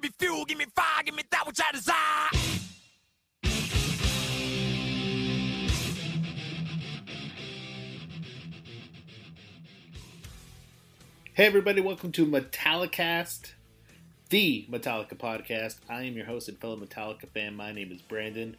give 0.00 0.10
me 0.10 0.14
fuel, 0.18 0.44
give 0.44 0.58
me 0.58 0.66
fire, 0.74 1.02
give 1.04 1.14
me 1.14 1.22
that 1.30 1.46
which 1.46 1.58
I 1.60 1.72
desire. 1.72 2.30
Hey 11.32 11.46
everybody, 11.46 11.80
welcome 11.80 12.10
to 12.12 12.26
Metallicast, 12.26 13.52
the 14.28 14.66
Metallica 14.70 15.14
podcast. 15.14 15.76
I 15.88 16.02
am 16.02 16.14
your 16.14 16.26
host 16.26 16.48
and 16.48 16.58
fellow 16.58 16.76
Metallica 16.76 17.28
fan. 17.28 17.54
My 17.54 17.72
name 17.72 17.92
is 17.92 18.02
Brandon. 18.02 18.56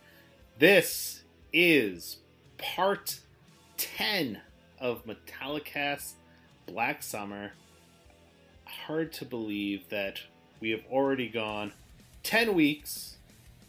This 0.57 1.23
is 1.51 2.17
part 2.57 3.19
10 3.77 4.41
of 4.79 5.05
Metallicast 5.05 6.13
Black 6.65 7.03
Summer. 7.03 7.51
Hard 8.65 9.11
to 9.13 9.25
believe 9.25 9.89
that 9.89 10.19
we 10.59 10.71
have 10.71 10.81
already 10.91 11.29
gone 11.29 11.73
10 12.23 12.53
weeks. 12.53 13.17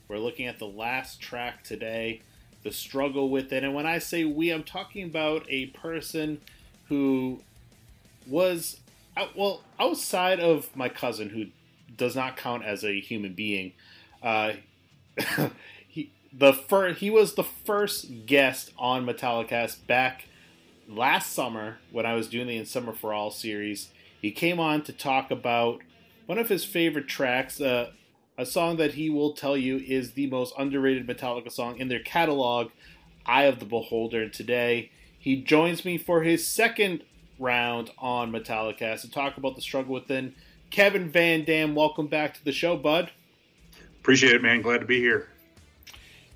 We're 0.08 0.18
looking 0.18 0.46
at 0.46 0.58
the 0.58 0.66
last 0.66 1.20
track 1.20 1.62
today, 1.62 2.22
the 2.62 2.72
Struggle 2.72 3.30
Within. 3.30 3.64
And 3.64 3.74
when 3.74 3.86
I 3.86 3.98
say 3.98 4.24
we, 4.24 4.50
I'm 4.50 4.64
talking 4.64 5.04
about 5.04 5.44
a 5.48 5.66
person 5.66 6.40
who 6.88 7.40
was 8.26 8.80
well 9.34 9.62
outside 9.78 10.40
of 10.40 10.74
my 10.76 10.88
cousin 10.88 11.30
who 11.30 11.46
does 11.96 12.16
not 12.16 12.36
count 12.36 12.64
as 12.64 12.84
a 12.84 13.00
human 13.00 13.32
being 13.34 13.72
uh, 14.22 14.52
he 15.88 16.10
the 16.32 16.52
first 16.52 17.00
he 17.00 17.10
was 17.10 17.34
the 17.34 17.44
first 17.44 18.26
guest 18.26 18.72
on 18.78 19.04
metallicast 19.04 19.86
back 19.86 20.26
last 20.88 21.32
summer 21.32 21.78
when 21.90 22.06
i 22.06 22.14
was 22.14 22.28
doing 22.28 22.46
the 22.46 22.56
in 22.56 22.64
summer 22.64 22.92
for 22.92 23.12
all 23.12 23.30
series 23.30 23.90
he 24.20 24.30
came 24.30 24.60
on 24.60 24.82
to 24.82 24.92
talk 24.92 25.30
about 25.30 25.80
one 26.30 26.38
of 26.38 26.48
his 26.48 26.64
favorite 26.64 27.08
tracks 27.08 27.60
uh, 27.60 27.90
a 28.38 28.46
song 28.46 28.76
that 28.76 28.94
he 28.94 29.10
will 29.10 29.32
tell 29.32 29.56
you 29.56 29.78
is 29.78 30.12
the 30.12 30.28
most 30.28 30.54
underrated 30.56 31.04
metallica 31.04 31.50
song 31.50 31.76
in 31.78 31.88
their 31.88 31.98
catalog 31.98 32.70
eye 33.26 33.46
of 33.46 33.58
the 33.58 33.64
beholder 33.64 34.28
today 34.28 34.88
he 35.18 35.34
joins 35.42 35.84
me 35.84 35.98
for 35.98 36.22
his 36.22 36.46
second 36.46 37.02
round 37.40 37.90
on 37.98 38.30
Metallica 38.30 39.00
to 39.00 39.10
talk 39.10 39.36
about 39.36 39.54
the 39.54 39.60
struggle 39.60 39.92
within. 39.92 40.34
Kevin 40.70 41.10
Van 41.10 41.44
Dam, 41.44 41.74
welcome 41.74 42.06
back 42.06 42.32
to 42.34 42.44
the 42.44 42.52
show, 42.52 42.76
bud. 42.76 43.10
Appreciate 44.00 44.34
it, 44.34 44.42
man. 44.42 44.62
Glad 44.62 44.78
to 44.78 44.86
be 44.86 44.98
here. 44.98 45.28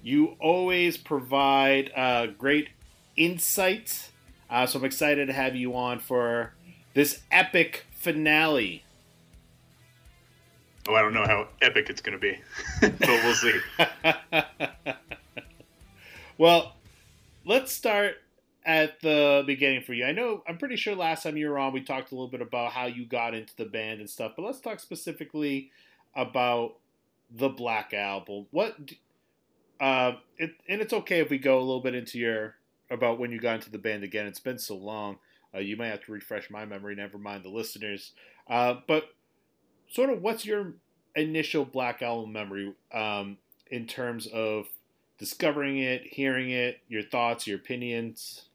You 0.02 0.36
always 0.40 0.98
provide 0.98 1.92
uh, 1.96 2.26
great 2.26 2.68
insights, 3.16 4.10
uh, 4.50 4.66
so 4.66 4.78
I'm 4.78 4.84
excited 4.84 5.26
to 5.28 5.32
have 5.32 5.56
you 5.56 5.74
on 5.74 5.98
for 5.98 6.52
this 6.92 7.22
epic 7.30 7.86
finale. 7.92 8.83
Oh, 10.86 10.94
I 10.94 11.02
don't 11.02 11.14
know 11.14 11.24
how 11.24 11.48
epic 11.62 11.88
it's 11.88 12.02
going 12.02 12.18
to 12.18 12.20
be, 12.20 12.38
but 12.80 13.00
we'll 13.00 13.34
see. 13.34 13.58
well, 16.38 16.76
let's 17.46 17.72
start 17.72 18.16
at 18.66 19.00
the 19.00 19.44
beginning 19.46 19.82
for 19.82 19.94
you. 19.94 20.04
I 20.04 20.12
know 20.12 20.42
I'm 20.46 20.58
pretty 20.58 20.76
sure 20.76 20.94
last 20.94 21.22
time 21.22 21.36
you 21.36 21.48
were 21.48 21.58
on, 21.58 21.72
we 21.72 21.82
talked 21.82 22.12
a 22.12 22.14
little 22.14 22.28
bit 22.28 22.42
about 22.42 22.72
how 22.72 22.86
you 22.86 23.06
got 23.06 23.34
into 23.34 23.56
the 23.56 23.64
band 23.64 24.00
and 24.00 24.10
stuff, 24.10 24.32
but 24.36 24.44
let's 24.44 24.60
talk 24.60 24.78
specifically 24.78 25.70
about 26.14 26.74
the 27.30 27.48
Black 27.48 27.94
Album. 27.94 28.46
What, 28.50 28.76
uh, 29.80 30.12
it, 30.36 30.50
and 30.68 30.82
it's 30.82 30.92
okay 30.92 31.20
if 31.20 31.30
we 31.30 31.38
go 31.38 31.58
a 31.58 31.60
little 31.60 31.80
bit 31.80 31.94
into 31.94 32.18
your 32.18 32.56
about 32.90 33.18
when 33.18 33.32
you 33.32 33.40
got 33.40 33.56
into 33.56 33.70
the 33.70 33.78
band 33.78 34.04
again. 34.04 34.26
It's 34.26 34.40
been 34.40 34.58
so 34.58 34.76
long. 34.76 35.16
Uh, 35.54 35.60
you 35.60 35.76
might 35.76 35.88
have 35.88 36.04
to 36.04 36.12
refresh 36.12 36.50
my 36.50 36.66
memory. 36.66 36.94
Never 36.94 37.18
mind 37.18 37.44
the 37.44 37.48
listeners. 37.48 38.12
Uh, 38.48 38.76
but 38.86 39.13
sort 39.94 40.10
of, 40.10 40.22
what's 40.22 40.44
your 40.44 40.74
initial 41.14 41.64
Black 41.64 42.02
Album 42.02 42.32
memory 42.32 42.74
um, 42.92 43.38
in 43.70 43.86
terms 43.86 44.26
of 44.26 44.66
discovering 45.18 45.78
it, 45.78 46.02
hearing 46.04 46.50
it, 46.50 46.80
your 46.88 47.04
thoughts, 47.04 47.46
your 47.46 47.56
opinions? 47.56 48.46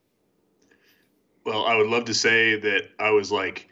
Well, 1.45 1.65
I 1.65 1.75
would 1.77 1.87
love 1.87 2.05
to 2.05 2.13
say 2.13 2.59
that 2.59 2.89
I 2.99 3.11
was 3.11 3.31
like 3.31 3.68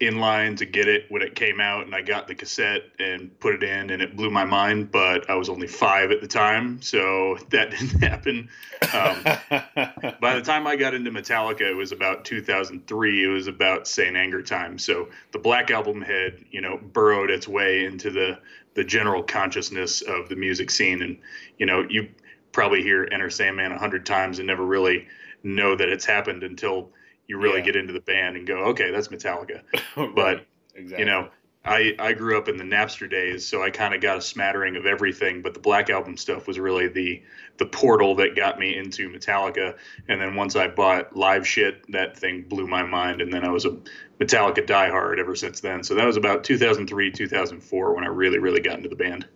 in 0.00 0.18
line 0.18 0.56
to 0.56 0.64
get 0.64 0.88
it 0.88 1.04
when 1.10 1.20
it 1.20 1.34
came 1.34 1.60
out 1.60 1.84
and 1.84 1.94
I 1.94 2.00
got 2.00 2.26
the 2.26 2.34
cassette 2.34 2.84
and 2.98 3.38
put 3.38 3.54
it 3.54 3.62
in 3.62 3.90
and 3.90 4.00
it 4.00 4.16
blew 4.16 4.30
my 4.30 4.46
mind, 4.46 4.90
but 4.90 5.28
I 5.28 5.34
was 5.34 5.50
only 5.50 5.66
five 5.66 6.10
at 6.10 6.22
the 6.22 6.26
time, 6.26 6.80
so 6.80 7.36
that 7.50 7.70
didn't 7.70 8.02
happen. 8.02 8.48
Um, 8.94 9.22
by 10.20 10.34
the 10.34 10.42
time 10.42 10.66
I 10.66 10.76
got 10.76 10.94
into 10.94 11.10
Metallica, 11.10 11.60
it 11.60 11.74
was 11.74 11.92
about 11.92 12.24
2003. 12.24 13.24
It 13.24 13.26
was 13.28 13.46
about 13.46 13.86
Saint 13.86 14.16
Anger 14.16 14.42
time. 14.42 14.78
So 14.78 15.10
the 15.32 15.38
Black 15.38 15.70
Album 15.70 16.00
had, 16.00 16.42
you 16.50 16.62
know, 16.62 16.78
burrowed 16.78 17.30
its 17.30 17.46
way 17.46 17.84
into 17.84 18.10
the 18.10 18.38
the 18.74 18.84
general 18.84 19.20
consciousness 19.20 20.00
of 20.00 20.28
the 20.28 20.36
music 20.36 20.70
scene, 20.70 21.02
and 21.02 21.18
you 21.58 21.66
know, 21.66 21.84
you 21.90 22.08
probably 22.52 22.82
hear 22.82 23.06
Enter 23.10 23.28
Sandman 23.28 23.72
a 23.72 23.78
hundred 23.78 24.06
times 24.06 24.38
and 24.38 24.46
never 24.46 24.64
really 24.64 25.08
know 25.42 25.74
that 25.74 25.88
it's 25.88 26.04
happened 26.04 26.44
until 26.44 26.90
you 27.30 27.38
really 27.38 27.60
yeah. 27.60 27.66
get 27.66 27.76
into 27.76 27.92
the 27.92 28.00
band 28.00 28.36
and 28.36 28.44
go, 28.44 28.56
okay, 28.70 28.90
that's 28.90 29.06
Metallica. 29.06 29.62
right. 29.96 30.14
But 30.16 30.46
exactly. 30.74 30.98
you 30.98 31.04
know, 31.04 31.28
I 31.64 31.94
I 31.96 32.12
grew 32.12 32.36
up 32.36 32.48
in 32.48 32.56
the 32.56 32.64
Napster 32.64 33.08
days, 33.08 33.46
so 33.46 33.62
I 33.62 33.70
kind 33.70 33.94
of 33.94 34.00
got 34.00 34.18
a 34.18 34.20
smattering 34.20 34.74
of 34.74 34.84
everything. 34.84 35.40
But 35.40 35.54
the 35.54 35.60
Black 35.60 35.90
Album 35.90 36.16
stuff 36.16 36.48
was 36.48 36.58
really 36.58 36.88
the 36.88 37.22
the 37.58 37.66
portal 37.66 38.16
that 38.16 38.34
got 38.34 38.58
me 38.58 38.76
into 38.76 39.08
Metallica. 39.08 39.76
And 40.08 40.20
then 40.20 40.34
once 40.34 40.56
I 40.56 40.66
bought 40.66 41.16
Live 41.16 41.46
Shit, 41.46 41.84
that 41.92 42.18
thing 42.18 42.42
blew 42.48 42.66
my 42.66 42.82
mind. 42.82 43.20
And 43.20 43.32
then 43.32 43.44
I 43.44 43.50
was 43.50 43.64
a 43.64 43.78
Metallica 44.18 44.66
diehard 44.66 45.20
ever 45.20 45.36
since 45.36 45.60
then. 45.60 45.84
So 45.84 45.94
that 45.94 46.06
was 46.06 46.16
about 46.16 46.42
2003, 46.42 47.12
2004 47.12 47.94
when 47.94 48.02
I 48.02 48.08
really 48.08 48.38
really 48.38 48.60
got 48.60 48.76
into 48.76 48.88
the 48.88 48.96
band. 48.96 49.28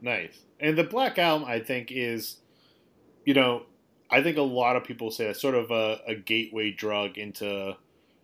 Nice. 0.00 0.36
And 0.58 0.76
the 0.76 0.84
Black 0.84 1.16
Album, 1.16 1.46
I 1.46 1.60
think, 1.60 1.92
is 1.92 2.38
you 3.24 3.34
know 3.34 3.66
I 4.10 4.22
think 4.22 4.36
a 4.36 4.42
lot 4.42 4.76
of 4.76 4.84
people 4.84 5.10
say 5.10 5.26
that's 5.26 5.40
sort 5.40 5.54
of 5.54 5.70
a, 5.70 6.00
a 6.06 6.14
gateway 6.14 6.72
drug 6.72 7.16
into 7.16 7.76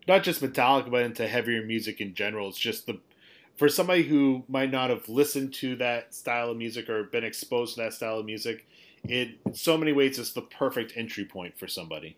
not 0.08 0.22
just 0.22 0.42
Metallica, 0.42 0.90
but 0.90 1.02
into 1.02 1.26
heavier 1.26 1.64
music 1.64 2.00
in 2.00 2.14
general. 2.14 2.48
It's 2.48 2.58
just 2.58 2.86
the 2.86 3.00
for 3.56 3.68
somebody 3.68 4.02
who 4.02 4.44
might 4.48 4.70
not 4.70 4.90
have 4.90 5.08
listened 5.08 5.54
to 5.54 5.76
that 5.76 6.14
style 6.14 6.50
of 6.50 6.56
music 6.58 6.90
or 6.90 7.04
been 7.04 7.24
exposed 7.24 7.74
to 7.74 7.82
that 7.82 7.94
style 7.94 8.18
of 8.18 8.26
music, 8.26 8.66
it 9.04 9.30
so 9.52 9.78
many 9.78 9.92
ways 9.92 10.18
it's 10.18 10.32
the 10.32 10.42
perfect 10.42 10.92
entry 10.96 11.24
point 11.24 11.58
for 11.58 11.66
somebody. 11.66 12.16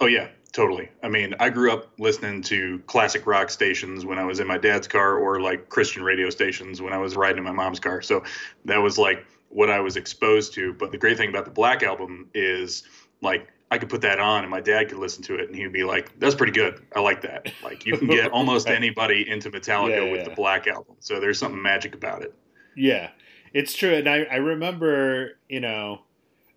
Oh 0.00 0.06
yeah, 0.06 0.28
totally. 0.52 0.88
I 1.02 1.08
mean, 1.08 1.34
I 1.40 1.50
grew 1.50 1.72
up 1.72 1.90
listening 1.98 2.40
to 2.42 2.78
classic 2.86 3.26
rock 3.26 3.50
stations 3.50 4.06
when 4.06 4.18
I 4.18 4.24
was 4.24 4.38
in 4.40 4.46
my 4.46 4.56
dad's 4.56 4.86
car 4.86 5.18
or 5.18 5.40
like 5.40 5.68
Christian 5.68 6.02
radio 6.02 6.30
stations 6.30 6.80
when 6.80 6.92
I 6.92 6.98
was 6.98 7.16
riding 7.16 7.38
in 7.38 7.44
my 7.44 7.52
mom's 7.52 7.80
car. 7.80 8.00
So 8.00 8.22
that 8.64 8.78
was 8.78 8.96
like 8.96 9.26
what 9.48 9.70
I 9.70 9.80
was 9.80 9.96
exposed 9.96 10.54
to. 10.54 10.72
But 10.74 10.92
the 10.92 10.98
great 10.98 11.16
thing 11.16 11.28
about 11.28 11.44
the 11.44 11.50
Black 11.50 11.82
album 11.82 12.28
is 12.34 12.84
like 13.22 13.48
I 13.70 13.78
could 13.78 13.88
put 13.88 14.00
that 14.02 14.18
on 14.18 14.42
and 14.42 14.50
my 14.50 14.60
dad 14.60 14.88
could 14.88 14.98
listen 14.98 15.22
to 15.24 15.34
it 15.34 15.48
and 15.48 15.56
he'd 15.56 15.72
be 15.72 15.84
like, 15.84 16.18
"That's 16.18 16.34
pretty 16.34 16.52
good. 16.52 16.82
I 16.94 17.00
like 17.00 17.22
that." 17.22 17.52
Like 17.62 17.84
you 17.84 17.96
can 17.96 18.08
get 18.08 18.30
almost 18.32 18.68
anybody 18.68 19.28
into 19.28 19.50
Metallica 19.50 20.04
yeah, 20.04 20.10
with 20.10 20.20
yeah. 20.20 20.28
the 20.28 20.34
Black 20.34 20.66
album. 20.66 20.96
So 21.00 21.20
there's 21.20 21.38
something 21.38 21.60
magic 21.60 21.94
about 21.94 22.22
it. 22.22 22.34
Yeah, 22.76 23.10
it's 23.52 23.74
true. 23.74 23.94
And 23.94 24.08
I, 24.08 24.24
I 24.30 24.36
remember, 24.36 25.38
you 25.48 25.60
know, 25.60 26.02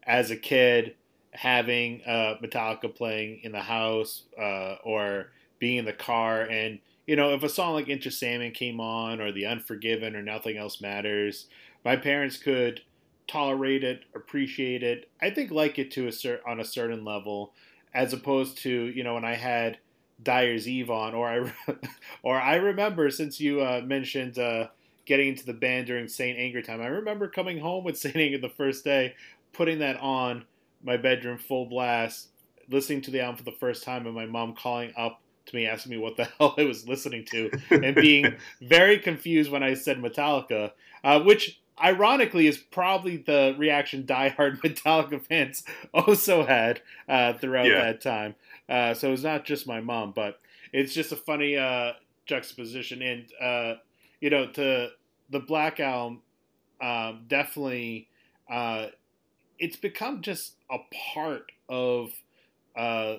as 0.04 0.32
a 0.32 0.38
kid 0.38 0.96
having 1.32 2.02
uh, 2.06 2.36
Metallica 2.44 2.94
playing 2.94 3.42
in 3.44 3.52
the 3.52 3.62
house 3.62 4.24
uh, 4.40 4.76
or 4.84 5.32
being 5.60 5.78
in 5.78 5.86
the 5.86 5.94
car 5.94 6.42
and 6.42 6.80
you 7.08 7.16
know, 7.16 7.34
if 7.34 7.44
a 7.44 7.50
song 7.50 7.74
like 7.74 7.90
Enter 7.90 8.12
Sandman 8.12 8.52
came 8.52 8.80
on 8.80 9.20
or 9.20 9.32
The 9.32 9.46
Unforgiven 9.46 10.16
or 10.16 10.22
Nothing 10.22 10.58
Else 10.58 10.80
Matters, 10.80 11.48
my 11.84 11.96
parents 11.96 12.38
could 12.38 12.82
tolerate 13.28 13.84
it, 13.84 14.04
appreciate 14.16 14.84
it. 14.84 15.10
I 15.22 15.30
think 15.30 15.52
like 15.52 15.80
it 15.80 15.92
to 15.92 16.08
a 16.08 16.12
cer- 16.12 16.42
on 16.46 16.60
a 16.60 16.66
certain 16.66 17.06
level, 17.06 17.54
as 17.94 18.14
opposed 18.14 18.58
to 18.60 18.70
you 18.70 19.04
know 19.04 19.16
when 19.16 19.26
I 19.26 19.36
had 19.36 19.78
Dyer's 20.22 20.68
Eve 20.68 20.90
on, 20.90 21.14
or 21.14 21.28
I 21.28 21.52
or 22.24 22.40
I 22.40 22.56
remember 22.56 23.10
since 23.10 23.40
you 23.40 23.62
uh, 23.62 23.82
mentioned 23.84 24.38
uh, 24.38 24.68
getting 25.06 25.30
into 25.30 25.46
the 25.46 25.54
band 25.54 25.88
during 25.88 26.08
Saint 26.08 26.38
Anger 26.38 26.62
time. 26.62 26.82
I 26.82 26.88
remember 26.88 27.28
coming 27.28 27.60
home 27.60 27.84
with 27.84 27.98
Saint 28.00 28.16
Anger 28.16 28.38
the 28.38 28.50
first 28.50 28.84
day, 28.84 29.16
putting 29.54 29.80
that 29.80 29.98
on 30.00 30.46
my 30.84 30.98
bedroom 30.98 31.38
full 31.38 31.66
blast, 31.68 32.30
listening 32.70 33.02
to 33.04 33.12
the 33.12 33.22
album 33.22 33.38
for 33.38 33.44
the 33.44 33.58
first 33.58 33.84
time, 33.84 34.06
and 34.06 34.16
my 34.16 34.26
mom 34.26 34.56
calling 34.56 34.94
up 34.98 35.22
to 35.46 35.56
me 35.56 35.66
asking 35.66 35.92
me 35.92 35.98
what 35.98 36.18
the 36.18 36.26
hell 36.40 36.56
I 36.58 36.64
was 36.64 36.88
listening 36.88 37.26
to 37.32 37.52
and 37.70 37.96
being 37.96 38.36
very 38.62 39.00
confused 39.00 39.52
when 39.52 39.64
I 39.64 39.74
said 39.74 39.98
Metallica, 39.98 40.72
uh, 41.04 41.22
which 41.22 41.61
ironically 41.84 42.48
is 42.48 42.58
probably 42.58 43.18
the 43.18 43.56
reaction 43.58 44.04
diehard 44.04 44.60
Metallica 44.64 45.26
fans 45.26 45.64
also 45.94 46.46
had 46.46 46.82
uh, 47.08 47.34
throughout 47.34 47.68
yeah. 47.68 47.86
that 47.86 48.02
time. 48.02 48.36
Uh, 48.70 48.94
so 48.94 49.12
it's 49.12 49.24
not 49.24 49.46
just 49.46 49.68
my 49.68 49.82
mom, 49.82 50.14
but 50.16 50.40
it's 50.72 50.94
just 50.94 51.12
a 51.12 51.16
funny 51.16 51.58
uh, 51.58 51.94
juxtaposition. 52.26 53.02
And 53.02 53.26
uh, 53.42 53.80
you 54.20 54.30
know, 54.30 54.48
to 54.52 54.90
the 55.30 55.40
Black 55.40 55.80
Album, 55.80 56.22
um, 56.82 57.26
definitely, 57.28 58.08
uh, 58.50 58.88
it's 59.60 59.76
become 59.76 60.22
just 60.22 60.56
a 60.70 60.78
part 61.14 61.52
of 61.70 62.12
uh, 62.76 63.18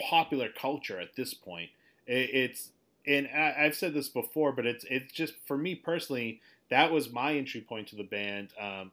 popular 0.00 0.48
culture 0.48 0.98
at 1.00 1.16
this 1.16 1.34
point. 1.34 1.70
it's 2.06 2.70
and 3.06 3.28
I, 3.34 3.54
I've 3.60 3.76
said 3.76 3.94
this 3.94 4.08
before, 4.08 4.52
but 4.52 4.66
it's 4.66 4.84
it's 4.90 5.12
just 5.12 5.34
for 5.46 5.56
me 5.56 5.74
personally, 5.74 6.40
that 6.70 6.92
was 6.92 7.12
my 7.12 7.34
entry 7.34 7.60
point 7.60 7.88
to 7.88 7.96
the 7.96 8.04
band. 8.04 8.52
Um, 8.60 8.92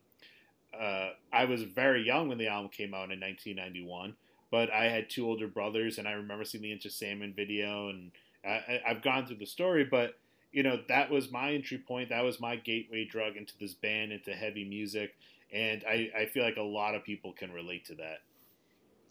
uh, 0.80 1.10
I 1.32 1.46
was 1.46 1.64
very 1.64 2.04
young 2.06 2.30
when 2.30 2.38
the 2.38 2.48
album 2.48 2.72
came 2.72 2.94
out 2.94 3.12
in 3.12 3.20
1991, 3.20 4.16
but 4.52 4.72
I 4.72 4.86
had 4.86 5.10
two 5.10 5.28
older 5.28 5.48
brothers, 5.48 5.98
and 5.98 6.08
I 6.08 6.14
remember 6.14 6.46
seeing 6.46 6.64
the 6.64 6.72
Enter 6.72 6.90
Sandman 6.90 7.34
video, 7.34 7.90
and 7.90 8.12
I, 8.46 8.82
I've 8.88 9.02
gone 9.02 9.26
through 9.26 9.38
the 9.38 9.46
story, 9.46 9.84
but 9.84 10.16
you 10.52 10.64
know 10.64 10.80
that 10.88 11.10
was 11.10 11.32
my 11.32 11.54
entry 11.54 11.78
point. 11.78 12.10
That 12.10 12.24
was 12.24 12.40
my 12.40 12.56
gateway 12.56 13.06
drug 13.06 13.36
into 13.38 13.54
this 13.60 13.74
band, 13.74 14.12
into 14.12 14.34
heavy 14.34 14.66
music, 14.66 15.16
and 15.52 15.84
I, 15.88 16.10
I 16.18 16.26
feel 16.26 16.44
like 16.44 16.58
a 16.58 16.62
lot 16.62 16.96
of 16.96 17.04
people 17.04 17.34
can 17.34 17.52
relate 17.52 17.86
to 17.86 17.96
that. 17.96 18.20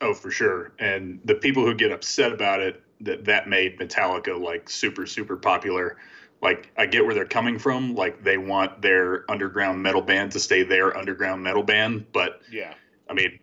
Oh, 0.01 0.15
for 0.15 0.33
sure. 0.33 0.73
And 0.81 1.21
the 1.25 1.37
people 1.37 1.65
who 1.65 1.75
get 1.75 1.93
upset 1.93 2.33
about 2.33 2.61
it 2.61 2.83
that 3.01 3.25
that 3.27 3.49
made 3.49 3.79
Metallica 3.79 4.39
like 4.41 4.69
super 4.69 5.07
super 5.07 5.37
popular. 5.37 5.97
Like 6.43 6.71
I 6.77 6.87
get 6.87 7.05
where 7.05 7.15
they're 7.15 7.25
coming 7.25 7.59
from. 7.59 7.95
Like 7.95 8.23
they 8.23 8.37
want 8.37 8.83
their 8.83 9.31
underground 9.31 9.83
metal 9.83 10.03
band 10.03 10.33
to 10.33 10.41
stay 10.41 10.65
their 10.65 10.97
underground 10.97 11.43
metal 11.43 11.63
band, 11.63 12.07
but 12.13 12.43
yeah, 12.51 12.75
I 13.09 13.15
mean, 13.15 13.39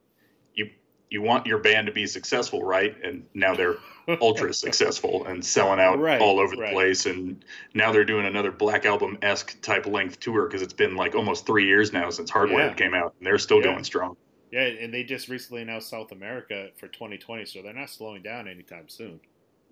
you 0.53 0.69
you 1.09 1.21
want 1.21 1.47
your 1.47 1.59
band 1.59 1.87
to 1.87 1.93
be 1.93 2.05
successful, 2.05 2.63
right? 2.63 2.95
And 3.03 3.25
now 3.33 3.55
they're 3.55 3.77
ultra 4.21 4.53
successful 4.53 5.25
and 5.25 5.43
selling 5.43 5.79
out 5.79 5.99
right, 5.99 6.21
all 6.21 6.39
over 6.39 6.55
the 6.55 6.61
right. 6.61 6.73
place. 6.73 7.05
And 7.05 7.43
now 7.73 7.91
they're 7.91 8.05
doing 8.05 8.25
another 8.25 8.51
Black 8.51 8.85
Album 8.85 9.17
esque 9.21 9.61
type 9.61 9.85
length 9.85 10.19
tour 10.19 10.47
because 10.47 10.61
it's 10.61 10.73
been 10.73 10.95
like 10.95 11.15
almost 11.15 11.45
three 11.45 11.65
years 11.65 11.93
now 11.93 12.09
since 12.09 12.29
Hardwired 12.29 12.71
Yeah. 12.71 12.73
came 12.75 12.93
out, 12.93 13.15
and 13.17 13.25
they're 13.25 13.37
still 13.39 13.59
Yeah. 13.59 13.63
going 13.63 13.83
strong. 13.83 14.17
Yeah, 14.51 14.61
and 14.63 14.93
they 14.93 15.03
just 15.03 15.29
recently 15.29 15.61
announced 15.61 15.89
South 15.89 16.11
America 16.11 16.69
for 16.77 16.87
2020, 16.87 17.45
so 17.45 17.61
they're 17.61 17.73
not 17.73 17.89
slowing 17.89 18.23
down 18.23 18.47
anytime 18.47 18.89
soon. 18.89 19.21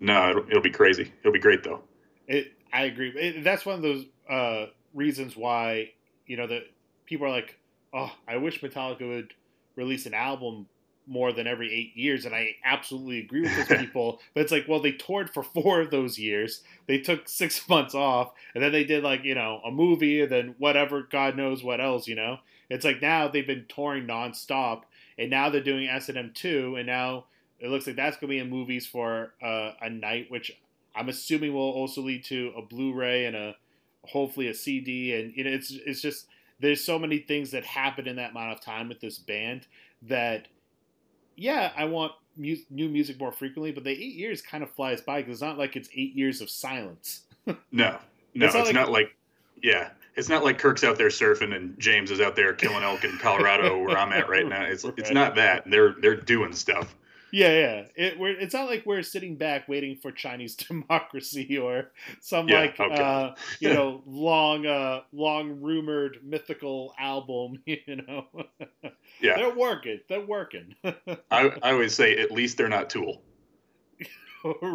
No, 0.00 0.30
it'll, 0.30 0.48
it'll 0.48 0.62
be 0.62 0.70
crazy. 0.70 1.12
It'll 1.20 1.32
be 1.32 1.40
great 1.40 1.64
though. 1.64 1.82
It, 2.28 2.52
I 2.72 2.84
agree. 2.84 3.10
It, 3.10 3.44
that's 3.44 3.64
one 3.64 3.76
of 3.76 3.82
those 3.82 4.04
uh, 4.28 4.66
reasons 4.94 5.36
why 5.36 5.90
you 6.26 6.36
know 6.36 6.46
that 6.46 6.64
people 7.06 7.26
are 7.26 7.30
like, 7.30 7.58
"Oh, 7.92 8.12
I 8.26 8.36
wish 8.36 8.60
Metallica 8.60 9.08
would 9.08 9.34
release 9.76 10.06
an 10.06 10.14
album 10.14 10.66
more 11.06 11.32
than 11.32 11.46
every 11.46 11.72
eight 11.72 11.96
years," 11.96 12.24
and 12.24 12.34
I 12.34 12.56
absolutely 12.64 13.20
agree 13.20 13.42
with 13.42 13.68
those 13.68 13.78
people. 13.80 14.20
But 14.34 14.42
it's 14.42 14.52
like, 14.52 14.66
well, 14.68 14.80
they 14.80 14.92
toured 14.92 15.30
for 15.30 15.42
four 15.54 15.80
of 15.80 15.90
those 15.90 16.18
years. 16.18 16.62
They 16.86 16.98
took 16.98 17.28
six 17.28 17.66
months 17.68 17.94
off, 17.94 18.32
and 18.54 18.62
then 18.62 18.72
they 18.72 18.84
did 18.84 19.02
like 19.02 19.24
you 19.24 19.34
know 19.34 19.60
a 19.64 19.70
movie, 19.70 20.20
and 20.22 20.30
then 20.30 20.54
whatever, 20.58 21.02
God 21.02 21.36
knows 21.36 21.62
what 21.64 21.80
else. 21.80 22.06
You 22.06 22.16
know, 22.16 22.38
it's 22.68 22.84
like 22.84 23.00
now 23.00 23.28
they've 23.28 23.46
been 23.46 23.66
touring 23.68 24.06
nonstop, 24.06 24.82
and 25.18 25.30
now 25.30 25.48
they're 25.48 25.62
doing 25.62 25.88
S 25.88 26.08
and 26.08 26.18
M 26.18 26.32
two, 26.34 26.76
and 26.76 26.86
now 26.86 27.24
it 27.60 27.70
looks 27.70 27.86
like 27.86 27.96
that's 27.96 28.16
going 28.16 28.28
to 28.28 28.34
be 28.34 28.38
in 28.38 28.50
movies 28.50 28.86
for 28.86 29.32
uh, 29.42 29.72
a 29.80 29.90
night, 29.90 30.30
which 30.30 30.52
I'm 30.98 31.08
assuming 31.08 31.52
will 31.54 31.60
also 31.60 32.00
lead 32.02 32.24
to 32.24 32.52
a 32.56 32.62
Blu-ray 32.62 33.26
and 33.26 33.36
a 33.36 33.56
hopefully 34.04 34.48
a 34.48 34.54
CD. 34.54 35.14
And 35.14 35.32
you 35.36 35.44
know, 35.44 35.50
it's 35.50 35.70
it's 35.70 36.00
just 36.00 36.26
there's 36.60 36.84
so 36.84 36.98
many 36.98 37.18
things 37.18 37.50
that 37.52 37.64
happen 37.64 38.08
in 38.08 38.16
that 38.16 38.32
amount 38.32 38.52
of 38.52 38.60
time 38.60 38.88
with 38.88 39.00
this 39.00 39.18
band 39.18 39.66
that 40.02 40.48
yeah, 41.36 41.72
I 41.76 41.84
want 41.84 42.12
mu- 42.36 42.56
new 42.70 42.88
music 42.88 43.18
more 43.20 43.30
frequently, 43.32 43.70
but 43.72 43.84
the 43.84 43.90
eight 43.90 44.14
years 44.16 44.42
kind 44.42 44.62
of 44.64 44.70
flies 44.72 45.00
by 45.00 45.20
because 45.22 45.34
it's 45.34 45.42
not 45.42 45.56
like 45.58 45.76
it's 45.76 45.88
eight 45.94 46.14
years 46.14 46.40
of 46.40 46.50
silence. 46.50 47.22
No, 47.72 47.96
no, 48.34 48.46
It's 48.46 48.54
it's, 48.54 48.54
not 48.54 48.64
like- 48.66 48.74
not 48.74 48.90
like, 48.90 49.16
yeah, 49.62 49.90
it's 50.16 50.28
not 50.28 50.44
like 50.44 50.58
Kirk's 50.58 50.84
out 50.84 50.98
there 50.98 51.08
surfing 51.08 51.54
and 51.56 51.78
James 51.78 52.10
is 52.10 52.20
out 52.20 52.36
there 52.36 52.52
killing 52.52 52.82
elk 52.82 53.04
in 53.04 53.16
Colorado 53.18 53.78
where 53.82 53.96
I'm 53.96 54.12
at 54.12 54.28
right 54.28 54.46
now. 54.46 54.64
It's 54.64 54.84
it's 54.96 55.10
not 55.10 55.34
that. 55.36 55.64
They're 55.70 55.94
they're 56.00 56.16
doing 56.16 56.52
stuff. 56.52 56.94
Yeah, 57.30 57.48
yeah. 57.50 57.84
It, 57.96 58.18
we're, 58.18 58.38
it's 58.38 58.54
not 58.54 58.68
like 58.68 58.84
we're 58.86 59.02
sitting 59.02 59.36
back 59.36 59.68
waiting 59.68 59.96
for 59.96 60.10
Chinese 60.10 60.54
democracy 60.56 61.58
or 61.58 61.92
some 62.20 62.48
Yeah, 62.48 62.60
like 62.60 62.80
okay. 62.80 63.02
uh, 63.02 63.34
you 63.60 63.68
know 63.70 64.02
long, 64.06 64.66
uh, 64.66 65.02
long 65.12 65.60
rumored 65.60 66.18
mythical 66.24 66.94
album. 66.98 67.62
You 67.66 67.96
know, 67.96 68.26
Yeah, 69.20 69.36
they're 69.36 69.54
working. 69.54 70.00
They're 70.08 70.24
working. 70.26 70.74
I 71.30 71.52
I 71.62 71.72
always 71.72 71.94
say 71.94 72.16
at 72.18 72.30
least 72.30 72.56
they're 72.56 72.68
not 72.68 72.90
Tool. 72.90 73.22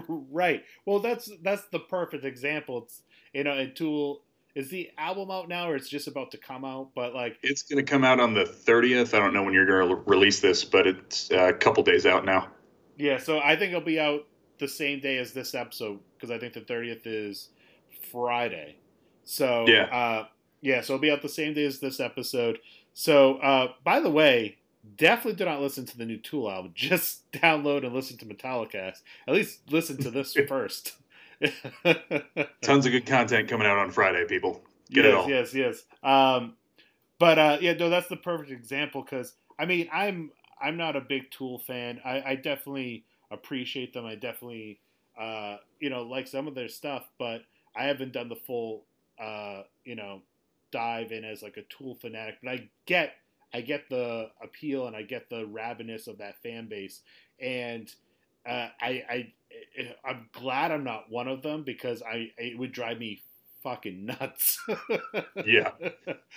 right. 0.07 0.63
Well, 0.85 0.99
that's 0.99 1.29
that's 1.41 1.65
the 1.67 1.79
perfect 1.79 2.25
example. 2.25 2.83
It's 2.83 3.01
you 3.33 3.43
know, 3.43 3.51
and 3.57 3.75
Tool 3.75 4.23
is 4.55 4.69
the 4.69 4.89
album 4.97 5.31
out 5.31 5.49
now, 5.49 5.69
or 5.69 5.75
it's 5.75 5.89
just 5.89 6.07
about 6.07 6.31
to 6.31 6.37
come 6.37 6.63
out. 6.63 6.89
But 6.95 7.13
like, 7.13 7.37
It's 7.43 7.63
going 7.63 7.83
to 7.83 7.89
come 7.91 8.03
out 8.03 8.19
on 8.19 8.33
the 8.33 8.43
30th. 8.43 9.13
I 9.13 9.19
don't 9.19 9.33
know 9.33 9.43
when 9.43 9.53
you're 9.53 9.65
going 9.65 9.89
to 9.89 9.95
release 10.05 10.39
this, 10.41 10.63
but 10.63 10.85
it's 10.87 11.31
uh, 11.31 11.47
a 11.47 11.53
couple 11.53 11.81
days 11.83 12.05
out 12.05 12.23
now. 12.25 12.49
yeah. 12.97 13.17
So 13.17 13.39
I 13.39 13.55
think 13.55 13.69
it'll 13.69 13.81
be 13.81 13.99
out 13.99 14.27
the 14.59 14.67
same 14.67 14.99
day 14.99 15.17
as 15.17 15.33
this 15.33 15.55
episode 15.55 15.99
because 16.15 16.29
I 16.31 16.37
think 16.37 16.53
the 16.53 16.61
thirtieth 16.61 17.05
is 17.07 17.49
Friday. 18.11 18.77
So 19.23 19.65
Yeah. 19.67 19.83
uh, 19.85 20.27
yeah. 20.61 20.81
So 20.81 20.93
it'll 20.93 21.01
be 21.01 21.11
out 21.11 21.21
the 21.21 21.29
same 21.29 21.53
day 21.53 21.65
as 21.65 21.79
this 21.79 21.99
episode. 21.99 22.59
So 22.93 23.37
uh, 23.37 23.73
by 23.83 23.99
the 23.99 24.11
way. 24.11 24.57
Definitely 24.97 25.35
do 25.37 25.45
not 25.45 25.61
listen 25.61 25.85
to 25.85 25.97
the 25.97 26.03
new 26.03 26.17
Tool 26.17 26.51
album. 26.51 26.73
Just 26.75 27.31
download 27.31 27.85
and 27.85 27.93
listen 27.95 28.17
to 28.17 28.25
Metallicast. 28.25 28.97
At 29.25 29.33
least 29.33 29.61
listen 29.71 29.95
to 30.03 30.11
this 30.11 30.33
first. 30.49 30.97
Tons 32.61 32.85
of 32.85 32.91
good 32.91 33.05
content 33.05 33.49
coming 33.49 33.67
out 33.67 33.77
on 33.77 33.91
Friday, 33.91 34.25
people. 34.25 34.61
Get 34.89 35.05
yes, 35.05 35.11
it 35.11 35.15
all. 35.15 35.29
Yes, 35.29 35.53
yes. 35.53 35.83
Um, 36.03 36.55
but 37.19 37.39
uh, 37.39 37.57
yeah, 37.61 37.73
no, 37.73 37.89
that's 37.89 38.07
the 38.07 38.17
perfect 38.17 38.51
example 38.51 39.01
because 39.01 39.33
I 39.59 39.65
mean, 39.65 39.89
I'm 39.91 40.31
I'm 40.61 40.77
not 40.77 40.95
a 40.95 41.01
big 41.01 41.31
Tool 41.31 41.59
fan. 41.59 41.99
I, 42.03 42.21
I 42.21 42.35
definitely 42.35 43.05
appreciate 43.31 43.93
them. 43.93 44.05
I 44.05 44.15
definitely 44.15 44.79
uh, 45.19 45.57
you 45.79 45.89
know 45.89 46.03
like 46.03 46.27
some 46.27 46.47
of 46.47 46.55
their 46.55 46.69
stuff, 46.69 47.07
but 47.17 47.43
I 47.75 47.85
haven't 47.85 48.13
done 48.13 48.29
the 48.29 48.35
full 48.35 48.85
uh, 49.19 49.63
you 49.83 49.95
know 49.95 50.21
dive 50.71 51.11
in 51.11 51.23
as 51.23 51.41
like 51.41 51.57
a 51.57 51.63
Tool 51.63 51.95
fanatic. 51.95 52.35
But 52.43 52.51
I 52.51 52.69
get 52.85 53.13
I 53.53 53.61
get 53.61 53.89
the 53.89 54.29
appeal 54.41 54.87
and 54.87 54.95
I 54.95 55.03
get 55.03 55.29
the 55.29 55.45
rabidness 55.45 56.07
of 56.07 56.17
that 56.17 56.41
fan 56.41 56.67
base, 56.67 57.01
and 57.39 57.93
uh, 58.45 58.67
I 58.81 59.03
I 59.09 59.33
Eh, 59.77 59.81
eh, 59.83 59.91
I'm 60.05 60.27
glad 60.33 60.71
I'm 60.71 60.83
not 60.83 61.05
one 61.09 61.27
of 61.27 61.41
them 61.41 61.63
because 61.63 62.01
I 62.01 62.31
it 62.37 62.57
would 62.57 62.71
drive 62.71 62.97
me 62.99 63.21
fucking 63.63 64.05
nuts. 64.05 64.59
Yeah. 65.45 65.71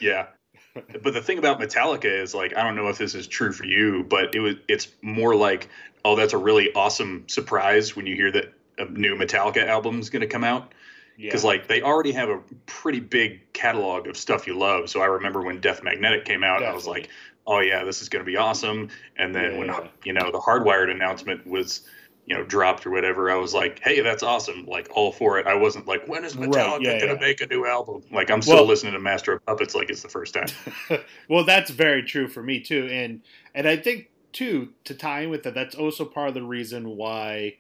Yeah. 0.01 0.27
But 0.75 1.13
the 1.15 1.23
thing 1.23 1.39
about 1.39 1.61
Metallica 1.61 2.05
is 2.23 2.35
like 2.35 2.57
I 2.57 2.63
don't 2.63 2.77
know 2.77 2.89
if 2.89 2.99
this 2.99 3.15
is 3.15 3.27
true 3.27 3.53
for 3.53 3.65
you, 3.65 4.05
but 4.09 4.35
it 4.35 4.41
was 4.41 4.55
it's 4.69 4.89
more 5.03 5.35
like 5.35 5.69
oh 6.05 6.17
that's 6.17 6.33
a 6.33 6.39
really 6.39 6.73
awesome 6.75 7.25
surprise 7.29 7.95
when 7.97 8.07
you 8.07 8.15
hear 8.15 8.31
that 8.33 8.53
a 8.79 8.85
new 8.87 9.15
Metallica 9.17 9.67
album 9.67 9.99
is 10.01 10.11
going 10.11 10.21
to 10.21 10.27
come 10.27 10.45
out 10.45 10.73
Yeah. 11.17 11.29
because 11.29 11.45
like 11.45 11.67
they 11.69 11.83
already 11.83 12.13
have 12.13 12.29
a 12.29 12.41
pretty 12.67 13.01
big 13.01 13.53
catalog 13.53 14.07
of 14.07 14.17
stuff 14.17 14.47
you 14.47 14.59
love. 14.59 14.89
So 14.91 15.01
I 15.01 15.07
remember 15.07 15.43
when 15.43 15.61
Death 15.61 15.83
Magnetic 15.83 16.25
came 16.25 16.45
out, 16.45 16.63
I 16.63 16.75
was 16.75 16.87
like, 16.87 17.09
oh 17.47 17.61
yeah, 17.61 17.85
this 17.85 18.03
is 18.03 18.09
going 18.09 18.25
to 18.25 18.31
be 18.31 18.37
awesome. 18.37 18.89
And 19.17 19.35
then 19.35 19.53
Yeah, 19.53 19.59
when 19.59 19.69
yeah. 19.69 19.89
you 20.05 20.13
know 20.13 20.31
the 20.31 20.39
Hardwired 20.41 20.91
announcement 20.91 21.47
was 21.47 21.83
you 22.27 22.37
know 22.37 22.45
dropped 22.45 22.85
or 22.87 22.91
whatever, 22.91 23.31
I 23.31 23.37
was 23.37 23.55
like, 23.55 23.81
hey, 23.83 24.01
that's 24.01 24.23
awesome, 24.23 24.67
like 24.67 24.89
all 24.95 25.13
for 25.13 25.39
it. 25.39 25.47
I 25.47 25.55
wasn't 25.55 25.87
like, 25.87 26.07
when 26.09 26.25
is 26.25 26.37
Right, 26.37 26.49
Metallica 26.49 26.83
yeah, 26.83 26.91
going 26.99 27.01
to 27.01 27.07
yeah. 27.15 27.21
make 27.21 27.41
a 27.41 27.47
new 27.47 27.65
album? 27.67 28.03
Like 28.11 28.31
I'm 28.31 28.43
still 28.43 28.57
Well- 28.57 28.67
listening 28.67 28.93
to 28.95 28.99
Master 28.99 29.33
of 29.35 29.47
Puppets 29.47 29.75
like 29.75 29.89
it's 29.91 30.03
the 30.03 30.09
first 30.09 30.35
time. 30.35 30.49
well, 31.29 31.45
that's 31.45 31.71
very 31.71 32.03
true 32.03 32.29
for 32.29 32.43
me 32.43 32.61
too, 32.61 32.89
and 32.91 33.23
and 33.55 33.67
I 33.69 33.77
think 33.77 34.11
too 34.33 34.71
to 34.85 34.95
tie 34.95 35.23
in 35.23 35.31
with 35.31 35.45
that, 35.45 35.55
that's 35.55 35.75
also 35.75 36.05
part 36.05 36.29
of 36.29 36.35
the 36.35 36.43
reason 36.43 36.97
why 36.97 37.55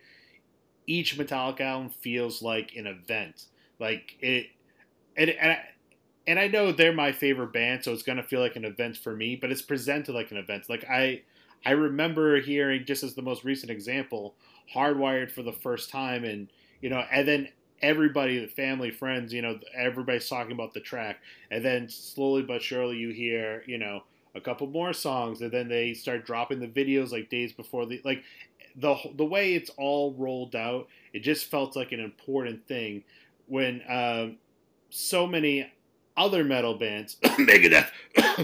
each 0.86 1.16
Metallica 1.18 1.60
album 1.62 1.90
feels 1.90 2.42
like 2.42 2.74
an 2.76 2.86
event. 2.86 3.46
Like 3.78 4.16
it, 4.20 4.46
and 5.16 5.30
and 5.30 5.52
I, 5.52 5.60
and 6.26 6.38
I 6.38 6.48
know 6.48 6.72
they're 6.72 6.92
my 6.92 7.12
favorite 7.12 7.52
band, 7.52 7.84
so 7.84 7.92
it's 7.92 8.02
gonna 8.02 8.22
feel 8.22 8.40
like 8.40 8.56
an 8.56 8.64
event 8.64 8.96
for 8.96 9.14
me. 9.14 9.36
But 9.36 9.50
it's 9.52 9.62
presented 9.62 10.14
like 10.14 10.30
an 10.32 10.36
event. 10.38 10.68
Like 10.68 10.84
I, 10.90 11.22
I 11.64 11.70
remember 11.70 12.40
hearing 12.40 12.84
just 12.84 13.02
as 13.02 13.14
the 13.14 13.22
most 13.22 13.44
recent 13.44 13.70
example, 13.70 14.34
Hardwired 14.74 15.30
for 15.30 15.42
the 15.42 15.52
first 15.52 15.90
time, 15.90 16.24
and 16.24 16.48
you 16.80 16.90
know, 16.90 17.04
and 17.10 17.26
then 17.26 17.48
everybody, 17.82 18.38
the 18.38 18.46
family, 18.46 18.90
friends, 18.90 19.32
you 19.32 19.42
know, 19.42 19.58
everybody's 19.76 20.28
talking 20.28 20.52
about 20.52 20.74
the 20.74 20.80
track, 20.80 21.18
and 21.50 21.64
then 21.64 21.88
slowly 21.88 22.42
but 22.42 22.62
surely 22.62 22.96
you 22.96 23.10
hear, 23.10 23.62
you 23.66 23.78
know, 23.78 24.02
a 24.34 24.40
couple 24.40 24.66
more 24.66 24.92
songs, 24.92 25.40
and 25.40 25.50
then 25.50 25.68
they 25.68 25.94
start 25.94 26.26
dropping 26.26 26.60
the 26.60 26.68
videos 26.68 27.12
like 27.12 27.30
days 27.30 27.52
before 27.52 27.86
the 27.86 28.00
like 28.04 28.22
the 28.76 28.96
the 29.16 29.24
way 29.24 29.54
it's 29.54 29.70
all 29.78 30.14
rolled 30.14 30.54
out. 30.54 30.88
It 31.12 31.20
just 31.20 31.46
felt 31.46 31.76
like 31.76 31.92
an 31.92 32.00
important 32.00 32.66
thing. 32.66 33.04
When 33.46 33.82
um, 33.88 34.36
so 34.90 35.26
many 35.26 35.70
other 36.16 36.44
metal 36.44 36.78
bands, 36.78 37.16
Megadeth, 37.22 37.88
um, 38.18 38.36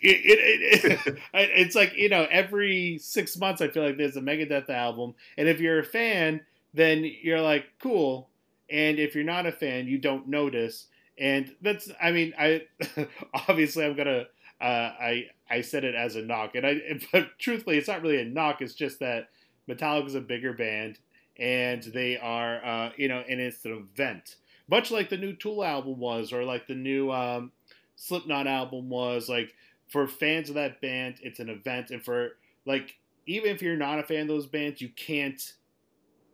it, 0.00 0.02
it, 0.02 1.00
it, 1.06 1.18
it's 1.34 1.74
like 1.74 1.94
you 1.96 2.08
know 2.08 2.26
every 2.30 2.98
six 2.98 3.36
months 3.36 3.60
I 3.60 3.68
feel 3.68 3.84
like 3.84 3.96
there's 3.96 4.16
a 4.16 4.20
Megadeth 4.20 4.70
album, 4.70 5.14
and 5.36 5.48
if 5.48 5.60
you're 5.60 5.80
a 5.80 5.84
fan, 5.84 6.40
then 6.74 7.10
you're 7.22 7.40
like 7.40 7.66
cool, 7.80 8.28
and 8.70 8.98
if 8.98 9.14
you're 9.14 9.24
not 9.24 9.46
a 9.46 9.52
fan, 9.52 9.86
you 9.86 9.98
don't 9.98 10.28
notice, 10.28 10.86
and 11.18 11.54
that's 11.60 11.90
I 12.00 12.12
mean 12.12 12.32
I 12.38 12.62
obviously 13.48 13.84
I'm 13.84 13.96
gonna 13.96 14.24
uh, 14.60 14.92
I 15.00 15.26
I 15.50 15.60
said 15.60 15.84
it 15.84 15.94
as 15.94 16.16
a 16.16 16.22
knock, 16.22 16.54
and 16.54 16.66
I 16.66 16.80
but 17.12 17.38
truthfully 17.38 17.78
it's 17.78 17.88
not 17.88 18.02
really 18.02 18.20
a 18.20 18.24
knock. 18.24 18.62
It's 18.62 18.74
just 18.74 19.00
that 19.00 19.28
Metallica's 19.68 20.14
a 20.14 20.20
bigger 20.20 20.52
band, 20.52 20.98
and 21.38 21.82
they 21.82 22.16
are, 22.16 22.64
uh, 22.64 22.90
you 22.96 23.08
know, 23.08 23.22
and 23.28 23.40
it's 23.40 23.64
an 23.64 23.72
event, 23.72 24.36
much 24.72 24.90
like 24.90 25.10
the 25.10 25.18
new 25.18 25.34
Tool 25.34 25.62
album 25.62 25.98
was, 25.98 26.32
or 26.32 26.42
like 26.44 26.66
the 26.66 26.74
new 26.74 27.12
um, 27.12 27.52
Slipknot 27.96 28.46
album 28.46 28.88
was. 28.88 29.28
Like 29.28 29.54
for 29.88 30.08
fans 30.08 30.48
of 30.48 30.54
that 30.56 30.80
band, 30.80 31.16
it's 31.22 31.38
an 31.40 31.50
event, 31.50 31.90
and 31.90 32.02
for 32.02 32.30
like 32.64 32.96
even 33.26 33.50
if 33.54 33.60
you're 33.62 33.76
not 33.76 33.98
a 34.00 34.02
fan 34.02 34.22
of 34.22 34.28
those 34.28 34.46
bands, 34.46 34.80
you 34.80 34.88
can't 34.96 35.52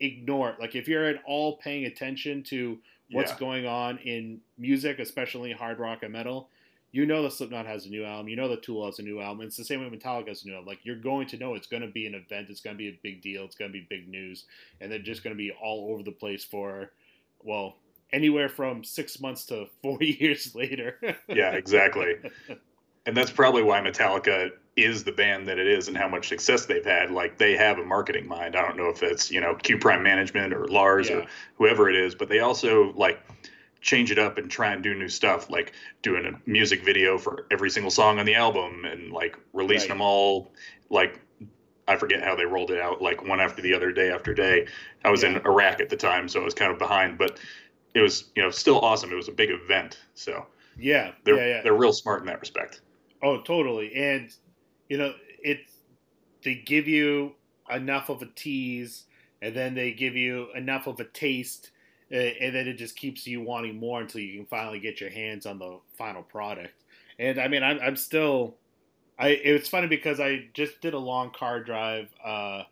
ignore 0.01 0.51
it. 0.51 0.61
Like 0.61 0.75
if 0.77 0.89
you're 0.89 1.05
at 1.07 1.21
all 1.27 1.57
paying 1.57 1.85
attention 1.85 2.43
to 2.45 2.79
what's 3.11 3.33
Yeah. 3.33 3.39
going 3.39 3.67
on 3.67 3.99
in 3.99 4.41
music, 4.57 4.99
especially 5.01 5.53
hard 5.53 5.79
rock 5.81 6.03
and 6.03 6.13
metal, 6.13 6.49
you 6.93 7.05
know 7.05 7.23
the 7.23 7.31
Slipknot 7.31 7.67
has 7.67 7.87
a 7.87 7.91
new 7.91 8.05
album. 8.05 8.29
You 8.29 8.37
know 8.37 8.49
the 8.49 8.57
Tool 8.57 8.87
has 8.87 8.99
a 9.01 9.03
new 9.03 9.21
album. 9.21 9.47
It's 9.47 9.57
the 9.57 9.65
same 9.65 9.81
way 9.81 9.91
Metallica 9.91 10.29
has 10.29 10.45
a 10.45 10.47
new 10.49 10.55
album. 10.55 10.69
Like 10.69 10.85
you're 10.85 10.97
going 10.97 11.27
to 11.29 11.37
know 11.37 11.55
it's 11.55 11.67
going 11.67 11.83
to 11.83 11.89
be 11.89 12.07
an 12.07 12.15
event. 12.15 12.49
It's 12.49 12.61
going 12.61 12.77
to 12.77 12.79
be 12.79 12.89
a 12.89 12.99
big 13.03 13.21
deal. 13.21 13.45
It's 13.45 13.57
going 13.57 13.71
to 13.71 13.79
be 13.79 13.87
big 13.91 14.09
news, 14.09 14.45
and 14.81 14.91
they're 14.91 14.99
just 15.01 15.25
going 15.25 15.35
to 15.35 15.39
be 15.39 15.51
all 15.61 15.91
over 15.93 16.03
the 16.03 16.13
place 16.13 16.45
for, 16.45 16.93
well, 17.43 17.77
anywhere 18.13 18.49
from 18.49 18.83
six 18.85 19.21
months 19.21 19.45
to 19.47 19.67
four 19.83 20.03
years 20.03 20.55
later. 20.55 20.99
Yeah, 21.29 21.53
exactly. 21.53 22.17
and 23.07 23.17
that's 23.17 23.31
probably 23.31 23.63
why 23.63 23.81
Metallica 23.81 24.51
is 24.77 25.03
the 25.03 25.13
band 25.13 25.49
that 25.49 25.59
it 25.59 25.67
is 25.67 25.89
and 25.89 25.97
how 25.97 26.09
much 26.09 26.29
success 26.29 26.67
they've 26.67 26.85
had. 26.85 27.11
Like 27.11 27.37
they 27.39 27.57
have 27.57 27.79
a 27.79 27.85
marketing 27.85 28.29
mind. 28.29 28.55
I 28.55 28.63
don't 28.63 28.77
know 28.77 28.89
if 28.89 29.03
it's, 29.03 29.31
you 29.31 29.41
know, 29.41 29.55
Q 29.57 29.77
Prime 29.79 30.03
Management 30.03 30.53
or 30.55 30.67
Lars 30.69 31.09
Yeah. 31.09 31.17
or 31.17 31.27
whoever 31.57 31.89
it 31.91 31.97
is, 31.97 32.15
but 32.15 32.29
they 32.29 32.39
also 32.41 32.93
like 32.95 33.21
change 33.81 34.11
it 34.13 34.19
up 34.19 34.39
and 34.39 34.49
try 34.51 34.73
and 34.73 34.83
do 34.83 34.95
new 34.95 35.09
stuff, 35.09 35.51
like 35.51 35.73
doing 36.03 36.27
a 36.27 36.33
music 36.49 36.85
video 36.85 37.19
for 37.19 37.47
every 37.51 37.71
single 37.71 37.91
song 37.91 38.19
on 38.21 38.27
the 38.27 38.35
album 38.37 38.85
and 38.85 39.13
like 39.13 39.37
releasing 39.53 39.89
Right. 39.89 39.95
them 39.97 40.01
all 40.01 40.53
like 40.91 41.21
I 41.89 41.97
forget 41.97 42.23
how 42.23 42.37
they 42.37 42.45
rolled 42.45 42.71
it 42.71 42.79
out, 42.81 43.01
like 43.03 43.27
one 43.27 43.41
after 43.41 43.63
the 43.63 43.73
other, 43.75 43.91
day 43.93 44.11
after 44.13 44.35
day. 44.35 44.67
I 45.05 45.11
was 45.11 45.25
in 45.25 45.37
Iraq 45.39 45.81
at 45.81 45.89
the 45.89 45.97
time, 45.97 46.29
so 46.29 46.41
I 46.43 46.45
was 46.45 46.53
kind 46.55 46.71
of 46.71 46.79
behind, 46.79 47.17
but 47.17 47.39
it 47.95 48.01
was, 48.01 48.31
you 48.35 48.43
know, 48.43 48.51
still 48.51 48.81
awesome. 48.81 49.11
It 49.11 49.17
was 49.17 49.29
a 49.29 49.33
big 49.33 49.51
event. 49.51 49.99
So 50.15 50.47
yeah, 50.79 51.13
they're 51.25 51.37
yeah, 51.37 51.57
yeah. 51.57 51.63
they're 51.63 51.75
real 51.75 51.93
smart 51.93 52.21
in 52.21 52.27
that 52.27 52.41
respect. 52.41 52.81
Oh, 53.23 53.41
totally. 53.41 53.95
And 53.95 54.33
you 54.89 54.99
know, 54.99 55.15
it 55.43 55.61
they 56.45 56.55
give 56.55 56.87
you 56.87 57.33
enough 57.71 58.09
of 58.09 58.23
a 58.23 58.27
tease, 58.27 59.05
and 59.43 59.55
then 59.55 59.75
they 59.75 59.93
give 59.93 60.17
you 60.17 60.49
enough 60.55 60.87
of 60.87 61.01
a 61.01 61.05
taste, 61.05 61.71
uh, 62.13 62.17
and 62.17 62.55
then 62.55 62.69
it 62.69 62.75
just 62.75 62.97
keeps 62.97 63.27
you 63.27 63.41
wanting 63.43 63.79
more 63.79 64.01
until 64.01 64.21
you 64.21 64.37
can 64.37 64.47
finally 64.47 64.81
get 64.81 65.01
your 65.01 65.11
hands 65.11 65.47
on 65.47 65.59
the 65.59 65.79
final 65.97 66.23
product. 66.23 66.85
And 67.19 67.41
I 67.41 67.49
mean, 67.49 67.63
I'm, 67.63 67.79
I'm 67.81 67.97
still. 67.97 68.57
I 69.19 69.31
it's 69.31 69.69
funny 69.69 69.89
because 69.89 70.21
I 70.21 70.49
just 70.55 70.81
did 70.81 70.95
a 70.95 70.99
long 70.99 71.33
car 71.33 71.63
drive 71.63 72.09
uh, 72.25 72.63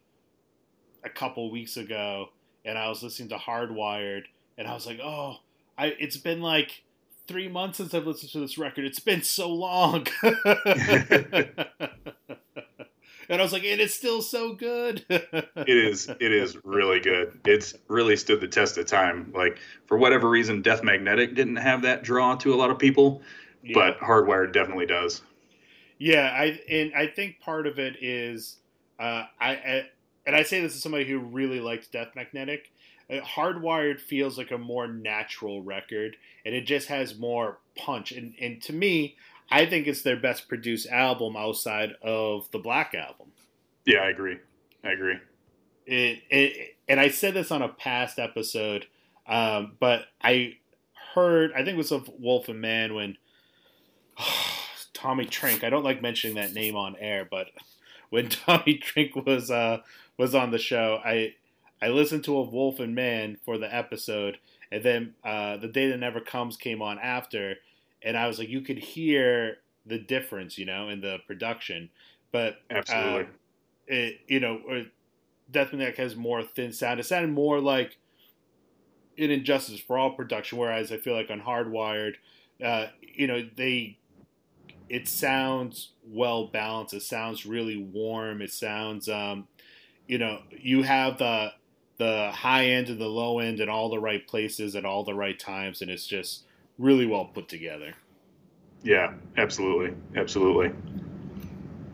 a 1.04 1.10
couple 1.12 1.50
weeks 1.50 1.76
ago, 1.76 2.28
and 2.64 2.78
I 2.78 2.88
was 2.88 3.02
listening 3.02 3.30
to 3.30 3.36
Hardwired, 3.36 4.24
and 4.58 4.68
I 4.68 4.74
was 4.74 4.86
like, 4.86 5.00
oh, 5.02 5.36
I 5.78 5.86
it's 5.98 6.16
been 6.16 6.40
like 6.40 6.82
three 7.26 7.48
months 7.48 7.78
since 7.78 7.94
I've 7.94 8.06
listened 8.06 8.32
to 8.32 8.40
this 8.40 8.58
record. 8.58 8.84
It's 8.84 9.00
been 9.00 9.22
so 9.22 9.50
long. 9.50 10.06
and 10.22 10.36
I 13.28 13.42
was 13.42 13.52
like, 13.52 13.64
and 13.64 13.80
it's 13.80 13.94
still 13.94 14.22
so 14.22 14.54
good. 14.54 15.04
it 15.08 15.68
is 15.68 16.08
it 16.08 16.32
is 16.32 16.56
really 16.64 17.00
good. 17.00 17.38
It's 17.44 17.74
really 17.88 18.16
stood 18.16 18.40
the 18.40 18.48
test 18.48 18.78
of 18.78 18.86
time. 18.86 19.32
Like 19.34 19.58
for 19.86 19.98
whatever 19.98 20.28
reason, 20.28 20.62
Death 20.62 20.82
Magnetic 20.84 21.34
didn't 21.34 21.56
have 21.56 21.82
that 21.82 22.02
draw 22.02 22.36
to 22.36 22.54
a 22.54 22.56
lot 22.56 22.70
of 22.70 22.78
people, 22.78 23.22
Yeah. 23.62 23.72
but 23.74 23.98
Hardwired 23.98 24.52
definitely 24.52 24.86
does. 24.86 25.22
Yeah, 25.98 26.30
I 26.32 26.60
and 26.70 26.94
I 26.94 27.06
think 27.08 27.40
part 27.40 27.66
of 27.66 27.78
it 27.78 27.96
is 28.02 28.58
uh, 28.98 29.24
I, 29.40 29.50
I 29.50 29.86
and 30.26 30.36
I 30.36 30.42
say 30.42 30.60
this 30.60 30.74
as 30.74 30.82
somebody 30.82 31.06
who 31.06 31.18
really 31.18 31.60
likes 31.60 31.88
Death 31.88 32.08
Magnetic. 32.14 32.70
Hardwired 33.10 34.00
feels 34.00 34.36
like 34.36 34.50
a 34.50 34.58
more 34.58 34.88
natural 34.88 35.62
record, 35.62 36.16
and 36.44 36.54
it 36.54 36.62
just 36.62 36.88
has 36.88 37.18
more 37.18 37.58
punch. 37.76 38.12
And 38.12 38.34
and 38.40 38.60
to 38.62 38.72
me, 38.72 39.16
I 39.50 39.66
think 39.66 39.86
it's 39.86 40.02
their 40.02 40.18
best 40.18 40.48
produced 40.48 40.88
album 40.88 41.36
outside 41.36 41.92
of 42.02 42.50
the 42.50 42.58
Black 42.58 42.94
album. 42.94 43.28
Yeah, 43.84 44.00
I 44.00 44.10
agree. 44.10 44.38
I 44.82 44.90
agree. 44.90 45.16
It, 45.86 46.22
it 46.30 46.76
and 46.88 46.98
I 46.98 47.08
said 47.08 47.34
this 47.34 47.52
on 47.52 47.62
a 47.62 47.68
past 47.68 48.18
episode, 48.18 48.86
um, 49.26 49.76
but 49.78 50.06
I 50.20 50.56
heard 51.14 51.52
I 51.52 51.58
think 51.58 51.70
it 51.70 51.76
was 51.76 51.92
of 51.92 52.10
Wolf 52.18 52.48
and 52.48 52.60
Man 52.60 52.94
when 52.94 53.16
Tommy 54.92 55.26
Trink. 55.26 55.62
I 55.62 55.70
don't 55.70 55.84
like 55.84 56.02
mentioning 56.02 56.36
that 56.36 56.54
name 56.54 56.74
on 56.74 56.96
air, 56.96 57.26
but 57.28 57.48
when 58.10 58.28
Tommy 58.30 58.78
Trink 58.78 59.14
was 59.14 59.50
uh, 59.50 59.78
was 60.18 60.34
on 60.34 60.50
the 60.50 60.58
show, 60.58 61.00
I 61.04 61.34
I 61.80 61.88
listened 61.88 62.24
to 62.24 62.36
a 62.36 62.42
Wolf 62.42 62.80
and 62.80 62.94
Man 62.94 63.38
for 63.44 63.58
the 63.58 63.72
episode, 63.74 64.38
and 64.72 64.82
then 64.82 65.14
uh, 65.24 65.58
the 65.58 65.68
day 65.68 65.88
that 65.90 65.98
never 65.98 66.20
comes 66.20 66.56
came 66.56 66.82
on 66.82 66.98
after, 66.98 67.56
and 68.02 68.16
I 68.16 68.26
was 68.26 68.38
like, 68.38 68.48
you 68.48 68.60
could 68.62 68.78
hear 68.78 69.58
the 69.84 69.98
difference, 69.98 70.58
you 70.58 70.64
know, 70.64 70.88
in 70.88 71.00
the 71.00 71.18
production, 71.26 71.90
but 72.32 72.56
Absolutely. 72.70 73.22
uh, 73.22 73.26
it, 73.86 74.20
you 74.26 74.40
know, 74.40 74.60
or 74.68 74.84
Death 75.50 75.72
Magnetic 75.72 75.96
has 75.98 76.16
more 76.16 76.42
thin 76.42 76.72
sound. 76.72 76.98
It 76.98 77.04
sounded 77.04 77.30
more 77.30 77.60
like 77.60 77.98
an 79.18 79.30
And 79.30 79.44
Justice 79.44 79.80
for 79.80 79.96
All 79.96 80.10
production, 80.10 80.58
whereas 80.58 80.90
I 80.90 80.96
feel 80.96 81.14
like 81.14 81.30
on 81.30 81.40
Hardwired, 81.40 82.14
uh, 82.62 82.86
you 83.00 83.26
know, 83.26 83.48
they 83.56 83.98
it 84.88 85.08
sounds 85.08 85.92
well 86.06 86.46
balanced. 86.46 86.94
It 86.94 87.02
sounds 87.02 87.46
really 87.46 87.76
warm. 87.76 88.40
It 88.40 88.52
sounds, 88.52 89.08
um, 89.08 89.48
you 90.06 90.18
know, 90.18 90.42
you 90.50 90.82
have 90.82 91.18
the 91.18 91.52
the 91.98 92.30
high 92.32 92.66
end 92.66 92.88
and 92.88 93.00
the 93.00 93.06
low 93.08 93.38
end 93.38 93.60
in 93.60 93.68
all 93.68 93.88
the 93.88 93.98
right 93.98 94.26
places 94.26 94.76
at 94.76 94.84
all 94.84 95.04
the 95.04 95.14
right 95.14 95.38
times, 95.38 95.82
and 95.82 95.90
it's 95.90 96.06
just 96.06 96.44
really 96.78 97.06
well 97.06 97.24
put 97.26 97.48
together. 97.48 97.94
yeah, 98.82 99.14
absolutely. 99.36 99.94
Absolutely. 100.14 100.72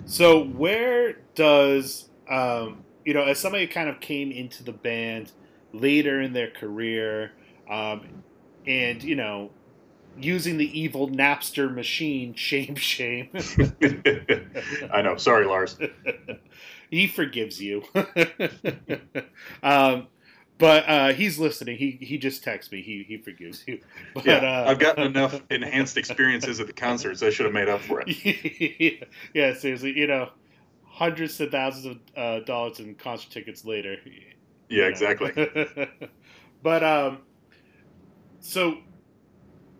So 0.06 0.44
where 0.44 1.14
does 1.34 2.08
um, 2.28 2.84
you 3.04 3.14
know, 3.14 3.24
as 3.24 3.38
somebody 3.38 3.66
kind 3.66 3.88
of 3.88 4.00
came 4.00 4.30
into 4.30 4.62
the 4.64 4.72
band 4.72 5.32
later 5.72 6.20
in 6.20 6.32
their 6.32 6.50
career, 6.50 7.32
um, 7.68 8.22
and 8.66 9.02
you 9.02 9.16
know, 9.16 9.50
using 10.16 10.56
the 10.56 10.78
evil 10.78 11.08
Napster 11.08 11.72
machine, 11.72 12.34
shame, 12.36 12.74
shame. 12.76 13.30
I 14.92 15.02
know. 15.02 15.16
Sorry, 15.16 15.46
Lars. 15.46 15.78
he 16.92 17.06
forgives 17.06 17.58
you. 17.58 17.82
um, 19.62 20.08
but 20.58 20.86
uh, 20.86 21.12
he's 21.14 21.38
listening. 21.38 21.78
He 21.78 21.98
he 22.02 22.18
just 22.18 22.44
texts 22.44 22.70
me. 22.70 22.82
He 22.82 23.02
he 23.08 23.16
forgives 23.16 23.64
you. 23.66 23.80
But, 24.14 24.26
Yeah, 24.26 24.36
uh, 24.36 24.70
I've 24.70 24.78
gotten 24.78 25.04
enough 25.04 25.40
enhanced 25.50 25.96
experiences 25.96 26.60
at 26.60 26.66
the 26.66 26.74
concerts. 26.74 27.22
I 27.22 27.30
should 27.30 27.46
have 27.46 27.54
made 27.54 27.70
up 27.70 27.80
for 27.80 28.04
it. 28.06 29.08
yeah, 29.34 29.54
seriously, 29.54 29.98
you 29.98 30.06
know, 30.06 30.28
hundreds 30.84 31.40
of 31.40 31.50
thousands 31.50 31.86
of 31.86 31.98
uh, 32.14 32.44
dollars 32.44 32.78
in 32.78 32.94
concert 32.94 33.30
tickets 33.30 33.64
later. 33.64 33.96
Yeah, 34.68 34.82
know. 34.82 34.88
exactly. 34.88 35.88
but 36.62 36.84
um, 36.84 37.20
so 38.40 38.76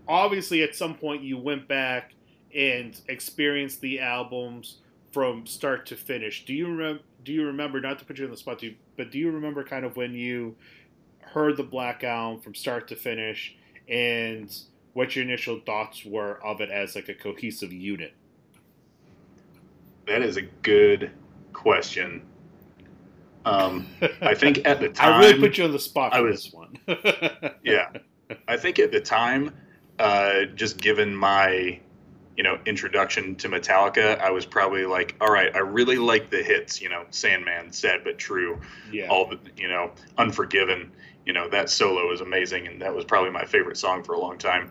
obviously, 0.09 0.63
at 0.63 0.75
some 0.75 0.95
point, 0.95 1.23
you 1.23 1.37
went 1.37 1.69
back 1.69 2.15
and 2.55 2.99
experienced 3.09 3.83
the 3.83 4.01
albums 4.01 4.79
from 5.13 5.47
start 5.47 5.87
to 5.87 5.97
finish. 5.97 6.45
Do 6.45 6.55
you 6.55 6.67
remember? 6.67 7.03
Do 7.25 7.33
you 7.33 7.47
remember? 7.47 7.81
Not 7.81 7.99
to 8.01 8.05
put 8.05 8.19
you 8.19 8.25
on 8.25 8.31
the 8.31 8.37
spot, 8.37 8.59
do 8.59 8.67
you, 8.67 8.75
but 8.97 9.11
do 9.13 9.19
you 9.19 9.31
remember 9.31 9.63
kind 9.63 9.85
of 9.85 9.97
when 9.97 10.13
you 10.15 10.57
heard 11.21 11.57
the 11.57 11.63
Black 11.63 12.03
Album 12.05 12.41
from 12.41 12.55
start 12.55 12.89
to 12.89 12.97
finish, 12.97 13.55
and 13.89 14.55
what 14.95 15.15
your 15.15 15.25
initial 15.25 15.61
thoughts 15.65 16.05
were 16.05 16.39
of 16.45 16.61
it 16.61 16.71
as 16.71 16.95
like 16.97 17.09
a 17.09 17.15
cohesive 17.15 17.73
unit? 17.73 18.13
That 20.07 20.23
is 20.23 20.37
a 20.37 20.43
good 20.43 21.11
question. 21.53 22.23
Um, 23.45 23.87
I 24.21 24.35
think 24.35 24.67
at 24.67 24.81
the 24.81 24.89
time, 24.89 25.13
I 25.23 25.27
really 25.27 25.41
put 25.41 25.59
you 25.59 25.65
on 25.65 25.73
the 25.73 25.79
spot 25.79 26.13
I 26.13 26.19
for 26.19 26.25
was- 26.25 26.45
this 26.45 26.53
one. 26.53 26.77
yeah, 27.65 27.91
I 28.49 28.57
think 28.57 28.79
at 28.79 28.93
the 28.93 29.01
time, 29.01 29.53
uh, 29.99 30.45
just 30.55 30.79
given 30.79 31.15
my, 31.15 31.81
you 32.37 32.43
know, 32.43 32.59
introduction 32.67 33.35
to 33.37 33.49
Metallica, 33.49 34.19
I 34.19 34.31
was 34.31 34.47
probably 34.47 34.87
like, 34.87 35.17
all 35.21 35.31
right, 35.31 35.55
I 35.55 35.59
really 35.59 35.97
like 35.97 36.31
the 36.31 36.43
hits, 36.43 36.81
you 36.81 36.89
know, 36.89 37.05
Sandman, 37.11 37.73
Sad 37.73 38.05
but 38.05 38.19
True, 38.19 38.61
yeah. 38.91 39.09
all 39.09 39.27
the, 39.27 39.39
you 39.57 39.69
know, 39.69 39.93
Unforgiven, 40.17 40.93
you 41.27 41.33
know, 41.33 41.49
that 41.51 41.71
solo 41.71 42.13
is 42.13 42.21
amazing, 42.21 42.67
and 42.67 42.83
that 42.83 42.95
was 42.95 43.05
probably 43.05 43.31
my 43.31 43.45
favorite 43.45 43.77
song 43.77 44.03
for 44.03 44.15
a 44.15 44.19
long 44.19 44.39
time. 44.39 44.71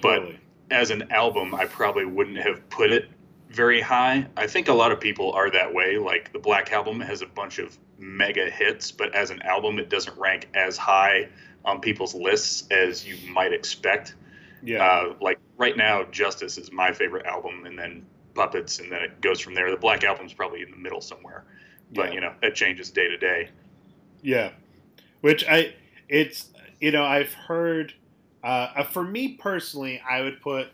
But 0.00 0.22
as 0.70 0.90
an 0.90 1.12
album, 1.12 1.54
I 1.54 1.66
probably 1.66 2.04
wouldn't 2.04 2.38
have 2.38 2.68
put 2.70 2.90
it 2.90 3.08
very 3.50 3.80
high. 3.80 4.26
I 4.36 4.46
think 4.46 4.68
a 4.68 4.74
lot 4.74 4.92
of 4.92 5.00
people 5.00 5.32
are 5.32 5.50
that 5.50 5.72
way. 5.72 5.98
Like 5.98 6.32
the 6.32 6.38
Black 6.38 6.72
Album 6.72 7.00
has 7.00 7.22
a 7.22 7.26
bunch 7.26 7.58
of 7.58 7.76
mega 7.98 8.50
hits, 8.50 8.90
but 8.90 9.14
as 9.14 9.30
an 9.30 9.42
album, 9.42 9.78
it 9.78 9.88
doesn't 9.88 10.18
rank 10.18 10.48
as 10.54 10.76
high 10.76 11.28
on 11.64 11.80
people's 11.80 12.14
lists 12.14 12.66
as 12.70 13.06
you 13.06 13.16
might 13.30 13.52
expect. 13.52 14.14
yeah. 14.62 14.84
Uh, 14.84 15.14
like 15.20 15.38
right 15.56 15.76
now, 15.76 16.04
Justice 16.04 16.58
is 16.58 16.72
my 16.72 16.92
favorite 16.92 17.26
album, 17.26 17.66
and 17.66 17.78
then 17.78 18.06
Puppets, 18.34 18.78
and 18.80 18.92
then 18.92 19.02
it 19.02 19.20
goes 19.20 19.40
from 19.40 19.54
there. 19.54 19.70
The 19.70 19.76
Black 19.76 20.04
Album's 20.04 20.32
probably 20.32 20.62
in 20.62 20.70
the 20.70 20.76
middle 20.76 21.00
somewhere, 21.00 21.44
but 21.92 22.08
yeah. 22.08 22.12
you 22.12 22.20
know 22.20 22.34
that 22.42 22.54
changes 22.54 22.90
day 22.90 23.08
to 23.08 23.16
day. 23.16 23.48
Yeah. 24.22 24.50
which 25.20 25.44
I 25.48 25.74
it's 26.08 26.50
you 26.80 26.92
know 26.92 27.04
I've 27.04 27.32
heard. 27.32 27.94
Uh, 28.44 28.84
for 28.84 29.02
me 29.02 29.36
personally, 29.36 30.00
I 30.08 30.20
would 30.20 30.40
put 30.40 30.68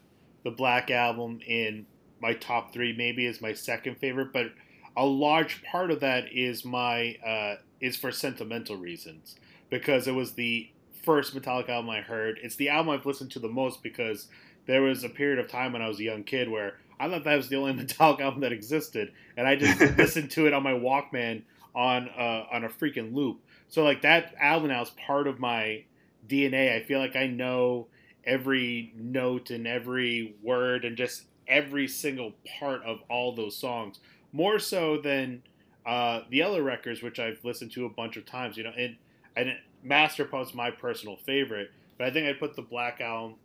the 0.45 0.51
Black 0.51 0.91
Album 0.91 1.41
in 1.47 1.87
my 2.21 2.35
top 2.35 2.73
three, 2.73 2.95
maybe 2.95 3.27
as 3.27 3.41
my 3.41 3.55
second 3.55 3.97
favorite, 3.97 4.31
but 4.33 4.49
a 4.97 5.07
large 5.07 5.63
part 5.65 5.91
of 5.91 6.01
that 6.01 6.25
is 6.33 6.65
my 6.65 7.17
uh, 7.27 7.57
is 7.81 7.97
for 7.97 8.13
sentimental 8.13 8.77
reasons 8.77 9.37
because 9.71 10.07
it 10.07 10.13
was 10.13 10.33
the 10.33 10.71
first 11.03 11.35
Metallica 11.35 11.71
album 11.71 11.91
I 11.91 12.01
heard. 12.01 12.39
It's 12.43 12.57
the 12.57 12.69
album 12.69 12.91
I've 12.93 13.07
listened 13.07 13.31
to 13.33 13.39
the 13.39 13.49
most 13.49 13.83
because 13.83 14.29
there 14.67 14.83
was 14.83 15.05
a 15.05 15.09
period 15.09 15.39
of 15.39 15.49
time 15.49 15.73
when 15.73 15.83
I 15.83 15.89
was 15.89 15.99
a 15.99 16.05
young 16.05 16.25
kid 16.25 16.49
where 16.49 16.79
I 16.99 17.09
thought 17.09 17.25
that 17.25 17.37
was 17.37 17.49
the 17.49 17.57
only 17.57 17.73
Metallica 17.85 18.21
album 18.21 18.41
that 18.41 18.53
existed, 18.53 19.13
and 19.37 19.47
I 19.47 19.57
just 19.57 19.81
listened 19.99 20.31
to 20.33 20.47
it 20.47 20.53
on 20.53 20.63
my 20.63 20.73
Walkman 20.73 21.43
on 21.75 22.09
uh, 22.09 22.45
on 22.53 22.65
a 22.65 22.69
freaking 22.69 23.15
loop. 23.15 23.41
So 23.69 23.83
like 23.83 24.03
that 24.03 24.35
album 24.41 24.69
now 24.69 24.83
is 24.83 24.91
part 24.91 25.27
of 25.27 25.41
my 25.41 25.85
DNA. 26.29 26.75
I 26.75 26.83
feel 26.85 26.99
like 26.99 27.17
I 27.17 27.27
know 27.27 27.89
every 28.25 28.93
note 28.97 29.51
and 29.51 29.67
every 29.67 30.35
word 30.43 30.85
and 30.85 30.97
just 30.97 31.25
every 31.49 31.89
single 31.89 32.33
part 32.61 32.83
of 32.85 32.99
all 33.09 33.35
those 33.35 33.57
songs 33.57 33.99
more 34.33 34.59
so 34.59 34.97
than 34.99 35.43
uh, 35.85 36.21
the 36.31 36.43
other 36.43 36.63
records, 36.63 37.03
which 37.03 37.19
I've 37.19 37.39
listened 37.45 37.73
to 37.73 37.85
a 37.85 37.89
bunch 37.89 38.17
of 38.17 38.25
times. 38.25 38.57
You 38.57 38.65
know, 38.65 38.73
and 38.77 38.97
and 39.37 39.57
Master 39.83 40.25
Pump's 40.25 40.55
my 40.55 40.71
personal 40.71 41.17
favorite, 41.17 41.71
but 41.99 42.07
I 42.07 42.11
think 42.11 42.29
I 42.29 42.33
put 42.39 42.55
the 42.55 42.63
Black 42.63 43.01
Album 43.01 43.37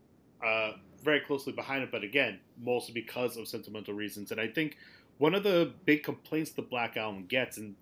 uh, 0.46 0.74
very 1.04 1.20
closely 1.20 1.54
behind 1.54 1.84
it. 1.84 1.92
But 1.92 2.04
again, 2.04 2.40
mostly 2.62 2.94
because 2.94 3.38
of 3.38 3.48
sentimental 3.48 3.94
reasons. 3.94 4.32
And 4.32 4.40
I 4.40 4.48
think 4.48 4.78
one 5.18 5.36
of 5.36 5.44
the 5.44 5.74
big 5.86 6.04
complaints 6.04 6.52
the 6.52 6.62
Black 6.62 6.98
Album 6.98 7.26
gets, 7.28 7.58
and 7.58 7.76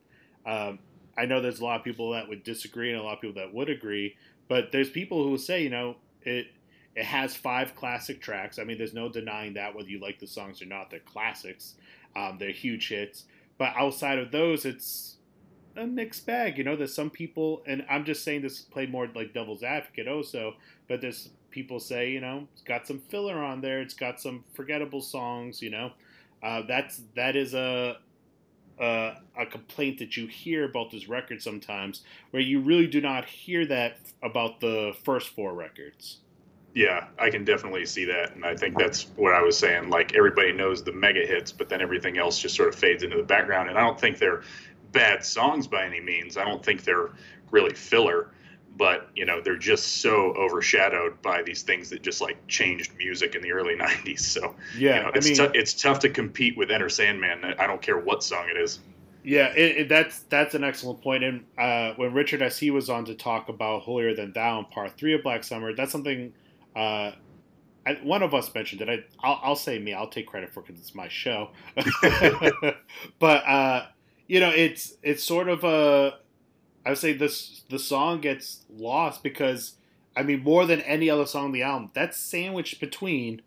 um, 0.46 0.80
I 1.18 1.26
know 1.26 1.42
there's 1.42 1.60
a 1.60 1.64
lot 1.64 1.80
of 1.80 1.84
people 1.84 2.12
that 2.12 2.28
would 2.28 2.44
disagree 2.44 2.92
and 2.92 3.00
a 3.00 3.04
lot 3.04 3.16
of 3.16 3.22
people 3.22 3.42
that 3.42 3.54
would 3.54 3.70
agree, 3.70 4.16
but 4.48 4.72
there's 4.72 4.90
people 4.90 5.24
who 5.24 5.38
say, 5.38 5.64
you 5.64 5.70
know, 5.70 5.96
it 6.24 6.48
it 6.96 7.04
has 7.04 7.36
five 7.36 7.76
classic 7.76 8.22
tracks. 8.22 8.58
I 8.58 8.64
mean, 8.64 8.78
there's 8.78 8.94
no 8.94 9.10
denying 9.10 9.56
that 9.56 9.76
whether 9.76 9.90
you 9.90 10.00
like 10.00 10.20
the 10.20 10.28
songs 10.28 10.62
or 10.62 10.66
not, 10.66 10.90
they're 10.90 11.00
classics. 11.00 11.76
Um, 12.16 12.38
they're 12.40 12.52
huge 12.52 12.88
hits. 12.88 13.26
But 13.58 13.74
outside 13.76 14.18
of 14.18 14.32
those, 14.32 14.64
it's 14.64 15.18
a 15.76 15.86
mixed 15.86 16.26
bag. 16.26 16.58
You 16.58 16.64
know, 16.64 16.78
there's 16.78 16.94
some 16.94 17.10
people, 17.10 17.64
and 17.68 17.86
I'm 17.90 18.06
just 18.06 18.24
saying 18.24 18.44
this 18.44 18.62
play 18.62 18.86
more 18.86 19.10
like 19.14 19.34
devil's 19.34 19.62
advocate 19.62 20.08
also, 20.08 20.56
but 20.88 21.02
there's 21.02 21.30
people 21.56 21.80
say, 21.80 22.12
you 22.12 22.20
know, 22.20 22.46
it's 22.54 22.62
got 22.62 22.86
some 22.86 23.00
filler 23.00 23.42
on 23.42 23.62
there. 23.62 23.82
It's 23.82 23.94
got 23.94 24.20
some 24.20 24.44
forgettable 24.54 25.02
songs. 25.02 25.62
You 25.62 25.72
know, 25.72 25.92
uh, 26.44 26.64
that's 26.68 27.02
that 27.16 27.38
is 27.38 27.56
a, 27.56 27.98
a 28.80 29.14
a 29.40 29.46
complaint 29.46 29.98
that 30.00 30.18
you 30.18 30.28
hear 30.28 30.66
about 30.66 30.92
this 30.92 31.08
record 31.08 31.42
sometimes, 31.42 32.04
where 32.32 32.44
you 32.44 32.60
really 32.60 32.88
do 32.88 33.00
not 33.00 33.24
hear 33.26 33.66
that 33.68 33.98
about 34.22 34.60
the 34.60 34.94
first 35.06 35.30
four 35.30 35.54
records. 35.54 36.18
Yeah, 36.76 37.08
I 37.18 37.30
can 37.30 37.46
definitely 37.46 37.86
see 37.86 38.04
that, 38.04 38.36
and 38.36 38.46
I 38.46 38.54
think 38.54 38.78
that's 38.78 39.04
what 39.16 39.34
I 39.34 39.42
was 39.42 39.58
saying. 39.58 39.90
Like 39.90 40.14
everybody 40.14 40.52
knows 40.52 40.84
the 40.84 40.92
mega 40.92 41.26
hits, 41.26 41.54
but 41.54 41.70
then 41.70 41.82
everything 41.82 42.18
else 42.18 42.38
just 42.38 42.54
sort 42.54 42.68
of 42.68 42.76
fades 42.76 43.02
into 43.02 43.16
the 43.16 43.24
background. 43.24 43.70
And 43.70 43.78
I 43.78 43.82
don't 43.82 44.00
think 44.00 44.18
they're 44.18 44.44
bad 44.92 45.24
songs 45.24 45.68
by 45.68 45.86
any 45.86 46.02
means. 46.02 46.36
I 46.36 46.44
don't 46.44 46.64
think 46.64 46.84
they're 46.84 47.12
really 47.50 47.74
filler, 47.74 48.32
but 48.78 49.10
you 49.16 49.26
know 49.26 49.42
they're 49.42 49.58
just 49.58 50.02
so 50.02 50.34
overshadowed 50.34 51.22
by 51.22 51.42
these 51.42 51.62
things 51.62 51.90
that 51.90 52.02
just 52.02 52.22
like 52.22 52.46
changed 52.48 52.92
music 52.98 53.36
in 53.36 53.42
the 53.42 53.52
early 53.52 53.76
'90s. 53.78 54.20
So 54.20 54.56
yeah, 54.78 54.98
you 54.98 55.04
know, 55.04 55.12
it's 55.16 55.26
I 55.26 55.30
mean, 55.44 55.52
t- 55.52 55.60
it's 55.60 55.74
tough 55.74 56.00
to 56.00 56.10
compete 56.10 56.58
with 56.58 56.72
Enter 56.72 56.90
Sandman. 56.90 57.56
I 57.60 57.68
don't 57.68 57.82
care 57.82 57.98
what 57.98 58.24
song 58.24 58.48
it 58.50 58.58
is. 58.58 58.80
Yeah, 59.24 59.48
it, 59.48 59.78
it, 59.78 59.90
that's 59.90 60.20
that's 60.30 60.54
an 60.54 60.64
excellent 60.64 61.02
point. 61.02 61.24
And 61.24 61.46
uh, 61.58 61.94
when 61.96 62.14
Richard 62.14 62.42
S. 62.42 62.60
He 62.60 62.70
was 62.70 62.90
on 62.90 63.06
to 63.06 63.16
talk 63.16 63.50
about 63.50 63.82
Holier 63.82 64.16
Than 64.16 64.34
Thou 64.34 64.60
in 64.60 64.66
Part 64.66 64.98
Three 64.98 65.16
of 65.16 65.24
Black 65.24 65.44
Summer, 65.44 65.74
that's 65.74 65.92
something 65.92 66.32
uh, 66.76 67.12
I, 67.86 67.94
one 68.04 68.24
of 68.24 68.34
us 68.34 68.54
mentioned 68.54 68.82
it. 68.82 68.90
I, 68.90 69.28
I'll, 69.28 69.40
I'll, 69.44 69.56
say 69.56 69.78
me. 69.80 69.94
I'll 69.94 70.10
take 70.10 70.28
credit 70.28 70.54
for 70.54 70.62
because 70.62 70.80
it's 70.80 70.96
my 70.96 71.08
show. 71.08 71.52
but 73.20 73.48
uh, 73.48 73.86
you 74.28 74.40
know, 74.40 74.50
it's 74.50 74.96
it's 75.04 75.24
sort 75.24 75.50
of 75.50 75.64
a. 75.64 76.18
I 76.86 76.90
would 76.90 76.98
say 76.98 77.14
this 77.14 77.64
the 77.70 77.80
song 77.80 78.22
gets 78.22 78.64
lost 78.70 79.24
because 79.24 79.74
I 80.16 80.24
mean 80.24 80.44
more 80.44 80.66
than 80.66 80.82
any 80.82 81.10
other 81.10 81.26
song 81.26 81.46
on 81.46 81.52
the 81.52 81.64
album, 81.64 81.92
that's 81.94 82.18
sandwiched 82.18 82.80
between 82.80 83.42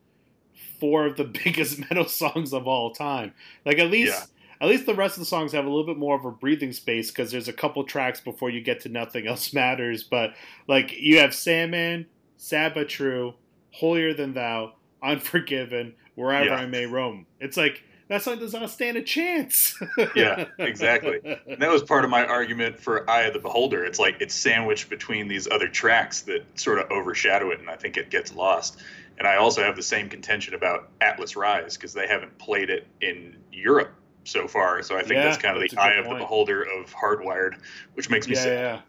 four 0.81 1.07
of 1.07 1.17
the 1.17 1.25
biggest 1.45 1.79
metal 1.79 2.07
songs 2.07 2.53
of 2.53 2.67
all 2.67 2.93
time. 2.93 3.33
Like 3.65 3.79
at 3.79 3.91
least. 3.91 4.13
Yeah. 4.13 4.25
At 4.61 4.67
least 4.67 4.87
the 4.87 4.95
rest 4.95 5.15
of 5.15 5.21
the 5.21 5.27
songs 5.27 5.53
have 5.53 5.67
a 5.67 5.69
little 5.69 5.87
bit 5.87 5.99
more 5.99 6.17
of 6.17 6.25
a 6.25 6.33
breathing 6.33 6.73
space 6.73 7.13
because 7.13 7.31
there's 7.31 7.47
a 7.47 7.53
couple 7.53 7.85
tracks 7.85 8.21
before 8.21 8.51
you 8.51 8.61
get 8.61 8.81
to 8.81 8.89
Nothing 8.89 9.29
Else 9.29 9.53
Matters. 9.55 10.03
But 10.03 10.35
like 10.67 10.93
you 10.99 11.21
have 11.21 11.33
Sandman, 11.33 12.07
Sad 12.39 12.75
but 12.75 12.89
True, 12.89 13.35
Holier 13.71 14.15
Than 14.15 14.35
Thou, 14.35 14.73
Unforgiven, 15.01 15.95
Wherever 16.17 16.47
yeah. 16.47 16.57
I 16.57 16.67
May 16.67 16.87
Roam. 16.87 17.27
It's 17.39 17.57
like 17.57 17.85
that 18.09 18.23
song 18.23 18.39
does 18.39 18.55
not 18.55 18.63
a 18.63 18.69
stand 18.69 18.97
a 18.97 19.03
chance. 19.03 19.79
yeah, 20.17 20.47
exactly. 20.59 21.21
And 21.47 21.61
that 21.61 21.71
was 21.71 21.83
part 21.83 22.05
of 22.05 22.11
my 22.11 22.25
argument 22.25 22.81
for 22.81 23.09
Eye 23.09 23.23
of 23.23 23.35
the 23.35 23.39
Beholder. 23.39 23.85
It's 23.85 23.99
like 23.99 24.17
it's 24.21 24.35
sandwiched 24.35 24.89
between 24.89 25.29
these 25.29 25.47
other 25.49 25.69
tracks 25.69 26.23
that 26.23 26.45
sort 26.59 26.79
of 26.79 26.91
overshadow 26.91 27.51
it, 27.51 27.61
and 27.61 27.69
I 27.69 27.77
think 27.77 27.97
it 27.97 28.11
gets 28.11 28.35
lost. 28.35 28.81
And 29.19 29.27
I 29.27 29.37
also 29.37 29.63
have 29.63 29.77
the 29.77 29.83
same 29.83 30.09
contention 30.09 30.55
about 30.55 30.89
Atlas 31.01 31.37
Rise 31.37 31.77
because 31.77 31.93
they 31.93 32.07
haven't 32.07 32.39
played 32.39 32.71
it 32.71 32.87
in 33.01 33.37
Europe 33.53 33.93
so 34.25 34.49
far. 34.49 34.83
So 34.83 34.97
I 34.97 35.01
think 35.01 35.15
yeah, 35.15 35.25
that's 35.25 35.39
kind 35.39 35.57
of 35.57 35.69
the 35.69 35.77
eye 35.77 35.95
of 35.95 36.09
the 36.09 36.15
beholder 36.15 36.63
of 36.63 36.95
Hardwired, 36.95 37.59
which 37.95 38.09
makes 38.09 38.27
me 38.27 38.37
yeah, 38.37 38.43
sad. 38.43 38.83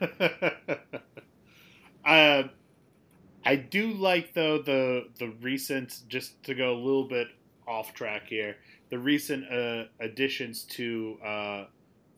Yeah. 0.00 0.78
uh, 2.04 2.48
I 3.44 3.56
do 3.56 3.92
like 3.92 4.34
though 4.34 4.58
the 4.58 5.08
the 5.18 5.28
recent 5.40 6.02
just 6.08 6.42
to 6.44 6.54
go 6.54 6.72
a 6.72 6.78
little 6.78 7.08
bit 7.08 7.28
off 7.66 7.94
track 7.94 8.26
here. 8.26 8.56
The 8.90 8.98
recent 8.98 9.50
uh, 9.50 9.84
additions 10.00 10.64
to 10.64 11.18
uh, 11.24 11.64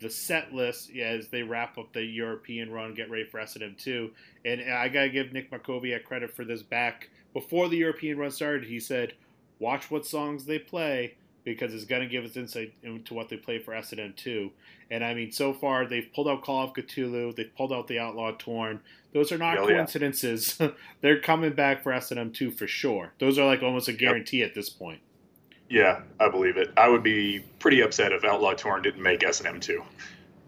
the 0.00 0.10
set 0.10 0.52
list 0.52 0.92
yeah, 0.92 1.06
as 1.06 1.28
they 1.28 1.42
wrap 1.42 1.78
up 1.78 1.92
the 1.92 2.02
European 2.02 2.70
run, 2.70 2.94
get 2.94 3.10
ready 3.10 3.24
for 3.24 3.40
S&M 3.40 3.76
two. 3.78 4.10
And 4.44 4.60
I 4.70 4.88
gotta 4.88 5.08
give 5.08 5.32
Nick 5.32 5.50
Markowiak 5.50 6.04
credit 6.04 6.34
for 6.34 6.44
this. 6.44 6.62
Back 6.62 7.10
before 7.32 7.68
the 7.68 7.76
European 7.76 8.18
run 8.18 8.30
started, 8.30 8.64
he 8.64 8.80
said, 8.80 9.14
"Watch 9.58 9.90
what 9.90 10.06
songs 10.06 10.44
they 10.44 10.58
play." 10.58 11.16
because 11.46 11.72
it's 11.72 11.84
going 11.84 12.02
to 12.02 12.08
give 12.08 12.24
us 12.24 12.36
insight 12.36 12.74
into 12.82 13.14
what 13.14 13.28
they 13.28 13.36
play 13.36 13.60
for 13.60 13.72
S&M 13.72 14.12
2. 14.16 14.50
And 14.90 15.04
I 15.04 15.14
mean, 15.14 15.30
so 15.30 15.54
far 15.54 15.86
they've 15.86 16.10
pulled 16.12 16.26
out 16.26 16.42
Call 16.42 16.64
of 16.64 16.72
Ktulu, 16.72 17.36
they've 17.36 17.54
pulled 17.56 17.72
out 17.72 17.86
the 17.86 18.00
Outlaw 18.00 18.32
Torn. 18.36 18.80
Those 19.14 19.30
are 19.30 19.38
not 19.38 19.56
oh, 19.58 19.66
coincidences. 19.68 20.56
Yeah. 20.60 20.70
They're 21.00 21.20
coming 21.20 21.52
back 21.52 21.84
for 21.84 21.92
S&M 21.92 22.32
2 22.32 22.50
for 22.50 22.66
sure. 22.66 23.12
Those 23.20 23.38
are 23.38 23.46
like 23.46 23.62
almost 23.62 23.86
a 23.86 23.92
guarantee 23.92 24.40
yep. 24.40 24.48
at 24.48 24.54
this 24.56 24.68
point. 24.68 25.00
Yeah, 25.68 26.02
I 26.20 26.28
believe 26.28 26.56
it. 26.56 26.72
I 26.76 26.88
would 26.88 27.02
be 27.02 27.44
pretty 27.58 27.80
upset 27.80 28.12
if 28.12 28.24
Outlaw 28.24 28.54
Torn 28.54 28.82
didn't 28.82 29.02
make 29.02 29.24
S&M 29.24 29.58
2. 29.58 29.82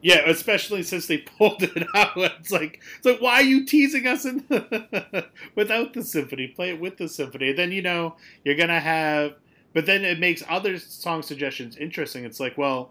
Yeah, 0.00 0.28
especially 0.28 0.84
since 0.84 1.06
they 1.06 1.18
pulled 1.38 1.62
it 1.62 1.86
out. 1.94 2.12
It's 2.16 2.52
like, 2.52 2.82
it's 2.96 3.06
like, 3.06 3.20
why 3.20 3.34
are 3.34 3.42
you 3.42 3.66
teasing 3.66 4.06
us 4.06 4.24
in 4.24 4.44
without 5.56 5.92
the 5.92 6.04
symphony? 6.04 6.48
Play 6.48 6.70
it 6.70 6.80
with 6.80 6.98
the 6.98 7.08
symphony. 7.08 7.52
Then 7.52 7.72
you 7.72 7.82
know 7.82 8.16
you're 8.44 8.54
gonna 8.54 8.78
have 8.78 9.34
but 9.72 9.86
then 9.86 10.04
it 10.04 10.18
makes 10.18 10.42
other 10.48 10.78
song 10.78 11.22
suggestions 11.22 11.76
interesting. 11.76 12.24
It's 12.24 12.40
like, 12.40 12.56
well, 12.56 12.90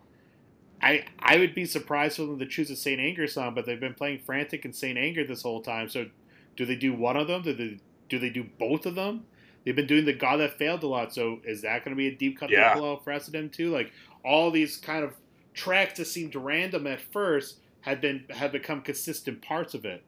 I 0.82 1.06
I 1.20 1.38
would 1.38 1.56
be 1.56 1.66
surprised 1.66 2.18
for 2.18 2.26
them 2.26 2.40
to 2.40 2.46
choose 2.46 2.70
a 2.70 2.76
Saint 2.76 3.02
Anger 3.02 3.28
song, 3.28 3.56
but 3.56 3.66
they've 3.66 3.80
been 3.80 3.94
playing 3.94 4.20
Frantic 4.20 4.64
and 4.64 4.76
Saint 4.76 4.98
Anger 4.98 5.26
this 5.26 5.42
whole 5.42 5.62
time. 5.62 5.90
So, 5.90 6.08
do 6.56 6.66
they 6.66 6.76
do 6.76 6.94
one 6.94 7.18
of 7.18 7.28
them? 7.28 7.42
Do 7.42 7.54
they 7.54 7.80
do 8.10 8.20
they 8.20 8.30
do 8.30 8.46
both 8.60 8.86
of 8.86 8.96
them? 8.96 9.26
They've 9.68 9.76
been 9.76 9.86
doing 9.86 10.06
the 10.06 10.14
God 10.14 10.38
that 10.38 10.58
failed 10.58 10.82
a 10.84 10.88
lot. 10.88 11.14
So, 11.14 11.42
is 11.44 11.64
that 11.64 11.84
going 11.84 11.94
to 11.94 11.98
be 11.98 12.08
a 12.08 12.16
deep 12.16 12.40
cut 12.40 12.50
yeah. 12.50 12.74
for 13.04 13.12
S&M 13.12 13.50
2? 13.50 13.70
Like 13.70 13.92
all 14.24 14.50
these 14.50 14.78
kind 14.78 15.04
of 15.04 15.14
tracks 15.54 15.98
that 15.98 16.06
seemed 16.06 16.34
random 16.36 16.88
at 16.88 17.02
first 17.02 17.58
had 17.82 18.00
been 18.00 18.24
have 18.30 18.54
become 18.54 18.80
consistent 18.80 19.42
parts 19.42 19.74
of 19.74 19.84
it, 19.84 20.06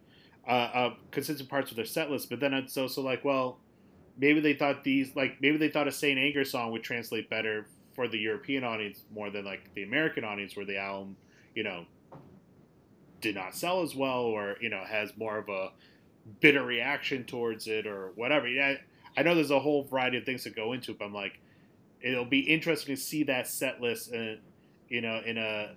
uh, 0.47 0.51
uh, 0.51 0.93
consistent 1.11 1.49
parts 1.49 1.71
of 1.71 1.75
their 1.75 1.83
set 1.83 2.09
list. 2.09 2.29
But 2.29 2.39
then 2.39 2.53
it's 2.53 2.77
also 2.77 3.01
like, 3.01 3.25
well, 3.25 3.57
maybe 4.17 4.39
they 4.39 4.53
thought 4.53 4.85
these 4.85 5.13
like 5.17 5.41
maybe 5.41 5.57
they 5.57 5.67
thought 5.67 5.89
a 5.89 5.91
Saint 5.91 6.17
Anger 6.17 6.45
song 6.45 6.71
would 6.71 6.83
translate 6.83 7.29
better 7.29 7.67
for 7.95 8.07
the 8.07 8.17
European 8.17 8.63
audience 8.63 9.01
more 9.13 9.29
than 9.29 9.43
like 9.43 9.73
the 9.73 9.83
American 9.83 10.23
audience, 10.23 10.55
where 10.55 10.65
the 10.65 10.77
album, 10.77 11.17
you 11.53 11.63
know, 11.63 11.83
did 13.19 13.35
not 13.35 13.53
sell 13.53 13.81
as 13.81 13.93
well, 13.93 14.21
or 14.21 14.55
you 14.61 14.69
know, 14.69 14.85
has 14.87 15.11
more 15.17 15.37
of 15.37 15.49
a 15.49 15.71
bitter 16.39 16.63
reaction 16.63 17.25
towards 17.25 17.67
it, 17.67 17.85
or 17.85 18.13
whatever. 18.15 18.47
Yeah, 18.47 18.75
I 19.17 19.23
know 19.23 19.35
there's 19.35 19.51
a 19.51 19.59
whole 19.59 19.83
variety 19.83 20.17
of 20.17 20.25
things 20.25 20.43
that 20.43 20.55
go 20.55 20.73
into 20.73 20.91
it, 20.91 20.99
but 20.99 21.05
I'm 21.05 21.13
like, 21.13 21.39
it'll 22.01 22.25
be 22.25 22.39
interesting 22.39 22.95
to 22.95 23.01
see 23.01 23.23
that 23.23 23.47
set 23.47 23.81
list, 23.81 24.11
and 24.11 24.39
you 24.87 25.01
know, 25.01 25.21
in 25.25 25.37
a 25.37 25.75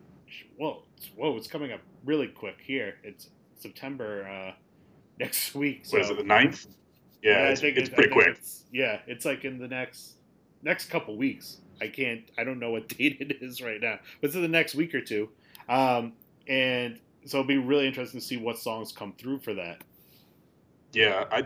well, 0.58 0.84
whoa, 1.16 1.36
it's 1.36 1.46
coming 1.46 1.72
up 1.72 1.80
really 2.04 2.28
quick 2.28 2.58
here. 2.62 2.96
It's 3.02 3.28
September 3.58 4.26
uh, 4.26 4.52
next 5.18 5.54
week. 5.54 5.84
So. 5.84 5.98
What 5.98 6.04
is 6.04 6.10
it, 6.10 6.16
the 6.18 6.24
9th? 6.24 6.66
Yeah, 7.22 7.48
it's, 7.48 7.62
it's 7.62 7.88
pretty 7.88 8.10
quick. 8.10 8.28
It's, 8.28 8.64
yeah, 8.72 8.98
it's 9.06 9.24
like 9.24 9.44
in 9.44 9.58
the 9.58 9.68
next 9.68 10.16
next 10.62 10.90
couple 10.90 11.16
weeks. 11.16 11.58
I 11.80 11.88
can't. 11.88 12.22
I 12.36 12.44
don't 12.44 12.58
know 12.58 12.70
what 12.70 12.88
date 12.98 13.18
it 13.20 13.38
is 13.40 13.62
right 13.62 13.80
now, 13.80 13.98
but 14.20 14.28
it's 14.28 14.36
in 14.36 14.42
the 14.42 14.48
next 14.48 14.74
week 14.74 14.94
or 14.94 15.00
two. 15.00 15.28
Um, 15.68 16.14
and 16.48 16.98
so 17.24 17.38
it'll 17.38 17.48
be 17.48 17.58
really 17.58 17.86
interesting 17.86 18.20
to 18.20 18.26
see 18.26 18.36
what 18.36 18.58
songs 18.58 18.92
come 18.92 19.14
through 19.16 19.38
for 19.38 19.54
that. 19.54 19.82
Yeah, 20.92 21.24
I 21.30 21.44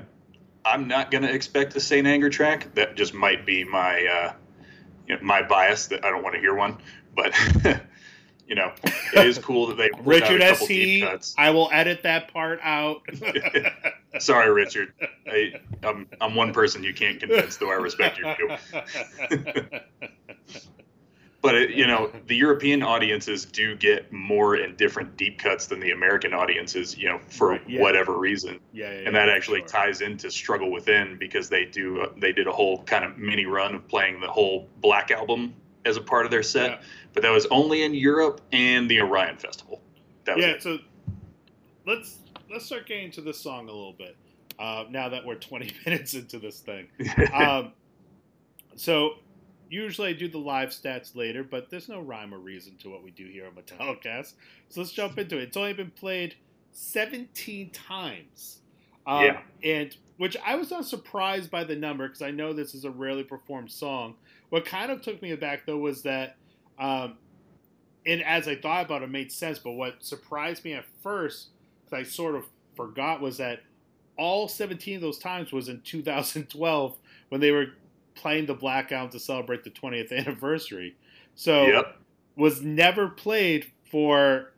I'm 0.66 0.88
not 0.88 1.10
gonna 1.10 1.28
expect 1.28 1.76
a 1.76 1.80
Saint 1.80 2.06
Anger 2.06 2.28
track. 2.28 2.74
That 2.74 2.96
just 2.96 3.14
might 3.14 3.46
be 3.46 3.64
my 3.64 4.04
uh, 4.04 4.32
you 5.06 5.16
know, 5.16 5.22
my 5.22 5.42
bias 5.42 5.86
that 5.88 6.04
I 6.04 6.10
don't 6.10 6.22
want 6.22 6.34
to 6.34 6.40
hear 6.40 6.54
one. 6.54 6.78
But 7.14 7.34
you 8.46 8.54
know, 8.54 8.72
it 8.84 9.26
is 9.26 9.38
cool 9.38 9.68
that 9.68 9.76
they 9.76 9.90
Richard 10.00 10.42
a 10.42 10.50
couple 10.50 10.64
S. 10.64 10.68
deep 10.68 11.04
cuts. 11.04 11.34
I 11.38 11.50
will 11.50 11.68
edit 11.72 12.02
that 12.02 12.32
part 12.32 12.60
out. 12.62 13.02
Sorry, 14.18 14.50
Richard. 14.50 14.92
I, 15.26 15.60
I'm 15.82 16.08
I'm 16.20 16.34
one 16.34 16.52
person 16.52 16.82
you 16.82 16.94
can't 16.94 17.20
convince, 17.20 17.56
though 17.56 17.70
I 17.70 17.74
respect 17.74 18.18
you. 18.18 18.34
But 21.46 21.54
it, 21.54 21.70
you 21.70 21.86
know, 21.86 22.10
the 22.26 22.36
European 22.36 22.82
audiences 22.82 23.44
do 23.44 23.74
get 23.76 24.12
more 24.12 24.54
and 24.56 24.76
different 24.76 25.16
deep 25.16 25.38
cuts 25.38 25.66
than 25.66 25.80
the 25.80 25.90
American 25.92 26.34
audiences. 26.34 26.96
You 26.96 27.08
know, 27.08 27.20
for 27.28 27.50
Right, 27.50 27.62
yeah. 27.68 27.80
whatever 27.80 28.18
reason. 28.18 28.58
yeah, 28.72 28.90
yeah, 28.90 29.06
and 29.06 29.14
that 29.16 29.28
yeah, 29.28 29.34
actually 29.34 29.60
sure. 29.60 29.68
ties 29.68 30.00
into 30.00 30.30
struggle 30.30 30.70
within 30.70 31.16
because 31.18 31.48
they 31.48 31.64
do 31.64 32.00
uh, 32.02 32.08
they 32.16 32.32
did 32.32 32.46
a 32.46 32.52
whole 32.52 32.82
kind 32.84 33.04
of 33.04 33.16
mini 33.18 33.46
run 33.46 33.74
of 33.74 33.86
playing 33.88 34.20
the 34.20 34.26
whole 34.26 34.68
black 34.80 35.10
album 35.10 35.54
as 35.84 35.96
a 35.96 36.00
part 36.00 36.24
of 36.24 36.32
their 36.32 36.42
set 36.42 36.82
but 37.12 37.22
that 37.22 37.30
was 37.30 37.46
only 37.46 37.84
in 37.84 37.94
europe 37.94 38.40
and 38.52 38.90
the 38.90 39.00
orion 39.00 39.36
festival 39.36 39.80
that 40.24 40.34
was 40.34 40.44
yeah, 40.44 40.50
it. 40.52 40.62
so 40.62 40.78
let's 41.86 42.18
let's 42.50 42.66
start 42.66 42.86
getting 42.86 43.10
to 43.12 43.20
this 43.20 43.40
song 43.40 43.68
a 43.68 43.72
little 43.72 43.92
bit. 43.92 44.16
Uh, 44.58 44.84
now 44.90 45.08
that 45.08 45.24
we're 45.24 45.34
20 45.36 45.72
minutes 45.86 46.14
into 46.14 46.38
this 46.38 46.60
thing, 46.60 46.88
um, 47.32 47.72
so 48.74 49.14
usually 49.68 50.08
I 50.08 50.12
do 50.12 50.28
the 50.28 50.38
live 50.38 50.70
stats 50.70 51.14
later, 51.16 51.42
but 51.44 51.70
there's 51.70 51.88
no 51.88 52.00
rhyme 52.00 52.32
or 52.34 52.38
reason 52.38 52.76
to 52.78 52.90
what 52.90 53.02
we 53.02 53.10
do 53.10 53.26
here 53.26 53.46
on 53.46 53.52
Metallicast. 53.52 54.34
So 54.68 54.80
let's 54.80 54.92
jump 54.92 55.16
into 55.18 55.38
it. 55.38 55.44
It's 55.44 55.56
only 55.56 55.72
been 55.74 55.92
played 55.92 56.34
17 56.72 57.70
times, 57.70 58.60
um, 59.06 59.24
Yeah. 59.24 59.40
and 59.62 59.96
which 60.16 60.36
I 60.44 60.56
was 60.56 60.70
not 60.72 60.84
surprised 60.86 61.50
by 61.50 61.62
the 61.64 61.76
number 61.76 62.08
because 62.08 62.22
I 62.22 62.32
know 62.32 62.52
this 62.52 62.74
is 62.74 62.84
a 62.84 62.90
rarely 62.90 63.22
performed 63.22 63.70
song. 63.70 64.14
What 64.48 64.64
kind 64.64 64.90
of 64.90 65.02
took 65.02 65.22
me 65.22 65.30
aback 65.32 65.66
though 65.66 65.78
was 65.78 66.02
that. 66.02 66.36
Um, 66.78 67.16
and 68.06 68.22
as 68.22 68.46
I 68.48 68.56
thought 68.56 68.86
about 68.86 69.02
it, 69.02 69.06
it 69.06 69.10
made 69.10 69.30
sense. 69.32 69.58
But 69.58 69.72
what 69.72 70.02
surprised 70.04 70.64
me 70.64 70.72
at 70.74 70.84
first, 71.02 71.48
because 71.84 72.00
I 72.06 72.08
sort 72.08 72.34
of 72.34 72.44
forgot, 72.76 73.20
was 73.20 73.36
that 73.38 73.60
all 74.18 74.48
17 74.48 74.96
of 74.96 75.02
those 75.02 75.18
times 75.18 75.52
was 75.52 75.68
in 75.68 75.80
2012 75.82 76.96
when 77.28 77.40
they 77.40 77.50
were 77.50 77.66
playing 78.16 78.46
the 78.46 78.54
Black 78.54 78.88
to 78.88 79.18
celebrate 79.20 79.62
the 79.62 79.70
20th 79.70 80.12
anniversary. 80.12 80.96
So 81.34 81.66
yep 81.66 81.96
was 82.36 82.60
never 82.62 83.08
played 83.08 83.72
for 83.90 84.52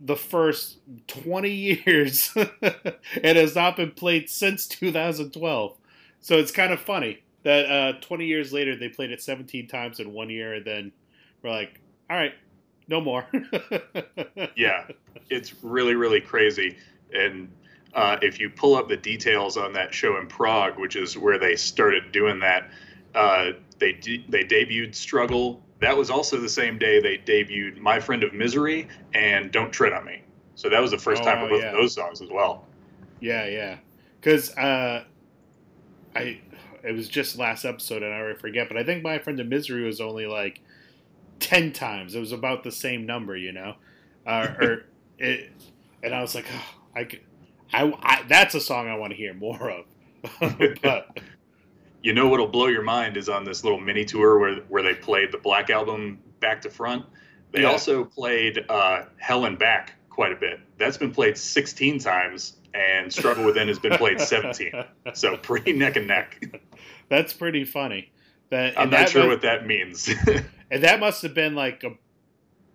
the 0.00 0.16
first 0.16 0.78
20 1.08 1.50
years 1.50 2.32
and 2.62 3.36
has 3.36 3.54
not 3.54 3.76
been 3.76 3.90
played 3.90 4.30
since 4.30 4.66
2012. 4.68 5.76
So 6.20 6.36
it's 6.36 6.52
kind 6.52 6.72
of 6.72 6.80
funny 6.80 7.22
that 7.42 7.70
uh, 7.70 7.92
20 8.00 8.26
years 8.26 8.52
later 8.52 8.76
they 8.76 8.88
played 8.88 9.10
it 9.10 9.22
17 9.22 9.66
times 9.66 9.98
in 9.98 10.12
one 10.12 10.30
year 10.30 10.54
and 10.54 10.64
then 10.64 10.92
we're 11.42 11.50
like, 11.50 11.80
all 12.08 12.16
right, 12.16 12.34
no 12.88 13.00
more. 13.00 13.26
yeah 14.56 14.86
it's 15.28 15.62
really 15.62 15.94
really 15.94 16.20
crazy 16.20 16.76
and 17.14 17.48
uh, 17.94 18.16
if 18.22 18.38
you 18.40 18.50
pull 18.50 18.74
up 18.76 18.88
the 18.88 18.96
details 18.96 19.56
on 19.56 19.72
that 19.72 19.92
show 19.94 20.18
in 20.18 20.26
prague 20.26 20.78
which 20.78 20.96
is 20.96 21.16
where 21.18 21.38
they 21.38 21.56
started 21.56 22.12
doing 22.12 22.38
that 22.40 22.70
uh, 23.14 23.50
they 23.78 23.92
de- 23.92 24.24
they 24.28 24.44
debuted 24.44 24.94
struggle 24.94 25.62
that 25.80 25.96
was 25.96 26.10
also 26.10 26.38
the 26.40 26.48
same 26.48 26.78
day 26.78 27.00
they 27.00 27.18
debuted 27.18 27.78
my 27.78 27.98
friend 28.00 28.22
of 28.22 28.32
misery 28.34 28.88
and 29.14 29.50
don't 29.52 29.72
tread 29.72 29.92
on 29.92 30.04
me 30.04 30.22
so 30.54 30.68
that 30.68 30.80
was 30.80 30.90
the 30.90 30.98
first 30.98 31.22
Oh, 31.22 31.24
time 31.24 31.38
for 31.38 31.48
both 31.48 31.60
yeah. 31.62 31.66
of 31.66 31.72
those 31.72 31.94
songs 31.94 32.20
as 32.20 32.28
well 32.30 32.64
Yeah, 33.20 33.46
yeah. 33.46 33.78
Because 34.20 34.50
uh, 34.56 35.04
I 36.14 36.40
it 36.82 36.92
was 36.92 37.08
just 37.08 37.38
last 37.38 37.64
episode 37.64 38.02
and 38.02 38.12
I 38.12 38.18
already 38.18 38.38
forget, 38.38 38.68
but 38.68 38.76
I 38.78 38.84
think 38.84 39.02
my 39.02 39.18
friend 39.18 39.38
of 39.40 39.46
misery 39.46 39.84
was 39.84 40.00
only 40.00 40.26
like 40.26 40.60
ten 41.40 41.72
times. 41.72 42.14
It 42.14 42.20
was 42.20 42.32
about 42.32 42.64
the 42.64 42.72
same 42.72 43.06
number, 43.06 43.36
you 43.36 43.52
know, 43.52 43.74
uh, 44.26 44.48
or 44.60 44.78
it, 45.18 45.52
and 46.02 46.14
I 46.14 46.22
was 46.22 46.34
like, 46.34 46.46
oh, 46.52 46.64
I, 46.96 47.04
could- 47.04 47.22
I, 47.72 47.92
I, 48.02 48.22
that's 48.28 48.54
a 48.54 48.60
song 48.60 48.88
I 48.88 48.96
want 48.96 49.12
to 49.12 49.16
hear 49.16 49.34
more 49.34 49.70
of. 49.70 49.84
but 50.82 51.18
You 52.02 52.14
know 52.14 52.28
what'll 52.28 52.48
blow 52.48 52.68
your 52.68 52.82
mind 52.82 53.18
is 53.18 53.28
on 53.28 53.44
this 53.44 53.62
little 53.62 53.78
mini 53.78 54.06
tour 54.06 54.38
where 54.38 54.54
where 54.70 54.82
they 54.82 54.94
played 54.94 55.32
the 55.32 55.38
Black 55.38 55.68
Album 55.68 56.18
back 56.40 56.62
to 56.62 56.70
front. 56.70 57.04
They 57.52 57.60
Yeah. 57.62 57.68
also 57.72 58.04
played 58.04 58.64
uh, 58.70 59.02
Hell 59.18 59.44
and 59.44 59.58
Back 59.58 59.96
quite 60.08 60.32
a 60.32 60.36
bit. 60.36 60.60
That's 60.78 60.96
been 60.96 61.10
played 61.12 61.36
16 61.36 61.98
times, 61.98 62.54
and 62.72 63.12
Struggle 63.12 63.44
Within 63.44 63.68
has 63.68 63.78
been 63.78 63.98
played 63.98 64.18
17. 64.18 64.72
So 65.12 65.36
pretty 65.42 65.72
neck 65.74 65.96
and 65.96 66.06
neck. 66.06 66.42
that's 67.10 67.34
pretty 67.34 67.64
funny. 67.66 68.12
That 68.48 68.78
I'm 68.80 68.88
not 68.88 69.00
that 69.00 69.08
sure 69.10 69.22
must- 69.26 69.28
what 69.28 69.42
that 69.42 69.66
means. 69.66 70.08
And 70.70 70.82
that 70.84 71.00
must 71.00 71.20
have 71.20 71.34
been 71.34 71.54
like 71.54 71.84
a 71.84 71.90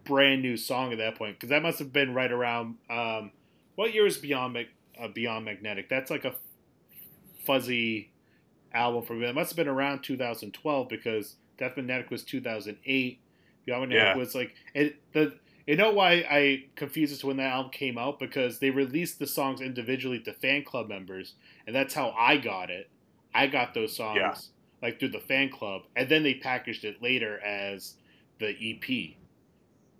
brand 0.03 0.43
new 0.43 0.55
song 0.55 0.91
at 0.91 0.99
that 0.99 1.15
point 1.15 1.35
because 1.37 1.49
that 1.49 1.63
must 1.63 1.79
have 1.79 1.91
been 1.91 2.13
right 2.13 2.31
around 2.31 2.75
um, 2.91 3.31
what 3.73 3.91
year 3.91 4.05
is 4.05 4.17
Beyond 4.17 4.53
Mag- 4.53 4.67
uh, 4.99 5.07
Beyond 5.07 5.45
Magnetic? 5.45 5.89
That's 5.89 6.09
like 6.11 6.25
a 6.25 6.35
fuzzy 7.45 8.11
album 8.73 9.03
for 9.03 9.13
me. 9.13 9.25
it. 9.25 9.35
must 9.35 9.51
have 9.51 9.57
been 9.57 9.67
around 9.67 10.01
2012 10.03 10.89
because 10.89 11.35
Death 11.57 11.77
Magnetic 11.77 12.09
was 12.11 12.23
2008. 12.23 13.19
Beyond 13.65 13.81
Magnetic 13.81 14.15
Yeah. 14.15 14.17
was 14.19 14.35
like 14.35 14.53
it. 14.73 14.97
The 15.13 15.33
you 15.65 15.75
know 15.75 15.91
why 15.91 16.25
I 16.29 16.65
confused 16.75 17.11
as 17.13 17.19
to 17.19 17.27
when 17.27 17.37
that 17.37 17.51
album 17.51 17.71
came 17.71 17.97
out 17.97 18.19
because 18.19 18.59
they 18.59 18.69
released 18.69 19.17
the 19.17 19.25
songs 19.25 19.61
individually 19.61 20.19
to 20.19 20.33
fan 20.33 20.63
club 20.63 20.87
members, 20.87 21.33
and 21.65 21.75
that's 21.75 21.93
how 21.93 22.11
I 22.11 22.37
got 22.37 22.69
it. 22.69 22.89
I 23.33 23.47
got 23.47 23.73
those 23.73 23.95
songs 23.95 24.17
Yeah. 24.17 24.35
like 24.83 24.99
through 24.99 25.09
the 25.09 25.19
fan 25.19 25.49
club, 25.49 25.83
and 25.95 26.07
then 26.07 26.21
they 26.23 26.35
packaged 26.35 26.85
it 26.85 27.01
later 27.01 27.39
as 27.39 27.95
the 28.39 28.49
EP. 28.49 29.15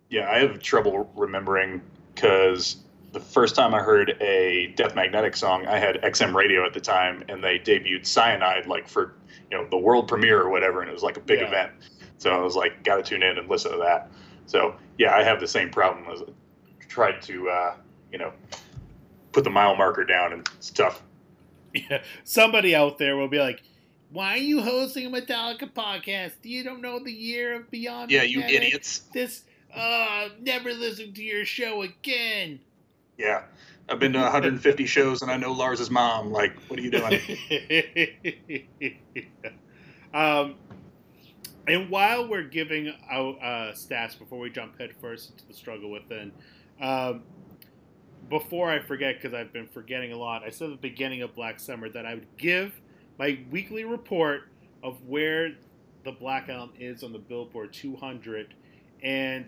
yeah, 0.10 0.29
I 0.29 0.39
have 0.39 0.60
trouble 0.62 1.10
remembering 1.15 1.81
because 2.13 2.77
the 3.15 3.21
first 3.21 3.56
time 3.56 3.73
I 3.73 3.80
heard 3.80 4.17
a 4.21 4.73
Death 4.75 4.93
Magnetic 4.93 5.38
song, 5.38 5.65
I 5.67 5.80
had 5.80 6.01
XM 6.01 6.36
radio 6.36 6.65
at 6.65 6.73
the 6.73 6.82
time, 6.82 7.23
and 7.30 7.41
they 7.41 7.58
debuted 7.58 8.06
Cyanide 8.06 8.67
like 8.67 8.89
for 8.89 9.15
you 9.49 9.58
know 9.58 9.65
the 9.69 9.78
world 9.78 10.10
premiere 10.10 10.41
or 10.41 10.49
whatever, 10.49 10.82
and 10.82 10.89
it 10.89 10.93
was 10.93 11.01
like 11.01 11.15
a 11.15 11.21
big 11.21 11.39
Yeah. 11.39 11.47
event. 11.47 11.71
So 12.17 12.32
I 12.32 12.41
was 12.41 12.58
like, 12.58 12.84
got 12.84 12.97
to 12.97 13.04
tune 13.04 13.23
in 13.23 13.38
and 13.38 13.49
listen 13.49 13.71
to 13.71 13.78
that. 13.78 14.12
So 14.47 14.75
yeah, 14.97 15.15
I 15.15 15.23
have 15.23 15.39
the 15.39 15.47
same 15.47 15.69
problem 15.69 16.06
as 16.13 16.23
I 16.23 16.25
tried 16.89 17.21
to 17.21 17.49
uh, 17.49 17.75
you 18.12 18.17
know 18.17 18.34
put 19.32 19.45
the 19.45 19.49
mile 19.49 19.78
marker 19.78 20.04
down, 20.04 20.34
and 20.34 20.49
stuff. 20.60 21.01
Yeah, 21.73 22.04
somebody 22.25 22.75
out 22.75 22.97
there 22.97 23.15
will 23.15 23.30
be 23.30 23.39
like, 23.39 23.63
"Why 24.10 24.34
are 24.34 24.38
you 24.38 24.62
hosting 24.62 25.06
a 25.06 25.10
Metallica 25.10 25.71
podcast? 25.71 26.34
You 26.43 26.65
don't 26.65 26.82
know 26.82 26.99
the 26.99 27.13
year 27.13 27.56
of 27.56 27.71
Beyond." 27.71 28.12
Yeah, 28.12 28.23
you 28.23 28.41
idiots. 28.41 29.04
This, 29.13 29.43
uh, 29.73 30.30
never 30.41 30.73
listen 30.73 31.13
to 31.13 31.23
your 31.23 31.45
show 31.45 31.82
again. 31.82 32.60
Yeah, 33.17 33.43
I've 33.89 33.99
been 33.99 34.13
to 34.13 34.19
150 34.21 34.86
shows, 34.86 35.21
and 35.21 35.32
I 35.32 35.38
know 35.38 35.51
Lars's 35.51 35.89
mom. 35.89 36.32
Like, 36.32 36.54
what 36.67 36.80
are 36.80 36.82
you 36.82 36.91
doing? 36.91 37.21
um, 40.13 40.56
and 41.67 41.89
while 41.89 42.28
we're 42.28 42.43
giving 42.43 42.93
out 43.10 43.38
uh, 43.41 43.71
stats 43.73 44.17
before 44.17 44.39
we 44.39 44.49
jump 44.49 44.80
headfirst 44.80 45.32
into 45.32 45.47
the 45.47 45.54
struggle 45.54 45.89
within, 45.89 46.32
um, 46.82 47.23
before 48.30 48.69
I 48.69 48.80
forget, 48.80 49.15
because 49.21 49.34
I've 49.34 49.54
been 49.54 49.67
forgetting 49.67 50.12
a 50.12 50.17
lot, 50.17 50.43
I 50.43 50.49
said 50.49 50.69
at 50.69 50.82
the 50.82 50.89
beginning 50.89 51.21
of 51.21 51.36
Black 51.36 51.60
Summer 51.60 51.89
that 51.89 52.06
I 52.06 52.15
would 52.15 52.28
give 52.38 52.80
my 53.17 53.39
weekly 53.51 53.84
report 53.84 54.49
of 54.84 55.01
where 55.06 55.51
the 56.04 56.12
Black 56.12 56.49
Album 56.49 56.73
is 56.80 57.04
on 57.04 57.13
the 57.13 57.19
Billboard 57.19 57.73
200. 57.73 58.54
And 59.04 59.45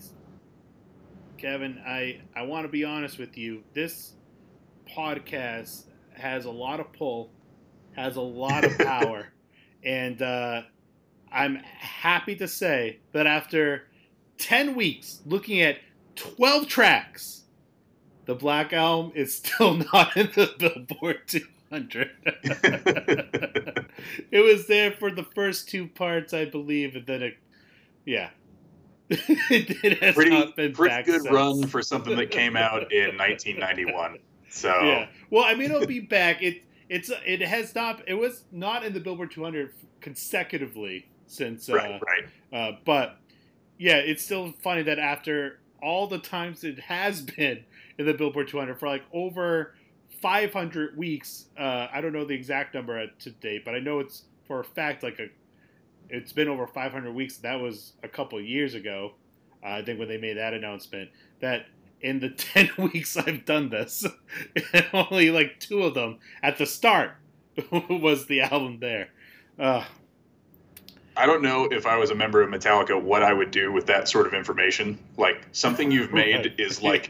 Kevin, 1.37 1.79
I, 1.85 2.21
I 2.35 2.41
want 2.43 2.65
to 2.65 2.69
be 2.69 2.83
honest 2.83 3.19
with 3.19 3.37
you. 3.37 3.63
This 3.73 4.13
podcast 4.89 5.83
has 6.13 6.45
a 6.45 6.51
lot 6.51 6.79
of 6.79 6.91
pull, 6.93 7.29
has 7.95 8.15
a 8.15 8.21
lot 8.21 8.63
of 8.63 8.75
power, 8.79 9.27
and 9.83 10.19
uh, 10.21 10.63
I'm 11.31 11.57
happy 11.57 12.35
to 12.37 12.47
say 12.47 12.99
that 13.11 13.27
after 13.27 13.83
10 14.39 14.75
weeks 14.75 15.21
looking 15.25 15.61
at 15.61 15.77
12 16.15 16.67
tracks, 16.67 17.43
the 18.25 18.33
Black 18.33 18.73
Album 18.73 19.11
is 19.15 19.35
still 19.37 19.75
not 19.93 20.17
in 20.17 20.31
the 20.35 20.53
Billboard 20.57 21.19
200. 21.27 22.11
it 24.31 24.43
was 24.43 24.65
there 24.67 24.91
for 24.91 25.11
the 25.11 25.23
first 25.35 25.69
two 25.69 25.87
parts, 25.87 26.33
I 26.33 26.45
believe, 26.45 26.95
and 26.95 27.05
then 27.05 27.21
it, 27.21 27.37
yeah. 28.05 28.29
it 29.09 30.01
has 30.01 30.15
pretty 30.15 30.31
not 30.31 30.55
been 30.55 30.73
pretty 30.73 31.03
good 31.03 31.21
since. 31.21 31.33
run 31.33 31.65
for 31.67 31.81
something 31.81 32.17
that 32.17 32.31
came 32.31 32.55
out 32.57 32.91
in 32.91 33.17
1991. 33.17 34.17
So 34.49 34.69
Yeah. 34.69 35.07
Well, 35.29 35.43
I 35.45 35.55
mean, 35.55 35.71
it'll 35.71 35.87
be 35.87 35.99
back. 35.99 36.41
It 36.41 36.63
it's 36.89 37.11
it 37.25 37.41
has 37.41 37.73
not. 37.75 38.01
It 38.07 38.15
was 38.15 38.43
not 38.51 38.83
in 38.83 38.93
the 38.93 38.99
Billboard 38.99 39.31
200 39.31 39.73
consecutively 40.01 41.07
since. 41.25 41.69
Uh, 41.69 41.75
right, 41.75 42.01
right. 42.01 42.25
Uh, 42.51 42.77
but 42.85 43.17
yeah, 43.77 43.97
it's 43.97 44.23
still 44.23 44.53
funny 44.63 44.83
that 44.83 44.99
after 44.99 45.59
all 45.81 46.07
the 46.07 46.19
times 46.19 46.63
it 46.63 46.79
has 46.79 47.21
been 47.37 47.63
in 47.97 48.05
the 48.05 48.13
Billboard 48.13 48.47
200 48.47 48.79
for 48.79 48.87
like 48.87 49.03
over 49.13 49.75
500 50.21 50.97
weeks. 50.97 51.45
Uh, 51.57 51.87
I 51.91 52.01
don't 52.01 52.13
know 52.13 52.25
the 52.25 52.33
exact 52.33 52.73
number 52.73 52.97
at 52.97 53.19
to 53.21 53.31
date, 53.31 53.63
but 53.65 53.75
I 53.75 53.79
know 53.79 53.99
it's 53.99 54.23
for 54.47 54.59
a 54.59 54.65
fact 54.65 55.03
like 55.03 55.19
a. 55.19 55.27
It's 56.09 56.33
been 56.33 56.47
over 56.47 56.67
500 56.67 57.13
weeks. 57.13 57.37
That 57.37 57.59
was 57.59 57.93
a 58.03 58.07
couple 58.07 58.39
years 58.41 58.73
ago. 58.73 59.13
Uh, 59.63 59.67
I 59.69 59.81
think 59.83 59.99
when 59.99 60.07
they 60.07 60.17
made 60.17 60.37
that 60.37 60.53
announcement 60.53 61.09
that 61.41 61.65
in 62.01 62.19
the 62.19 62.29
10 62.37 62.69
weeks 62.77 63.17
I've 63.17 63.45
done 63.45 63.69
this, 63.69 64.05
only 64.93 65.31
like 65.31 65.59
two 65.59 65.83
of 65.83 65.93
them 65.93 66.19
at 66.43 66.57
the 66.57 66.65
start 66.65 67.11
was 67.89 68.27
the 68.27 68.41
album 68.41 68.79
there. 68.79 69.09
Uh, 69.59 69.83
I 71.15 71.25
don't 71.25 71.41
know 71.41 71.65
if 71.65 71.87
I 71.87 71.97
was 71.97 72.11
a 72.11 72.15
member 72.15 72.43
of 72.43 72.49
Metallica 72.49 73.01
what 73.01 73.23
I 73.23 73.33
would 73.33 73.49
do 73.49 73.71
with 73.71 73.87
that 73.87 74.07
sort 74.07 74.27
of 74.27 74.35
information. 74.35 74.99
Like 75.17 75.43
something 75.51 75.89
you've 75.89 76.13
made 76.13 76.35
right. 76.35 76.59
is 76.59 76.83
like 76.83 77.09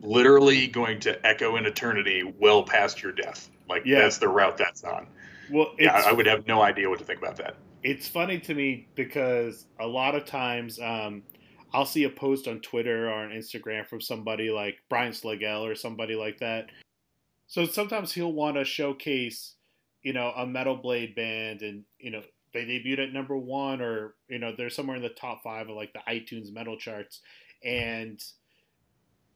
literally 0.00 0.68
going 0.68 1.00
to 1.00 1.26
echo 1.26 1.56
in 1.56 1.66
eternity 1.66 2.22
well 2.38 2.62
past 2.62 3.02
your 3.02 3.10
death. 3.10 3.50
Like 3.68 3.82
Yeah. 3.84 3.98
that's 4.02 4.18
the 4.18 4.28
route 4.28 4.56
that's 4.56 4.84
on. 4.84 5.08
well, 5.50 5.72
Yeah, 5.76 6.00
I 6.06 6.12
would 6.12 6.26
have 6.26 6.46
no 6.46 6.62
idea 6.62 6.88
what 6.88 7.00
to 7.00 7.04
think 7.04 7.18
about 7.20 7.36
that. 7.38 7.56
It's 7.82 8.08
funny 8.08 8.38
to 8.40 8.54
me 8.54 8.88
because 8.94 9.66
a 9.80 9.86
lot 9.86 10.14
of 10.14 10.24
times 10.24 10.80
um, 10.80 11.22
I'll 11.72 11.86
see 11.86 12.04
a 12.04 12.10
post 12.10 12.48
on 12.48 12.60
Twitter 12.60 13.08
or 13.08 13.14
on 13.14 13.30
Instagram 13.30 13.86
from 13.86 14.00
somebody 14.00 14.50
like 14.50 14.78
Brian 14.88 15.12
Slagel 15.12 15.62
or 15.62 15.74
somebody 15.74 16.14
like 16.14 16.38
that. 16.38 16.66
So 17.46 17.66
sometimes 17.66 18.12
he'll 18.12 18.32
want 18.32 18.56
to 18.56 18.64
showcase, 18.64 19.54
you 20.02 20.12
know, 20.12 20.32
a 20.36 20.46
metal 20.46 20.76
blade 20.76 21.14
band 21.14 21.62
and, 21.62 21.84
you 21.98 22.10
know, 22.10 22.22
they 22.52 22.64
debuted 22.64 23.08
at 23.08 23.12
number 23.12 23.36
one 23.36 23.80
or, 23.80 24.14
you 24.28 24.38
know, 24.38 24.54
they're 24.56 24.70
somewhere 24.70 24.96
in 24.96 25.02
the 25.02 25.08
top 25.10 25.42
five 25.42 25.68
of 25.68 25.76
like 25.76 25.92
the 25.92 26.00
iTunes 26.08 26.52
metal 26.52 26.78
charts. 26.78 27.20
And 27.64 28.22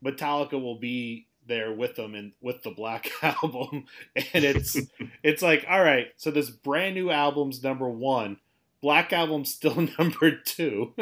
Metallica 0.04 0.60
will 0.60 0.78
be 0.78 1.26
there 1.46 1.72
with 1.72 1.96
them 1.96 2.14
and 2.14 2.32
with 2.40 2.62
the 2.62 2.70
Black 2.70 3.10
album. 3.22 3.86
And 4.16 4.44
it's 4.44 4.76
it's 5.22 5.42
like, 5.42 5.66
all 5.68 5.82
right, 5.82 6.08
so 6.16 6.30
this 6.30 6.50
brand 6.50 6.94
new 6.94 7.10
album's 7.10 7.62
number 7.62 7.88
one. 7.88 8.38
Black 8.80 9.12
album's 9.12 9.54
still 9.54 9.88
number 9.98 10.32
two. 10.44 10.94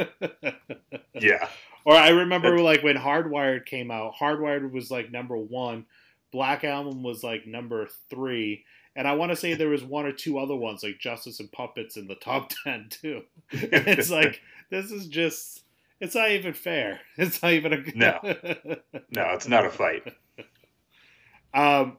Yeah. 1.15 1.49
or 1.85 1.95
I 1.95 2.11
remember 2.11 2.59
like 2.59 2.83
when 2.83 2.97
Hardwired 2.97 3.65
came 3.67 3.91
out, 3.91 4.15
Hardwired 4.21 4.71
was 4.71 4.91
like 4.91 5.11
number 5.11 5.37
one. 5.37 5.87
Black 6.33 6.63
album 6.63 7.03
was 7.03 7.25
like 7.25 7.47
number 7.47 7.89
three. 8.09 8.65
And 8.97 9.07
I 9.09 9.15
want 9.15 9.31
to 9.31 9.37
say 9.37 9.55
there 9.55 9.69
was 9.69 9.83
one 9.85 10.05
or 10.05 10.13
two 10.13 10.39
other 10.39 10.55
ones 10.55 10.83
like 10.83 10.99
Justice 10.99 11.41
and 11.41 11.51
Puppets 11.53 11.97
in 11.97 12.07
the 12.07 12.17
top 12.17 12.51
ten 12.65 12.89
too. 12.91 13.23
it's 13.51 14.11
like 14.11 14.41
this 14.71 14.91
is 14.91 15.07
just 15.07 15.63
it's 16.01 16.15
not 16.15 16.31
even 16.31 16.55
fair. 16.55 17.01
It's 17.17 17.43
not 17.43 17.53
even 17.53 17.73
a 17.73 17.83
No. 17.95 18.19
No, 19.11 19.31
it's 19.35 19.47
not 19.49 19.67
a 19.67 19.71
fight. 19.71 20.03
Um, 21.55 21.99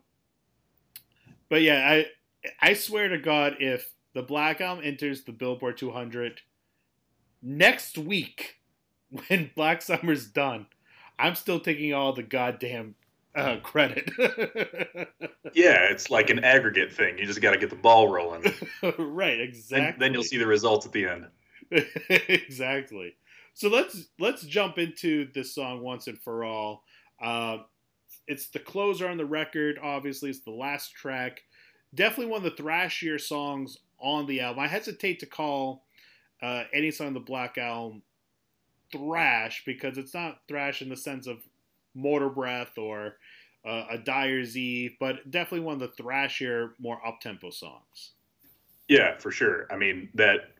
but 1.49 1.61
yeah, 1.61 1.87
I 1.89 2.05
I 2.61 2.73
swear 2.73 3.09
to 3.09 3.17
God, 3.17 3.57
if 3.59 3.91
the 4.13 4.21
Black 4.23 4.61
Album 4.61 4.83
enters 4.85 5.23
the 5.23 5.31
Billboard 5.31 5.77
200 5.77 6.41
next 7.41 7.97
week, 7.97 8.57
when 9.27 9.51
Black 9.55 9.81
Summer's 9.81 10.27
done, 10.27 10.67
I'm 11.19 11.35
still 11.35 11.59
taking 11.59 11.93
all 11.93 12.13
the 12.13 12.23
goddamn 12.23 12.95
uh, 13.35 13.57
credit. 13.63 14.09
Yeah, 15.53 15.89
it's 15.91 16.09
like 16.09 16.29
an 16.29 16.45
aggregate 16.45 16.93
thing. 16.93 17.17
You 17.17 17.25
just 17.25 17.41
got 17.41 17.51
to 17.51 17.57
get 17.57 17.69
the 17.69 17.75
ball 17.75 18.07
rolling. 18.07 18.43
right, 18.97 19.33
And 19.33 19.41
exactly. 19.41 19.99
then 19.99 20.13
you'll 20.13 20.23
see 20.23 20.37
the 20.37 20.47
results 20.47 20.85
at 20.85 20.93
the 20.93 21.05
end. 21.05 21.27
exactly. 22.09 23.15
So 23.53 23.67
let's 23.67 24.05
let's 24.17 24.43
jump 24.43 24.77
into 24.77 25.27
this 25.33 25.53
song 25.53 25.81
once 25.81 26.07
and 26.07 26.17
for 26.17 26.45
all. 26.45 26.83
Um, 27.21 27.65
it's 28.31 28.47
the 28.47 28.59
closer 28.59 29.09
on 29.09 29.17
the 29.17 29.25
record. 29.25 29.77
Obviously, 29.83 30.29
it's 30.29 30.39
the 30.39 30.51
last 30.51 30.93
track. 30.93 31.41
Definitely 31.93 32.27
one 32.27 32.45
of 32.45 32.55
the 32.55 32.63
thrashier 32.63 33.19
songs 33.19 33.77
on 33.99 34.25
the 34.25 34.39
album. 34.39 34.63
I 34.63 34.67
hesitate 34.67 35.19
to 35.19 35.25
call 35.25 35.83
uh, 36.41 36.63
any 36.73 36.91
song 36.91 37.07
on 37.07 37.13
the 37.13 37.19
Black 37.19 37.57
Album 37.57 38.03
thrash 38.89 39.63
because 39.65 39.97
it's 39.97 40.13
not 40.13 40.39
thrash 40.47 40.81
in 40.81 40.87
the 40.87 40.95
sense 40.95 41.27
of 41.27 41.39
Motorbreath 41.95 42.77
or 42.77 43.17
uh, 43.67 43.87
a 43.91 43.97
Dyer's 43.97 44.55
Eve, 44.55 44.95
but 44.97 45.29
definitely 45.29 45.65
one 45.65 45.81
of 45.81 45.81
the 45.81 46.01
thrashier, 46.01 46.69
more 46.79 47.05
up 47.05 47.19
tempo 47.19 47.49
songs. 47.49 48.11
Yeah, 48.87 49.17
for 49.17 49.31
sure. 49.31 49.67
I 49.69 49.75
mean, 49.75 50.07
that 50.15 50.51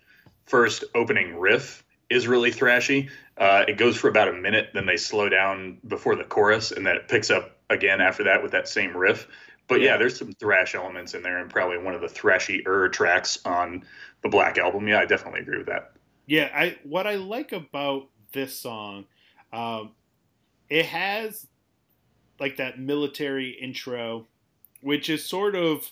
first 0.46 0.84
opening 0.94 1.40
riff 1.40 1.86
is 2.10 2.28
really 2.28 2.52
thrashy. 2.52 3.10
Uh, 3.38 3.64
it 3.66 3.78
goes 3.78 3.96
for 3.96 4.10
about 4.10 4.28
a 4.28 4.34
minute, 4.34 4.72
then 4.74 4.86
they 4.86 4.98
slow 4.98 5.30
down 5.30 5.78
before 5.88 6.18
the 6.18 6.26
chorus, 6.26 6.74
and 6.74 6.86
then 6.86 6.98
it 6.98 7.08
picks 7.08 7.32
up 7.32 7.58
again 7.72 8.02
after 8.02 8.24
that 8.26 8.44
with 8.44 8.52
that 8.52 8.68
same 8.68 8.96
riff. 8.96 9.28
But 9.68 9.82
yeah, 9.82 9.92
Yeah. 9.92 9.98
there's 9.98 10.18
some 10.18 10.34
thrash 10.34 10.76
elements 10.76 11.14
in 11.14 11.24
there, 11.24 11.40
and 11.40 11.50
probably 11.50 11.78
one 11.78 11.96
of 11.96 12.02
the 12.02 12.08
thrashy-er 12.08 12.90
tracks 12.90 13.40
on 13.46 13.84
the 14.22 14.30
Black 14.30 14.58
Album. 14.58 14.88
Yeah, 14.88 15.00
I 15.00 15.06
definitely 15.06 15.42
agree 15.42 15.58
with 15.58 15.68
that. 15.68 15.94
Yeah, 16.28 16.50
I 16.54 16.78
what 16.84 17.08
I 17.08 17.16
like 17.16 17.52
about 17.52 18.10
this 18.34 18.58
song, 18.60 19.06
um, 19.52 19.96
it 20.70 20.86
has 20.86 21.48
like 22.40 22.58
that 22.58 22.80
military 22.80 23.52
intro, 23.52 24.28
which 24.82 25.10
is 25.10 25.26
sort 25.26 25.56
of. 25.56 25.90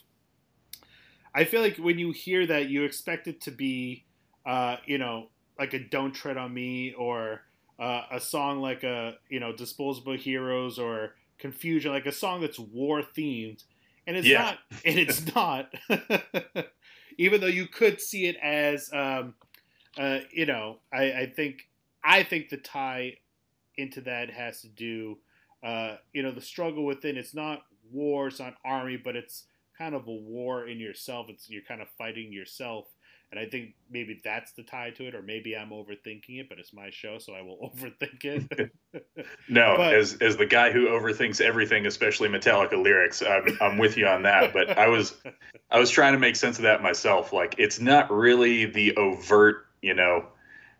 I 1.33 1.43
feel 1.43 1.61
like 1.61 1.77
when 1.77 1.99
you 1.99 2.11
hear 2.11 2.47
that, 2.47 2.69
you 2.69 2.83
expect 2.83 3.27
it 3.27 3.41
to 3.41 3.51
be, 3.51 4.05
uh, 4.45 4.77
you 4.85 4.97
know, 4.97 5.29
like 5.59 5.73
a 5.73 5.79
"Don't 5.79 6.11
Tread 6.13 6.37
on 6.37 6.53
Me" 6.53 6.93
or 6.93 7.41
uh, 7.79 8.03
a 8.11 8.19
song 8.19 8.59
like 8.59 8.83
a 8.83 9.15
you 9.29 9.39
know 9.39 9.53
"Disposable 9.53 10.13
Heroes" 10.17 10.79
or 10.79 11.15
"Confusion," 11.39 11.91
like 11.91 12.05
a 12.05 12.11
song 12.11 12.41
that's 12.41 12.59
war 12.59 13.01
themed, 13.01 13.63
and 14.07 14.15
it's 14.17 14.27
Yeah. 14.27 14.43
not. 14.43 14.59
And 14.85 14.99
it's 14.99 15.25
not. 15.35 15.73
Even 17.17 17.41
though 17.41 17.47
you 17.47 17.67
could 17.67 18.01
see 18.01 18.27
it 18.27 18.37
as. 18.37 18.91
Um, 18.93 19.35
uh, 19.97 20.19
you 20.31 20.45
know, 20.45 20.77
I, 20.93 21.03
I 21.11 21.33
think 21.35 21.67
I 22.03 22.23
think 22.23 22.49
the 22.49 22.57
tie 22.57 23.17
into 23.77 24.01
that 24.01 24.29
has 24.29 24.61
to 24.61 24.67
do, 24.69 25.17
uh, 25.63 25.97
you 26.13 26.23
know, 26.23 26.31
the 26.31 26.41
struggle 26.41 26.85
within. 26.85 27.17
It's 27.17 27.33
not 27.33 27.63
war, 27.91 28.27
it's 28.27 28.39
not 28.39 28.55
army, 28.63 28.97
but 28.97 29.15
it's 29.15 29.45
kind 29.77 29.95
of 29.95 30.07
a 30.07 30.11
war 30.11 30.67
in 30.67 30.79
yourself. 30.79 31.27
It's 31.29 31.49
you're 31.49 31.63
kind 31.63 31.81
of 31.81 31.89
fighting 31.97 32.31
yourself, 32.31 32.85
and 33.31 33.39
I 33.39 33.45
think 33.45 33.75
maybe 33.91 34.19
that's 34.23 34.53
the 34.53 34.63
tie 34.63 34.89
to 34.91 35.07
it, 35.07 35.13
or 35.13 35.21
maybe 35.21 35.55
I'm 35.55 35.69
overthinking 35.69 36.39
it. 36.39 36.49
But 36.49 36.57
it's 36.59 36.73
my 36.73 36.89
show, 36.89 37.19
so 37.19 37.33
I 37.33 37.41
will 37.41 37.71
overthink 37.75 38.25
it. 38.25 38.71
No, 39.47 39.75
But- 39.77 39.93
as 39.93 40.15
as 40.21 40.37
the 40.37 40.45
guy 40.45 40.71
who 40.71 40.87
overthinks 40.87 41.41
everything, 41.41 41.85
especially 41.85 42.27
Metallica 42.29 42.81
lyrics, 42.81 43.21
I'm 43.21 43.57
I'm 43.61 43.77
with 43.77 43.97
you 43.97 44.07
on 44.07 44.23
that. 44.23 44.53
But 44.53 44.77
I 44.77 44.87
was 44.87 45.15
I 45.71 45.79
was 45.79 45.89
trying 45.89 46.13
to 46.13 46.19
make 46.19 46.35
sense 46.35 46.57
of 46.57 46.63
that 46.63 46.81
myself. 46.81 47.31
Like 47.33 47.55
it's 47.57 47.79
not 47.79 48.09
really 48.11 48.65
the 48.65 48.95
overt, 48.95 49.65
you 49.81 49.93
know, 49.93 50.25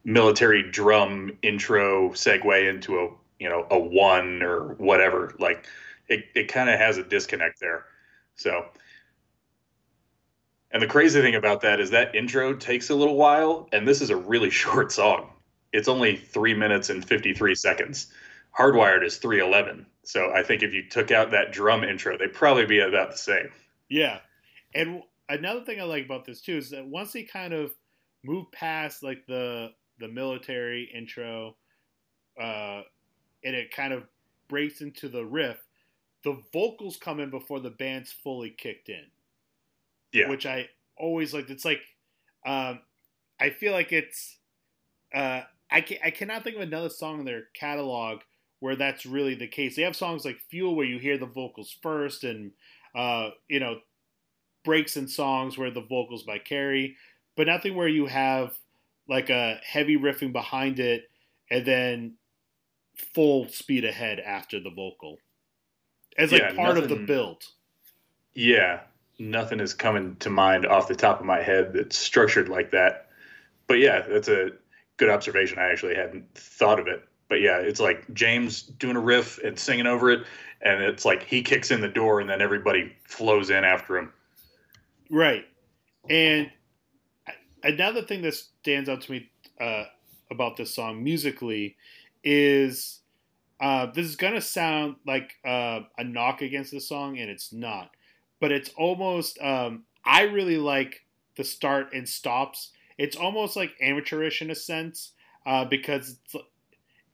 military 0.03 0.69
drum 0.71 1.38
intro 1.43 2.09
segue 2.09 2.69
into 2.69 2.99
a 2.99 3.09
you 3.39 3.49
know 3.49 3.67
a 3.69 3.77
one 3.77 4.41
or 4.41 4.73
whatever. 4.75 5.35
Like 5.39 5.67
it 6.07 6.25
it 6.35 6.47
kind 6.47 6.69
of 6.69 6.79
has 6.79 6.97
a 6.97 7.03
disconnect 7.03 7.59
there. 7.59 7.85
So. 8.35 8.65
And 10.71 10.82
the 10.82 10.88
crazy 10.88 11.21
thing 11.21 11.36
about 11.36 11.62
that 11.62 11.79
is 11.79 11.89
that 11.91 12.13
intro 12.15 12.53
takes 12.53 12.89
a 12.89 12.95
little 12.95 13.15
while, 13.15 13.67
and 13.71 13.88
this 13.88 14.01
is 14.01 14.10
a 14.10 14.15
really 14.15 14.49
short 14.62 14.91
song. 14.91 15.29
It's 15.73 15.88
only 15.88 16.15
three 16.15 16.53
minutes 16.53 16.89
and 16.89 17.05
53 17.05 17.55
seconds. 17.55 18.08
Hardwired 18.58 19.03
is 19.03 19.17
311. 19.17 19.86
So 20.03 20.32
I 20.34 20.43
think 20.43 20.63
if 20.63 20.73
you 20.73 20.88
took 20.89 21.12
out 21.12 21.32
that 21.32 21.51
drum 21.51 21.84
intro, 21.84 22.17
they'd 22.17 22.34
probably 22.34 22.65
be 22.65 22.79
about 22.79 23.12
the 23.12 23.17
same. 23.17 23.49
Yeah, 23.89 24.19
and 24.73 25.03
another 25.29 25.62
thing 25.62 25.79
I 25.79 25.84
like 25.84 26.05
about 26.05 26.25
this 26.25 26.41
too 26.41 26.58
is 26.58 26.71
that 26.71 26.86
once 26.86 27.13
they 27.13 27.23
kind 27.23 27.53
of 27.53 27.71
move 28.23 28.51
past 28.51 29.03
like 29.03 29.25
the 29.27 29.69
the 29.99 30.08
military 30.08 30.89
intro, 30.95 31.55
uh, 32.39 32.82
and 33.43 33.55
it 33.55 33.71
kind 33.71 33.93
of 33.93 34.03
breaks 34.47 34.82
into 34.82 35.10
the 35.10 35.25
riff, 35.25 35.58
the 36.23 36.41
vocals 36.53 36.97
come 36.97 37.19
in 37.19 37.29
before 37.29 37.60
the 37.60 37.69
band's 37.69 38.12
fully 38.12 38.49
kicked 38.49 38.89
in. 38.89 39.05
Yeah. 40.13 40.29
which 40.29 40.45
I 40.45 40.69
always 40.97 41.33
liked. 41.33 41.49
It's 41.49 41.65
like 41.65 41.81
um, 42.45 42.79
I 43.39 43.49
feel 43.49 43.73
like 43.73 43.91
it's 43.91 44.37
uh, 45.13 45.41
I 45.71 45.81
can, 45.81 45.97
I 46.03 46.11
cannot 46.11 46.43
think 46.43 46.55
of 46.55 46.61
another 46.61 46.89
song 46.89 47.19
in 47.19 47.25
their 47.25 47.43
catalog 47.53 48.19
where 48.59 48.75
that's 48.75 49.05
really 49.05 49.35
the 49.35 49.47
case. 49.47 49.75
They 49.75 49.83
have 49.83 49.95
songs 49.95 50.25
like 50.25 50.39
Fuel 50.49 50.75
where 50.75 50.85
you 50.85 50.99
hear 50.99 51.17
the 51.17 51.25
vocals 51.25 51.75
first, 51.81 52.23
and 52.23 52.51
uh, 52.95 53.29
you 53.47 53.59
know 53.59 53.79
breaks 54.63 54.97
in 54.97 55.07
songs 55.07 55.57
where 55.57 55.71
the 55.71 55.81
vocals 55.81 56.23
by 56.23 56.37
Carrie, 56.37 56.95
but 57.35 57.47
nothing 57.47 57.75
where 57.75 57.87
you 57.87 58.05
have 58.07 58.57
like 59.07 59.29
a 59.29 59.59
heavy 59.63 59.97
riffing 59.97 60.31
behind 60.31 60.79
it 60.79 61.09
and 61.49 61.65
then 61.65 62.13
full 63.13 63.47
speed 63.47 63.85
ahead 63.85 64.19
after 64.19 64.59
the 64.59 64.69
vocal 64.69 65.17
as 66.17 66.31
like 66.31 66.41
Yeah, 66.41 66.53
part 66.53 66.77
of 66.77 66.89
the 66.89 66.95
build. 66.95 67.43
Yeah, 68.33 68.81
nothing 69.19 69.60
is 69.60 69.73
coming 69.73 70.15
to 70.17 70.29
mind 70.29 70.65
off 70.65 70.88
the 70.88 70.95
top 70.95 71.19
of 71.19 71.25
my 71.25 71.41
head 71.41 71.73
that's 71.73 71.97
structured 71.97 72.49
like 72.49 72.71
that. 72.71 73.08
But 73.67 73.79
yeah, 73.79 74.01
that's 74.08 74.27
a 74.27 74.51
good 74.97 75.10
observation. 75.10 75.60
I 75.60 75.69
actually 75.71 75.95
hadn't 75.95 76.34
thought 76.36 76.79
of 76.79 76.88
it 76.88 77.03
but 77.29 77.41
yeah, 77.41 77.60
it's 77.60 77.79
like 77.79 78.12
James 78.13 78.63
doing 78.63 78.95
a 78.95 78.99
riff 78.99 79.38
and 79.43 79.58
singing 79.58 79.86
over 79.86 80.10
it, 80.10 80.25
and 80.62 80.84
it's 80.84 81.05
like 81.05 81.23
he 81.23 81.43
kicks 81.43 81.69
in 81.69 81.79
the 81.79 81.88
door, 81.88 82.19
and 82.19 82.29
then 82.29 82.41
everybody 82.41 82.91
flows 83.05 83.51
in 83.51 83.63
after 83.63 83.97
him. 83.97 84.12
Right. 85.12 85.45
And 86.10 86.51
another 87.63 88.01
thing 88.01 88.23
that 88.23 88.34
stands 88.34 88.89
out 88.89 89.01
to 89.01 89.12
me 89.12 89.29
uh, 89.62 89.84
about 90.32 90.58
this 90.58 90.73
song 90.73 91.03
musically 91.03 91.77
is 92.23 92.99
uh, 93.62 93.86
this 93.93 94.08
is 94.08 94.15
to 94.15 94.41
sound 94.41 94.95
like 95.05 95.34
uh, 95.45 95.82
a 95.99 96.03
knock 96.03 96.41
against 96.41 96.71
the 96.71 96.82
song, 96.82 97.19
and 97.19 97.29
it's 97.29 97.53
not. 97.53 97.91
But 98.39 98.52
it's 98.52 98.69
almost, 98.78 99.39
um, 99.41 99.84
I 100.06 100.23
really 100.23 100.58
like 100.58 101.06
the 101.36 101.43
start 101.43 101.93
and 101.93 102.08
stops. 102.08 102.71
It's 102.97 103.15
almost 103.15 103.56
like 103.56 103.73
amateurish 103.82 104.41
in 104.41 104.49
a 104.49 104.56
sense 104.56 105.12
uh, 105.45 105.65
because 105.65 106.17
it's, 106.25 106.36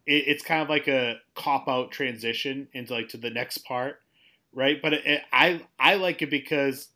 it, 0.06 0.24
it's 0.28 0.44
kind 0.44 0.62
of 0.62 0.70
like 0.70 0.88
a 0.88 1.18
cop 1.36 1.68
out 1.68 1.92
transition 1.92 2.68
into 2.74 2.94
like 2.94 3.10
to 3.10 3.18
the 3.18 3.30
next 3.30 3.60
part, 3.60 4.02
right? 4.54 4.82
But 4.82 4.94
it, 4.94 5.06
it, 5.06 5.22
I 5.32 5.62
I 5.80 5.96
like 5.96 6.22
it 6.22 6.30
because 6.30 6.90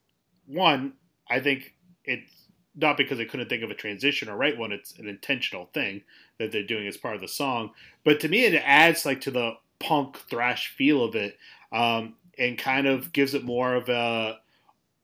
one, 0.46 0.94
I 1.30 1.40
think 1.40 1.76
it's 2.06 2.32
not 2.76 2.98
because 2.98 3.18
they 3.18 3.26
couldn't 3.26 3.50
think 3.50 3.64
of 3.64 3.72
a 3.72 3.76
transition 3.76 4.30
or 4.30 4.38
write 4.38 4.58
one. 4.58 4.72
It's 4.72 4.98
an 4.98 5.08
intentional 5.08 5.70
thing 5.74 6.02
that 6.38 6.52
they're 6.52 6.64
doing 6.64 6.88
as 6.88 6.98
part 6.98 7.16
of 7.16 7.22
the 7.22 7.28
song. 7.28 7.72
But 8.04 8.20
to 8.22 8.28
me, 8.28 8.46
it 8.46 8.56
adds 8.56 9.06
like 9.06 9.22
to 9.22 9.32
the 9.32 9.54
punk 9.80 10.18
thrash 10.30 10.74
feel 10.76 11.04
of 11.04 11.16
it, 11.16 11.38
um, 11.72 12.16
and 12.40 12.58
kind 12.58 12.88
of 12.88 13.12
gives 13.12 13.34
it 13.34 13.44
more 13.44 13.76
of 13.76 13.90
a 13.90 14.40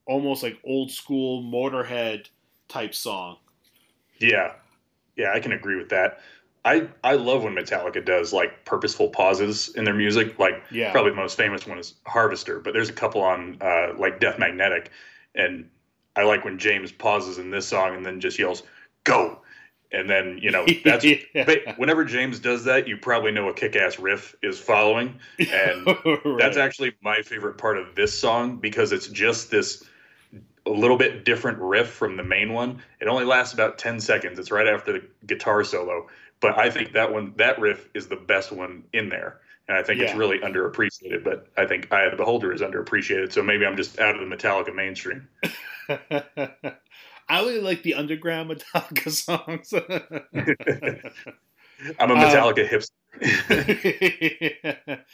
almost 0.07 0.41
like 0.41 0.57
old 0.63 0.89
school 0.89 1.43
Motorhead 1.43 2.27
type 2.67 2.95
song. 2.95 3.37
Yeah, 4.19 4.53
yeah, 5.15 5.33
I 5.33 5.39
can 5.39 5.51
agree 5.51 5.75
with 5.75 5.89
that. 5.89 6.21
I, 6.63 6.87
I 7.03 7.13
love 7.13 7.43
when 7.43 7.53
Metallica 7.53 8.03
does 8.03 8.33
like 8.33 8.65
purposeful 8.65 9.09
pauses 9.09 9.69
in 9.75 9.83
their 9.83 9.93
music. 9.93 10.39
Like 10.39 10.63
Yeah. 10.71 10.91
probably 10.91 11.11
the 11.11 11.17
most 11.17 11.37
famous 11.37 11.67
one 11.67 11.77
is 11.77 11.93
Harvester, 12.07 12.59
but 12.59 12.73
there's 12.73 12.89
a 12.89 12.93
couple 12.93 13.21
on 13.21 13.57
uh, 13.61 13.93
like 13.97 14.19
Death 14.19 14.39
Magnetic, 14.39 14.89
and 15.35 15.69
I 16.15 16.23
like 16.23 16.43
when 16.43 16.57
James 16.57 16.91
pauses 16.91 17.37
in 17.37 17.51
this 17.51 17.67
song 17.67 17.95
and 17.95 18.05
then 18.05 18.19
just 18.19 18.39
yells 18.39 18.63
"Go," 19.03 19.41
and 19.91 20.09
then 20.09 20.37
you 20.41 20.51
know 20.51 20.65
that's. 20.83 21.03
Yeah. 21.05 21.45
But 21.45 21.77
whenever 21.77 22.05
James 22.05 22.39
does 22.39 22.63
that, 22.65 22.87
you 22.87 22.97
probably 22.97 23.31
know 23.31 23.49
a 23.49 23.53
kick-ass 23.53 23.99
riff 23.99 24.35
is 24.41 24.59
following, 24.59 25.19
and 25.39 25.87
that's 26.39 26.57
actually 26.57 26.93
my 27.01 27.21
favorite 27.21 27.57
part 27.57 27.77
of 27.77 27.95
this 27.95 28.17
song 28.17 28.57
because 28.57 28.91
it's 28.91 29.07
just 29.07 29.51
this 29.51 29.83
a 30.65 30.71
little 30.71 30.97
bit 30.97 31.25
different 31.25 31.59
riff 31.59 31.89
from 31.89 32.17
the 32.17 32.23
main 32.23 32.51
one. 32.53 32.81
It 32.99 33.07
only 33.07 33.23
lasts 33.23 33.53
about 33.53 33.77
10 33.77 33.99
seconds. 33.99 34.39
It's 34.39 34.49
right 34.49 34.67
after 34.67 34.93
the 34.93 35.03
guitar 35.27 35.63
solo, 35.63 36.07
but 36.39 36.57
I 36.57 36.69
think 36.71 36.93
that 36.93 37.13
one 37.13 37.33
that 37.37 37.59
riff 37.59 37.87
is 37.93 38.07
the 38.07 38.15
best 38.15 38.51
one 38.51 38.83
in 38.93 39.09
there. 39.09 39.39
And 39.67 39.77
I 39.77 39.81
think 39.83 39.99
it's 39.99 40.11
Yeah. 40.11 40.17
really 40.17 40.39
underappreciated, 40.39 41.23
but 41.23 41.47
I 41.57 41.65
think 41.65 41.91
Eye 41.91 42.03
of 42.03 42.11
the 42.11 42.17
Beholder 42.17 42.53
is 42.53 42.61
underappreciated. 42.61 43.31
So 43.31 43.41
maybe 43.41 43.65
I'm 43.65 43.75
just 43.75 43.99
out 43.99 44.15
of 44.19 44.27
the 44.27 44.35
Metallica 44.35 44.73
mainstream. 44.73 45.27
I 47.27 47.41
really 47.41 47.61
like 47.61 47.83
the 47.83 47.95
underground 47.95 48.51
Metallica 48.51 49.11
songs. 49.11 49.73
I'm 51.99 52.11
a 52.11 52.15
Metallica 52.15 52.65
hipster. 52.67 52.91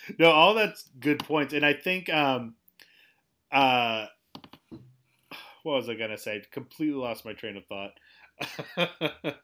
no, 0.20 0.32
all 0.32 0.54
that's 0.54 0.90
good 1.00 1.20
points, 1.20 1.54
and 1.54 1.66
I 1.66 1.74
think 1.74 2.10
um, 2.10 2.56
uh, 3.52 4.08
what 5.64 5.76
was 5.76 5.90
I 5.90 5.96
gonna 5.96 6.18
say? 6.18 6.42
Completely 6.52 6.96
lost 6.96 7.26
my 7.26 7.34
train 7.34 7.58
of 7.58 7.66
thought. 7.66 7.92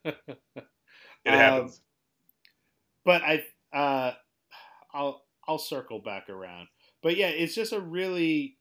It 1.26 1.34
happens. 1.34 1.82
but 3.04 3.22
I, 3.22 3.44
uh, 3.74 4.14
I'll 4.94 5.26
I'll 5.46 5.58
circle 5.58 6.00
back 6.00 6.30
around. 6.30 6.70
But 7.04 7.18
yeah, 7.18 7.28
it's 7.28 7.54
just 7.54 7.74
a 7.74 7.82
really 7.82 8.56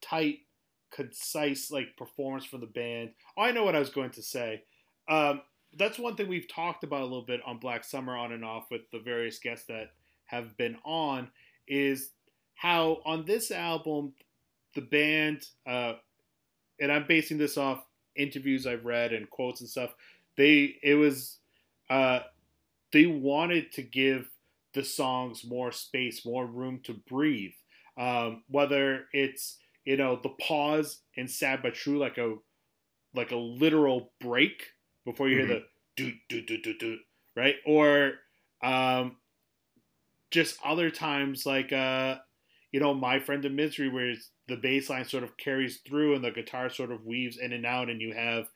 tight, 0.00 0.38
concise 0.92 1.70
like 1.70 1.96
performance 1.96 2.44
from 2.44 2.60
the 2.60 2.66
band. 2.66 3.10
Oh, 3.36 3.42
I 3.42 3.52
know 3.52 3.64
what 3.64 3.76
I 3.76 3.80
was 3.80 3.90
going 3.90 4.10
to 4.10 4.22
say. 4.22 4.62
Um, 5.08 5.42
that's 5.76 5.98
one 5.98 6.16
thing 6.16 6.28
we've 6.28 6.48
talked 6.48 6.84
about 6.84 7.00
a 7.00 7.04
little 7.04 7.24
bit 7.24 7.40
on 7.46 7.58
Black 7.58 7.84
Summer 7.84 8.16
on 8.16 8.32
and 8.32 8.44
off 8.44 8.66
with 8.70 8.82
the 8.92 9.00
various 9.00 9.38
guests 9.38 9.66
that 9.66 9.92
have 10.26 10.56
been 10.56 10.76
on 10.84 11.30
is 11.66 12.10
how 12.54 12.98
on 13.04 13.24
this 13.24 13.50
album 13.50 14.12
the 14.74 14.80
band 14.80 15.44
uh, 15.66 15.94
and 16.80 16.90
I'm 16.90 17.06
basing 17.06 17.38
this 17.38 17.56
off 17.56 17.84
interviews 18.16 18.66
I've 18.66 18.84
read 18.84 19.12
and 19.12 19.28
quotes 19.30 19.60
and 19.60 19.70
stuff. 19.70 19.94
They 20.36 20.76
it 20.82 20.94
was 20.94 21.38
uh, 21.90 22.20
they 22.92 23.06
wanted 23.06 23.72
to 23.72 23.82
give 23.82 24.28
the 24.74 24.84
songs 24.84 25.44
more 25.44 25.72
space, 25.72 26.24
more 26.24 26.46
room 26.46 26.80
to 26.84 26.94
breathe. 27.08 27.52
Um, 27.98 28.42
whether 28.48 29.04
it's 29.12 29.58
you 29.84 29.96
know 29.96 30.20
the 30.22 30.30
pause 30.30 31.02
in 31.14 31.28
"Sad 31.28 31.62
but 31.62 31.74
True" 31.74 31.98
like 31.98 32.18
a 32.18 32.36
like 33.14 33.32
a 33.32 33.36
literal 33.36 34.12
break 34.20 34.70
before 35.04 35.28
you 35.28 35.36
hear 35.38 35.46
the 35.46 35.64
do 35.96 36.12
do 36.28 36.42
do 36.44 36.60
do 36.62 36.78
do 36.78 36.98
right, 37.36 37.56
or 37.66 38.14
um, 38.62 39.18
just 40.30 40.58
other 40.64 40.90
times 40.90 41.44
like 41.46 41.72
uh, 41.72 42.18
you 42.70 42.80
know 42.80 42.94
"My 42.94 43.20
Friend 43.20 43.44
in 43.44 43.54
Misery" 43.56 43.88
where 43.88 44.14
the 44.48 44.56
bass 44.56 44.90
line 44.90 45.04
sort 45.04 45.24
of 45.24 45.36
carries 45.36 45.80
through 45.80 46.14
and 46.14 46.24
the 46.24 46.30
guitar 46.30 46.70
sort 46.70 46.92
of 46.92 47.04
weaves 47.04 47.38
in 47.38 47.52
and 47.52 47.66
out, 47.66 47.90
and 47.90 48.00
you 48.00 48.14
have 48.14 48.48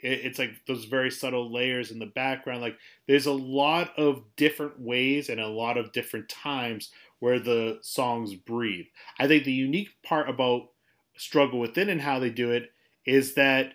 it, 0.00 0.20
it's 0.24 0.38
like 0.38 0.64
those 0.66 0.84
very 0.84 1.10
subtle 1.10 1.52
layers 1.52 1.90
in 1.90 1.98
the 1.98 2.06
background. 2.06 2.60
Like 2.60 2.78
there's 3.08 3.26
a 3.26 3.32
lot 3.32 3.98
of 3.98 4.24
different 4.36 4.80
ways 4.80 5.28
and 5.28 5.40
a 5.40 5.48
lot 5.48 5.76
of 5.76 5.92
different 5.92 6.28
times 6.28 6.90
where 7.20 7.40
the 7.40 7.78
songs 7.82 8.34
breathe. 8.34 8.86
I 9.18 9.26
think 9.28 9.44
the 9.44 9.52
unique 9.52 9.90
part 10.02 10.28
about 10.28 10.68
Struggle 11.16 11.58
Within 11.60 11.88
and 11.88 12.00
how 12.00 12.18
they 12.18 12.30
do 12.30 12.50
it 12.50 12.72
is 13.06 13.34
that 13.34 13.74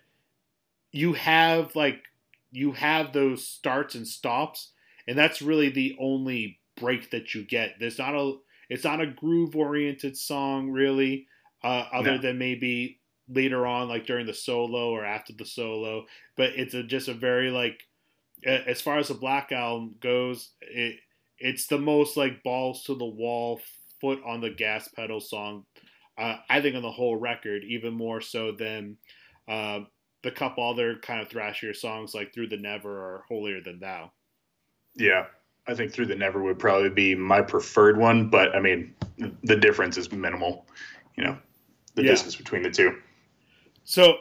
you 0.91 1.13
have 1.13 1.75
like 1.75 2.03
you 2.51 2.71
have 2.71 3.13
those 3.13 3.47
starts 3.47 3.95
and 3.95 4.07
stops, 4.07 4.71
and 5.07 5.17
that's 5.17 5.41
really 5.41 5.69
the 5.69 5.95
only 5.99 6.59
break 6.75 7.11
that 7.11 7.35
you 7.35 7.43
get. 7.45 7.75
There's 7.79 7.99
not 7.99 8.15
a 8.15 8.35
it's 8.69 8.83
not 8.83 9.01
a 9.01 9.07
groove 9.07 9.55
oriented 9.55 10.17
song 10.17 10.69
really, 10.71 11.27
uh, 11.63 11.85
other 11.91 12.11
No. 12.15 12.17
than 12.19 12.37
maybe 12.37 12.99
later 13.27 13.65
on 13.67 13.87
like 13.87 14.05
during 14.05 14.25
the 14.25 14.33
solo 14.33 14.89
or 14.89 15.05
after 15.05 15.33
the 15.33 15.45
solo. 15.45 16.05
But 16.35 16.51
it's 16.55 16.73
a, 16.73 16.83
just 16.83 17.07
a 17.07 17.13
very 17.13 17.51
like 17.51 17.87
as 18.45 18.81
far 18.81 18.97
as 18.97 19.09
the 19.09 19.13
Black 19.13 19.51
album 19.51 19.95
goes, 19.99 20.51
it 20.61 20.99
it's 21.37 21.67
the 21.67 21.77
most 21.77 22.17
like 22.17 22.43
balls 22.43 22.83
to 22.85 22.95
the 22.95 23.05
wall, 23.05 23.61
foot 24.01 24.21
on 24.25 24.41
the 24.41 24.49
gas 24.49 24.87
pedal 24.87 25.19
song. 25.19 25.65
Uh, 26.19 26.37
I 26.49 26.59
think 26.59 26.75
on 26.75 26.81
the 26.81 26.91
whole 26.91 27.15
record, 27.15 27.63
even 27.63 27.93
more 27.93 28.19
so 28.19 28.51
than 28.51 28.97
uh, 29.47 29.81
the 30.21 30.31
couple 30.31 30.69
other 30.69 30.97
kind 30.97 31.21
of 31.21 31.29
thrashier 31.29 31.75
songs 31.75 32.13
like 32.13 32.33
"Through 32.33 32.49
the 32.49 32.57
Never" 32.57 32.89
or 32.91 33.23
"Holier 33.29 33.61
Than 33.61 33.79
Thou." 33.79 34.11
Yeah. 34.95 35.27
I 35.67 35.75
think 35.75 35.93
Through 35.93 36.07
the 36.07 36.15
Never 36.15 36.41
would 36.41 36.57
probably 36.57 36.89
be 36.89 37.13
my 37.13 37.41
preferred 37.41 37.97
one, 37.97 38.27
but 38.29 38.55
I 38.55 38.59
mean, 38.59 38.95
the 39.43 39.55
difference 39.55 39.97
is 39.97 40.11
minimal. 40.11 40.65
You 41.15 41.25
know, 41.25 41.37
the 41.95 42.03
Yeah. 42.03 42.11
distance 42.11 42.35
between 42.35 42.63
the 42.63 42.71
two. 42.71 42.99
So, 43.83 44.17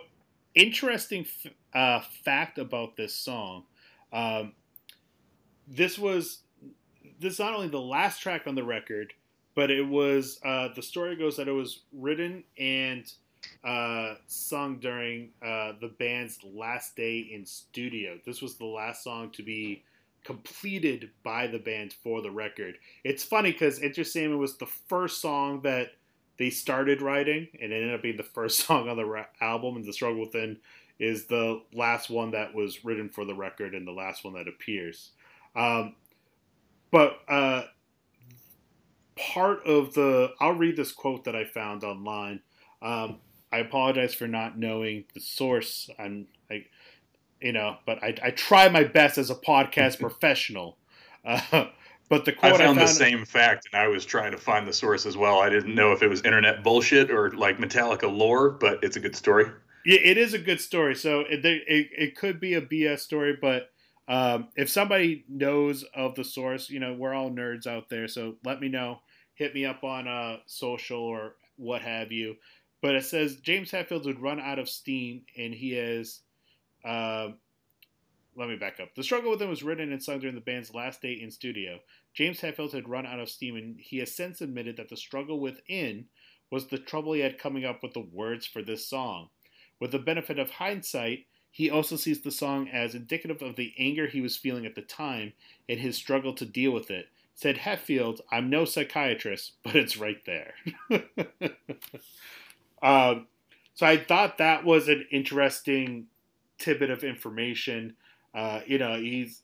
interesting 0.55 1.23
f- 1.25 1.53
uh, 1.73 2.01
fact 2.23 2.59
about 2.59 2.97
this 2.97 3.15
song. 3.15 3.65
Um, 4.13 4.53
this 5.67 5.99
was 5.99 6.43
this 7.19 7.35
is 7.35 7.39
not 7.39 7.55
only 7.55 7.69
the 7.69 7.81
last 7.81 8.21
track 8.21 8.47
on 8.47 8.55
the 8.55 8.65
record, 8.65 9.15
but 9.59 9.73
it 9.73 9.83
was 9.83 10.39
uh, 10.45 10.69
the 10.77 10.83
story 10.83 11.17
goes 11.17 11.37
that 11.37 11.49
it 11.49 11.53
was 11.53 11.81
written 11.93 12.45
and 12.59 13.13
uh, 13.65 14.15
sung 14.29 14.79
during 14.79 15.31
uh, 15.45 15.73
the 15.81 15.93
band's 15.99 16.39
last 16.55 16.95
day 16.95 17.29
in 17.33 17.45
studio. 17.45 18.17
This 18.25 18.41
was 18.41 18.55
the 18.55 18.67
last 18.67 19.03
song 19.03 19.31
to 19.31 19.43
be 19.43 19.83
completed 20.23 21.11
by 21.25 21.49
the 21.49 21.59
band 21.59 21.93
for 21.93 22.23
the 22.23 22.31
record. 22.31 22.77
It's 23.03 23.25
funny 23.25 23.51
because 23.51 23.83
Enter 23.83 24.05
was 24.37 24.59
the 24.59 24.67
first 24.67 25.21
song 25.21 25.63
that 25.63 25.89
they 26.39 26.51
started 26.51 27.03
writing, 27.03 27.49
and 27.61 27.73
it 27.73 27.83
ended 27.83 27.95
up 27.95 28.03
being 28.03 28.17
the 28.17 28.23
first 28.23 28.61
song 28.65 28.89
on 28.89 28.97
the 28.97 29.07
ra- 29.07 29.27
album. 29.41 29.75
And 29.75 29.85
the 29.85 29.93
struggle 29.93 30.21
within 30.21 30.59
is 31.01 31.25
the 31.25 31.63
last 31.75 32.11
one 32.11 32.31
that 32.31 32.55
was 32.55 32.85
written 32.85 33.09
for 33.09 33.25
the 33.25 33.35
record 33.35 33.75
and 33.75 33.89
the 33.89 33.91
last 33.91 34.25
one 34.25 34.35
that 34.35 34.47
appears. 34.47 35.11
Um, 35.57 35.97
but 36.93 37.19
uh, 37.27 37.65
part 39.19 39.67
of 39.67 39.95
the, 39.95 40.33
I'll 40.41 40.53
read 40.55 40.77
this 40.77 40.93
quote 40.93 41.25
that 41.25 41.37
I 41.37 41.45
found 41.45 41.85
online. 41.85 42.41
Um, 42.83 43.19
I 43.53 43.59
apologize 43.59 44.15
for 44.15 44.29
not 44.29 44.59
knowing 44.59 45.05
the 45.15 45.21
source. 45.21 45.91
I'm 45.99 46.27
like, 46.51 46.71
you 47.41 47.53
know, 47.53 47.77
but 47.87 48.03
I, 48.03 48.15
I 48.23 48.31
try 48.31 48.69
my 48.69 48.85
best 48.85 49.19
as 49.19 49.31
a 49.31 49.35
podcast 49.35 50.01
professional. 50.01 50.79
Uh, 51.25 51.67
but 52.09 52.25
the 52.25 52.35
I 52.43 52.53
quote 52.53 52.57
found 52.57 52.81
the 52.81 52.87
same 52.87 53.25
fact, 53.25 53.69
and 53.73 53.81
I 53.83 53.89
was 53.89 54.05
trying 54.05 54.33
to 54.33 54.39
find 54.39 54.67
the 54.67 54.73
source 54.73 55.07
as 55.07 55.17
well. 55.17 55.41
I 55.41 55.49
didn't 55.51 55.75
know 55.75 55.93
if 55.93 56.03
it 56.03 56.09
was 56.09 56.23
internet 56.23 56.63
bullshit 56.65 57.11
or 57.11 57.31
like 57.33 57.59
Metallica 57.59 58.11
lore, 58.11 58.51
but 58.51 58.79
it's 58.83 58.97
a 58.97 59.01
good 59.01 59.17
story. 59.17 59.47
Yeah, 59.85 60.01
it 60.03 60.19
is 60.19 60.35
a 60.35 60.39
good 60.39 60.61
story. 60.61 60.95
So 60.95 61.21
it, 61.21 61.45
it, 61.45 61.63
it 61.93 62.17
could 62.17 62.41
be 62.41 62.55
a 62.55 62.63
BS 62.63 63.01
story, 63.01 63.37
but 63.41 63.71
Um, 64.09 64.49
if 64.57 64.71
somebody 64.71 65.25
knows 65.29 65.85
of 65.95 66.15
the 66.15 66.25
source, 66.25 66.71
you 66.71 66.81
know, 66.81 66.95
we're 66.95 67.15
all 67.15 67.31
nerds 67.31 67.67
out 67.67 67.91
there, 67.91 68.09
so 68.09 68.37
let 68.45 68.59
me 68.61 68.69
know. 68.69 69.01
Hit 69.39 69.55
me 69.55 69.65
up 69.65 69.85
on 69.85 70.09
uh, 70.09 70.39
social 70.47 71.01
or 71.01 71.37
what 71.57 71.81
have 71.83 72.11
you. 72.11 72.37
But 72.83 72.97
it 72.97 73.05
says 73.05 73.37
James 73.37 73.71
Hetfield 73.71 74.05
would 74.05 74.21
run 74.21 74.41
out 74.41 74.59
of 74.59 74.69
steam, 74.69 75.23
and 75.37 75.55
he 75.55 75.73
has. 75.73 76.21
Uh, 76.85 77.31
let 78.37 78.49
me 78.49 78.57
back 78.57 78.79
up. 78.81 78.95
The 78.95 79.03
struggle 79.03 79.31
within 79.31 79.49
was 79.49 79.65
written 79.65 79.93
and 79.93 80.03
sung 80.03 80.21
during 80.21 80.37
the 80.37 80.41
band's 80.41 80.75
last 80.75 81.03
day 81.03 81.13
in 81.21 81.31
studio. 81.31 81.79
James 82.15 82.41
Hetfield 82.41 82.73
had 82.73 82.89
run 82.89 83.07
out 83.07 83.19
of 83.19 83.29
steam, 83.29 83.57
and 83.57 83.77
he 83.81 83.99
has 83.99 84.15
since 84.15 84.41
admitted 84.41 84.77
that 84.77 84.89
the 84.89 84.97
struggle 84.97 85.41
within 85.41 86.07
was 86.51 86.67
the 86.67 86.79
trouble 86.79 87.13
he 87.13 87.21
had 87.21 87.39
coming 87.39 87.65
up 87.65 87.83
with 87.83 87.95
the 87.95 88.09
words 88.13 88.47
for 88.47 88.63
this 88.63 88.87
song. 88.87 89.29
With 89.81 89.93
the 89.93 89.99
benefit 89.99 90.39
of 90.39 90.51
hindsight, 90.51 91.27
he 91.51 91.71
also 91.71 91.97
sees 91.97 92.23
the 92.23 92.31
song 92.31 92.69
as 92.69 92.95
indicative 92.95 93.43
of 93.43 93.57
the 93.57 93.75
anger 93.79 94.07
he 94.07 94.21
was 94.21 94.37
feeling 94.37 94.67
at 94.67 94.75
the 94.75 94.83
time 94.83 95.33
and 95.69 95.81
his 95.81 95.97
struggle 95.97 96.33
to 96.35 96.45
deal 96.45 96.73
with 96.73 96.91
it. 96.91 97.09
Said 97.39 97.59
Hetfield, 97.59 98.19
I'm 98.33 98.51
no 98.51 98.65
psychiatrist, 98.65 99.53
but 99.63 99.77
it's 99.77 99.97
right 99.97 100.21
there. 100.27 100.55
um, 102.83 103.29
so 103.75 103.87
I 103.87 103.97
thought 103.97 104.39
that 104.39 104.65
was 104.65 104.89
an 104.89 105.07
interesting 105.13 106.09
tidbit 106.59 106.91
of 106.91 107.05
information. 107.05 107.95
Uh, 108.35 108.63
you 108.67 108.79
know, 108.79 108.99
he's 108.99 109.43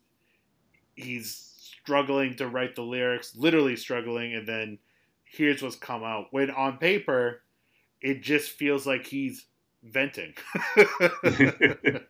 he's 0.96 1.52
struggling 1.84 2.34
to 2.38 2.48
write 2.48 2.74
the 2.74 2.82
lyrics, 2.82 3.36
literally 3.36 3.76
struggling, 3.76 4.34
and 4.34 4.48
then 4.48 4.80
here's 5.22 5.62
what's 5.62 5.76
come 5.76 6.02
out. 6.02 6.26
When 6.32 6.50
on 6.50 6.78
paper, 6.78 7.42
it 8.00 8.22
just 8.22 8.50
feels 8.50 8.88
like 8.88 9.06
he's 9.06 9.46
venting. 9.84 10.34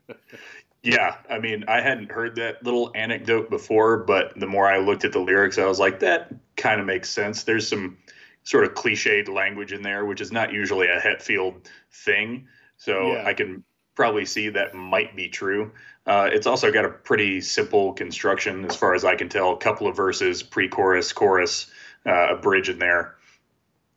yeah, 0.85 1.17
I 1.31 1.39
mean, 1.39 1.65
I 1.67 1.81
hadn't 1.81 2.13
heard 2.13 2.37
that 2.37 2.63
little 2.63 2.93
anecdote 2.95 3.49
before, 3.49 3.97
but 3.97 4.39
the 4.39 4.47
more 4.47 4.71
I 4.71 4.79
looked 4.79 5.07
at 5.07 5.13
the 5.13 5.19
lyrics, 5.19 5.57
I 5.57 5.65
was 5.65 5.81
like, 5.81 6.01
that 6.01 6.33
kind 6.57 6.79
of 6.79 6.85
makes 6.87 7.09
sense. 7.09 7.45
There's 7.45 7.67
some 7.67 7.97
sort 8.43 8.65
of 8.65 8.75
cliched 8.75 9.29
language 9.29 9.73
in 9.73 9.81
there, 9.81 10.05
which 10.05 10.21
is 10.21 10.31
not 10.31 10.53
usually 10.53 10.89
a 10.89 11.01
Hetfield 11.01 11.67
thing. 11.91 12.49
So 12.77 13.13
yeah. 13.13 13.25
I 13.27 13.33
can 13.33 13.65
probably 13.95 14.27
see 14.27 14.51
that 14.51 14.75
might 14.75 15.17
be 15.17 15.29
true. 15.29 15.73
Uh, 16.07 16.29
it's 16.31 16.47
also 16.47 16.71
got 16.71 16.85
a 16.85 16.91
pretty 16.91 17.41
simple 17.41 17.95
construction, 17.95 18.67
as 18.67 18.77
far 18.77 18.95
as 18.95 19.07
I 19.07 19.17
can 19.17 19.31
tell. 19.31 19.55
A 19.55 19.57
couple 19.57 19.87
of 19.87 19.97
verses, 19.97 20.43
pre-chorus, 20.43 21.15
chorus, 21.15 21.67
uh, 22.05 22.35
a 22.35 22.37
bridge 22.37 22.69
in 22.69 22.79
there. 22.79 23.15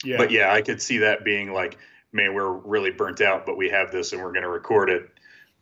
Yeah. 0.05 0.15
But 0.15 0.31
yeah, 0.31 0.53
I 0.53 0.61
could 0.61 0.81
see 0.81 0.99
that 0.99 1.25
being 1.25 1.51
like, 1.51 1.77
man, 2.13 2.33
we're 2.33 2.49
really 2.49 2.91
burnt 2.91 3.19
out, 3.19 3.45
but 3.45 3.57
we 3.57 3.69
have 3.71 3.91
this 3.91 4.13
and 4.13 4.21
we're 4.21 4.31
going 4.31 4.43
to 4.43 4.49
record 4.49 4.89
it. 4.89 5.09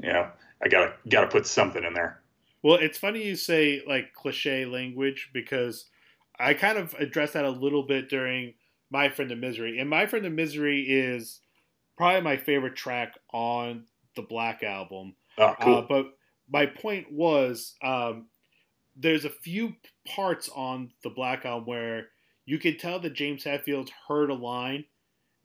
You 0.03 0.13
know, 0.13 0.27
I 0.63 0.67
gotta 0.67 0.93
gotta 1.09 1.27
put 1.27 1.45
something 1.45 1.83
in 1.83 1.93
there. 1.93 2.21
Well, 2.63 2.77
it's 2.77 2.97
funny 2.97 3.23
you 3.23 3.35
say 3.35 3.83
like 3.87 4.13
cliche 4.13 4.65
language 4.65 5.29
because 5.33 5.85
I 6.39 6.53
kind 6.53 6.77
of 6.77 6.93
addressed 6.95 7.33
that 7.33 7.45
a 7.45 7.49
little 7.49 7.83
bit 7.83 8.09
during 8.09 8.53
My 8.89 9.09
Friend 9.09 9.31
of 9.31 9.37
Misery, 9.37 9.79
and 9.79 9.89
My 9.89 10.05
Friend 10.07 10.25
of 10.25 10.33
Misery 10.33 10.81
is 10.81 11.41
probably 11.97 12.21
my 12.21 12.37
favorite 12.37 12.75
track 12.75 13.13
on 13.31 13.85
the 14.15 14.21
Black 14.21 14.63
album. 14.63 15.15
Oh, 15.37 15.55
cool. 15.61 15.75
Uh, 15.75 15.81
but 15.87 16.05
my 16.49 16.65
point 16.65 17.11
was, 17.11 17.75
um, 17.83 18.27
there's 18.95 19.25
a 19.25 19.29
few 19.29 19.75
parts 20.07 20.49
on 20.55 20.91
the 21.03 21.09
Black 21.09 21.45
album 21.45 21.67
where 21.67 22.07
you 22.45 22.59
can 22.59 22.77
tell 22.77 22.99
that 22.99 23.13
James 23.13 23.43
Hetfield 23.43 23.89
heard 24.07 24.29
a 24.29 24.35
line, 24.35 24.85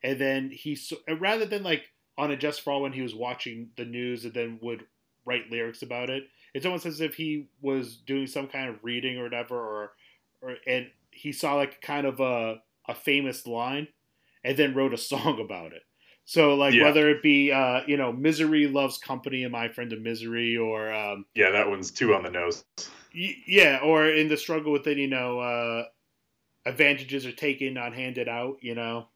and 0.03 0.21
then 0.21 0.51
he 0.51 0.79
rather 1.19 1.47
than 1.47 1.63
like 1.63 1.85
on 2.17 2.31
And 2.31 2.41
Justice 2.41 2.63
for 2.63 2.73
All 2.73 2.83
when 2.83 2.93
he 2.93 3.03
was 3.03 3.15
watching 3.15 3.71
the 3.77 3.85
news 3.85 4.25
and 4.25 4.35
then 4.35 4.59
would 4.63 4.85
write 5.25 5.51
lyrics 5.51 5.83
about 5.83 6.11
it. 6.11 6.25
It's 6.55 6.67
almost 6.67 6.87
as 6.87 7.01
if 7.01 7.15
he 7.15 7.49
was 7.61 7.97
doing 7.97 8.27
some 8.27 8.49
kind 8.49 8.69
of 8.69 8.83
reading 8.83 9.19
or 9.19 9.25
whatever, 9.25 9.57
or 9.57 9.93
or 10.43 10.57
and 10.67 10.87
he 11.11 11.33
saw 11.33 11.55
like 11.55 11.81
kind 11.81 12.07
of 12.07 12.21
a 12.21 12.63
a 12.89 12.95
famous 12.95 13.47
line, 13.47 13.89
and 14.45 14.57
then 14.57 14.75
wrote 14.75 14.95
a 14.95 14.99
song 15.13 15.41
about 15.41 15.73
it. 15.73 15.83
So 16.25 16.55
like 16.55 16.75
yeah. 16.75 16.85
whether 16.85 17.11
it 17.11 17.23
be 17.23 17.51
uh, 17.51 17.81
you 17.87 17.97
know 17.97 18.13
misery 18.13 18.69
loves 18.69 18.99
company 18.99 19.43
and 19.43 19.53
my 19.53 19.69
friend 19.69 19.93
of 19.93 20.01
misery, 20.01 20.57
or 20.57 20.93
um, 20.93 21.25
yeah, 21.35 21.51
that 21.51 21.69
one's 21.69 21.91
too 21.91 22.15
on 22.15 22.23
the 22.23 22.31
nose. 22.31 22.65
Y- 23.15 23.37
yeah, 23.47 23.81
or 23.83 24.07
in 24.07 24.29
the 24.29 24.37
struggle 24.37 24.71
within, 24.71 24.99
you 24.99 25.09
know, 25.09 25.41
uh, 25.41 25.85
advantages 26.67 27.27
are 27.27 27.33
taken, 27.33 27.75
not 27.75 27.95
handed 27.95 28.29
out. 28.29 28.59
You 28.61 28.75
know. 28.75 29.09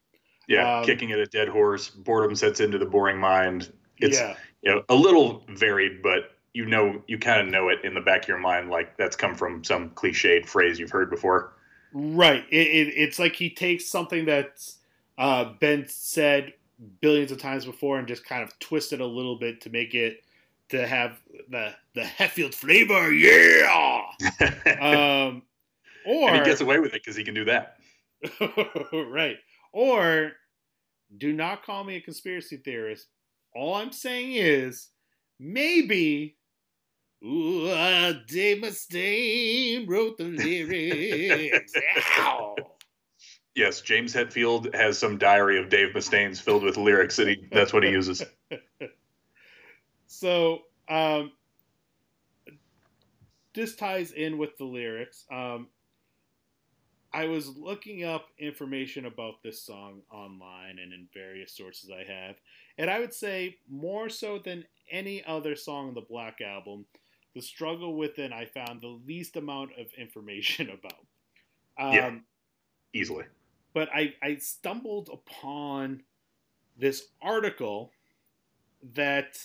Yeah, 0.47 0.79
um, 0.79 0.85
kicking 0.85 1.11
at 1.11 1.19
a 1.19 1.25
dead 1.25 1.47
horse. 1.47 1.89
Boredom 1.89 2.35
sets 2.35 2.59
into 2.59 2.77
the 2.77 2.85
boring 2.85 3.17
mind. 3.17 3.71
It's 3.97 4.19
yeah. 4.19 4.35
You 4.65 4.73
know 4.73 4.83
a 4.89 4.95
little 4.95 5.43
varied, 5.49 6.01
but 6.01 6.31
you 6.53 6.65
know 6.65 7.01
you 7.07 7.17
kind 7.17 7.39
of 7.39 7.47
know 7.47 7.69
it 7.69 7.79
in 7.83 7.93
the 7.93 8.01
back 8.01 8.23
of 8.23 8.27
your 8.27 8.39
mind, 8.39 8.69
like 8.69 8.97
that's 8.97 9.15
come 9.15 9.35
from 9.35 9.63
some 9.63 9.91
cliched 9.91 10.45
phrase 10.47 10.79
you've 10.79 10.91
heard 10.91 11.09
before. 11.09 11.53
Right. 11.93 12.43
It, 12.49 12.67
it, 12.67 12.93
it's 12.97 13.19
like 13.19 13.35
he 13.35 13.49
takes 13.49 13.87
something 13.87 14.25
that's 14.25 14.79
uh, 15.17 15.53
been 15.61 15.85
said 15.87 16.53
billions 16.99 17.31
of 17.31 17.37
times 17.39 17.63
before 17.63 17.99
and 17.99 18.07
just 18.07 18.25
kind 18.25 18.43
of 18.43 18.57
twist 18.59 18.91
it 18.91 18.99
a 18.99 19.05
little 19.05 19.37
bit 19.37 19.61
to 19.61 19.69
make 19.69 19.95
it 19.95 20.21
to 20.67 20.85
have 20.85 21.19
the 21.49 21.73
the 21.93 22.01
Hetfield 22.01 22.53
flavor. 22.53 23.13
Yeah. 23.13 24.01
um, 24.81 25.43
or 26.05 26.29
and 26.29 26.39
he 26.39 26.43
gets 26.43 26.59
away 26.59 26.79
with 26.79 26.93
it 26.93 27.03
because 27.03 27.15
he 27.15 27.23
can 27.23 27.33
do 27.33 27.45
that. 27.45 27.77
right. 28.91 29.37
Or 29.71 30.33
do 31.17 31.31
not 31.31 31.63
call 31.63 31.83
me 31.83 31.95
a 31.95 32.01
conspiracy 32.01 32.57
theorist. 32.57 33.07
All 33.55 33.75
I'm 33.75 33.91
saying 33.91 34.33
is 34.33 34.89
maybe 35.39 36.35
Ooh, 37.25 37.67
uh, 37.69 38.13
Dave 38.27 38.61
Mustaine 38.61 39.87
wrote 39.87 40.17
the 40.17 40.25
lyrics. 40.25 41.73
yes, 43.55 43.81
James 43.81 44.13
Hetfield 44.13 44.75
has 44.75 44.99
some 44.99 45.17
diary 45.17 45.59
of 45.59 45.69
Dave 45.69 45.93
Mustaine's 45.95 46.39
filled 46.39 46.63
with 46.63 46.77
lyrics, 46.77 47.17
and 47.17 47.29
he, 47.29 47.47
that's 47.51 47.73
what 47.73 47.83
he 47.83 47.89
uses. 47.89 48.23
so, 50.05 50.59
um, 50.87 51.31
this 53.55 53.75
ties 53.75 54.11
in 54.11 54.37
with 54.37 54.55
the 54.57 54.65
lyrics. 54.65 55.25
Um, 55.31 55.67
I 57.15 57.27
was 57.27 57.55
looking 57.55 58.03
up 58.03 58.27
information 58.37 59.05
about 59.05 59.41
this 59.41 59.61
song 59.63 60.01
online 60.11 60.79
and 60.83 60.91
in 60.91 61.07
various 61.13 61.55
sources 61.55 61.89
I 61.89 62.03
have, 62.11 62.35
and 62.77 62.89
I 62.89 62.99
would 62.99 63.13
say 63.13 63.55
more 63.69 64.09
so 64.09 64.37
than 64.37 64.65
any 64.91 65.23
other 65.23 65.55
song 65.55 65.87
on 65.87 65.93
the 65.93 66.01
Black 66.01 66.41
Album, 66.41 66.85
the 67.33 67.41
struggle 67.41 67.95
within 67.95 68.33
I 68.33 68.43
found 68.43 68.81
the 68.81 68.99
least 69.07 69.37
amount 69.37 69.71
of 69.79 69.87
information 69.97 70.69
about. 70.77 71.05
Um, 71.77 71.93
yeah, 71.93 72.11
easily. 72.93 73.23
But 73.73 73.87
I, 73.95 74.13
I 74.21 74.35
stumbled 74.35 75.09
upon 75.11 76.03
this 76.77 77.07
article 77.21 77.91
that, 78.93 79.37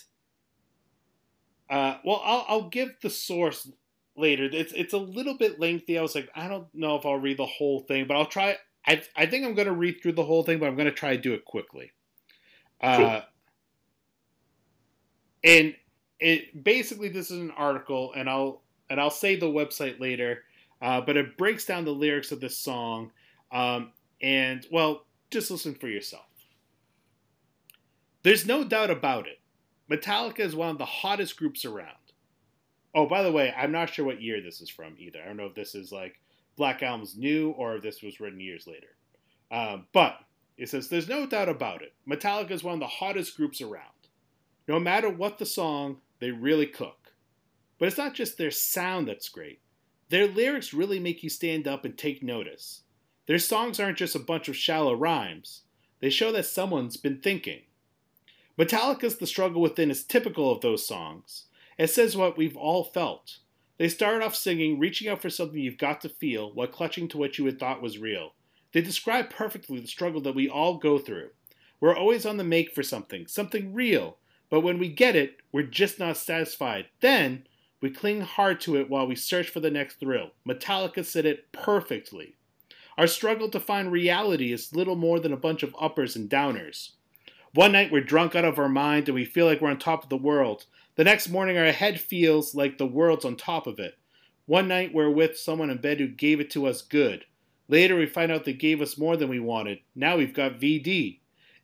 uh, 1.68 1.98
well, 2.04 2.20
I'll, 2.24 2.44
I'll 2.48 2.68
give 2.68 2.96
the 3.00 3.10
source 3.10 3.70
later. 4.20 4.48
It's 4.52 4.72
it's 4.72 4.92
a 4.92 4.98
little 4.98 5.36
bit 5.36 5.60
lengthy. 5.60 5.98
I 5.98 6.02
was 6.02 6.14
like, 6.14 6.30
I 6.34 6.48
don't 6.48 6.66
know 6.74 6.96
if 6.96 7.06
I'll 7.06 7.16
read 7.16 7.38
the 7.38 7.46
whole 7.46 7.80
thing, 7.80 8.06
but 8.06 8.16
I'll 8.16 8.26
try. 8.26 8.56
I 8.86 9.02
I 9.16 9.26
think 9.26 9.44
I'm 9.44 9.54
going 9.54 9.68
to 9.68 9.72
read 9.72 10.00
through 10.02 10.12
the 10.12 10.24
whole 10.24 10.42
thing, 10.42 10.58
but 10.58 10.66
I'm 10.66 10.76
going 10.76 10.86
to 10.86 10.92
try 10.92 11.16
to 11.16 11.22
do 11.22 11.34
it 11.34 11.44
quickly. 11.44 11.92
Uh, 12.80 12.96
cool. 12.96 13.22
and 15.44 15.74
it 16.18 16.64
basically 16.64 17.08
this 17.08 17.30
is 17.30 17.38
an 17.38 17.50
article, 17.52 18.12
and 18.14 18.28
I'll 18.28 18.62
and 18.88 19.00
I'll 19.00 19.10
say 19.10 19.36
the 19.36 19.46
website 19.46 20.00
later. 20.00 20.44
Uh, 20.82 21.00
but 21.00 21.16
it 21.16 21.36
breaks 21.36 21.66
down 21.66 21.84
the 21.84 21.90
lyrics 21.90 22.32
of 22.32 22.40
this 22.40 22.56
song, 22.56 23.10
um, 23.52 23.92
and 24.22 24.66
well, 24.70 25.04
just 25.30 25.50
listen 25.50 25.74
for 25.74 25.88
yourself. 25.88 26.24
There's 28.22 28.46
no 28.46 28.64
doubt 28.64 28.90
about 28.90 29.26
it. 29.26 29.40
Metallica 29.90 30.40
is 30.40 30.54
one 30.54 30.70
of 30.70 30.78
the 30.78 30.84
hottest 30.84 31.36
groups 31.36 31.64
around. 31.64 31.99
Oh, 32.94 33.06
by 33.06 33.22
the 33.22 33.32
way, 33.32 33.54
I'm 33.56 33.72
not 33.72 33.90
sure 33.90 34.04
what 34.04 34.22
year 34.22 34.40
this 34.40 34.60
is 34.60 34.68
from 34.68 34.96
either. 34.98 35.20
I 35.22 35.26
don't 35.26 35.36
know 35.36 35.46
if 35.46 35.54
this 35.54 35.74
is 35.74 35.92
like 35.92 36.20
Black 36.56 36.82
Album's 36.82 37.16
new 37.16 37.50
or 37.50 37.76
if 37.76 37.82
this 37.82 38.02
was 38.02 38.20
written 38.20 38.40
years 38.40 38.66
later. 38.66 38.88
Um, 39.50 39.86
but 39.92 40.18
it 40.56 40.68
says 40.68 40.88
there's 40.88 41.08
no 41.08 41.26
doubt 41.26 41.48
about 41.48 41.82
it. 41.82 41.94
Metallica 42.08 42.50
is 42.50 42.64
one 42.64 42.74
of 42.74 42.80
the 42.80 42.86
hottest 42.86 43.36
groups 43.36 43.60
around. 43.60 43.84
No 44.68 44.78
matter 44.78 45.08
what 45.08 45.38
the 45.38 45.46
song, 45.46 45.98
they 46.18 46.30
really 46.30 46.66
cook. 46.66 47.12
But 47.78 47.88
it's 47.88 47.98
not 47.98 48.14
just 48.14 48.36
their 48.36 48.50
sound 48.50 49.08
that's 49.08 49.28
great. 49.28 49.60
Their 50.10 50.26
lyrics 50.26 50.74
really 50.74 50.98
make 50.98 51.22
you 51.22 51.30
stand 51.30 51.66
up 51.66 51.84
and 51.84 51.96
take 51.96 52.22
notice. 52.22 52.82
Their 53.26 53.38
songs 53.38 53.78
aren't 53.80 53.98
just 53.98 54.16
a 54.16 54.20
bunch 54.20 54.48
of 54.48 54.56
shallow 54.56 54.92
rhymes. 54.92 55.62
They 56.00 56.10
show 56.10 56.32
that 56.32 56.46
someone's 56.46 56.96
been 56.96 57.20
thinking. 57.20 57.62
Metallica's 58.58 59.16
The 59.16 59.26
Struggle 59.26 59.62
Within 59.62 59.90
is 59.90 60.04
typical 60.04 60.50
of 60.50 60.60
those 60.60 60.86
songs. 60.86 61.44
It 61.80 61.88
says 61.88 62.14
what 62.14 62.36
we've 62.36 62.58
all 62.58 62.84
felt. 62.84 63.38
They 63.78 63.88
start 63.88 64.22
off 64.22 64.36
singing, 64.36 64.78
reaching 64.78 65.08
out 65.08 65.22
for 65.22 65.30
something 65.30 65.58
you've 65.58 65.78
got 65.78 66.02
to 66.02 66.10
feel 66.10 66.52
while 66.52 66.66
clutching 66.66 67.08
to 67.08 67.16
what 67.16 67.38
you 67.38 67.46
had 67.46 67.58
thought 67.58 67.80
was 67.80 67.96
real. 67.96 68.34
They 68.72 68.82
describe 68.82 69.30
perfectly 69.30 69.80
the 69.80 69.86
struggle 69.86 70.20
that 70.20 70.34
we 70.34 70.46
all 70.46 70.76
go 70.76 70.98
through. 70.98 71.30
We're 71.80 71.96
always 71.96 72.26
on 72.26 72.36
the 72.36 72.44
make 72.44 72.74
for 72.74 72.82
something, 72.82 73.26
something 73.26 73.72
real, 73.72 74.18
but 74.50 74.60
when 74.60 74.78
we 74.78 74.90
get 74.90 75.16
it, 75.16 75.38
we're 75.52 75.62
just 75.62 75.98
not 75.98 76.18
satisfied. 76.18 76.88
Then 77.00 77.46
We 77.80 77.88
cling 77.88 78.20
hard 78.20 78.60
to 78.62 78.76
it 78.76 78.90
while 78.90 79.06
we 79.06 79.16
search 79.16 79.48
for 79.48 79.60
the 79.60 79.70
next 79.70 80.00
thrill. 80.00 80.32
Metallica 80.46 81.02
said 81.02 81.24
it 81.24 81.50
perfectly. 81.50 82.36
Our 82.98 83.06
struggle 83.06 83.48
to 83.48 83.58
find 83.58 83.90
reality 83.90 84.52
is 84.52 84.74
little 84.74 84.96
more 84.96 85.18
than 85.18 85.32
a 85.32 85.38
bunch 85.38 85.62
of 85.62 85.74
uppers 85.80 86.14
and 86.14 86.28
downers. 86.28 86.90
One 87.54 87.72
night 87.72 87.90
we're 87.90 88.02
drunk 88.02 88.36
out 88.36 88.44
of 88.44 88.58
our 88.58 88.68
mind 88.68 89.08
and 89.08 89.14
we 89.14 89.24
feel 89.24 89.46
like 89.46 89.60
we're 89.60 89.70
on 89.70 89.78
top 89.78 90.02
of 90.02 90.10
the 90.10 90.16
world. 90.16 90.66
The 90.96 91.04
next 91.04 91.28
morning 91.28 91.56
our 91.56 91.72
head 91.72 92.00
feels 92.00 92.54
like 92.54 92.76
the 92.76 92.86
world's 92.86 93.24
on 93.24 93.36
top 93.36 93.66
of 93.66 93.78
it. 93.78 93.96
One 94.46 94.66
night 94.66 94.92
we're 94.92 95.10
with 95.10 95.38
someone 95.38 95.70
in 95.70 95.78
bed 95.78 96.00
who 96.00 96.08
gave 96.08 96.40
it 96.40 96.50
to 96.50 96.66
us 96.66 96.82
good. 96.82 97.24
Later 97.68 97.96
we 97.96 98.06
find 98.06 98.32
out 98.32 98.44
they 98.44 98.52
gave 98.52 98.82
us 98.82 98.98
more 98.98 99.16
than 99.16 99.28
we 99.28 99.38
wanted. 99.38 99.78
Now 99.94 100.16
we've 100.16 100.34
got 100.34 100.58
VD. 100.60 101.20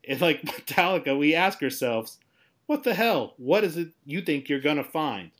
And 0.08 0.20
like 0.20 0.42
Metallica, 0.46 1.18
we 1.18 1.34
ask 1.34 1.60
ourselves, 1.62 2.18
what 2.66 2.84
the 2.84 2.94
hell? 2.94 3.34
What 3.36 3.64
is 3.64 3.76
it 3.76 3.88
you 4.04 4.22
think 4.22 4.48
you're 4.48 4.60
gonna 4.60 4.84
find? 4.84 5.32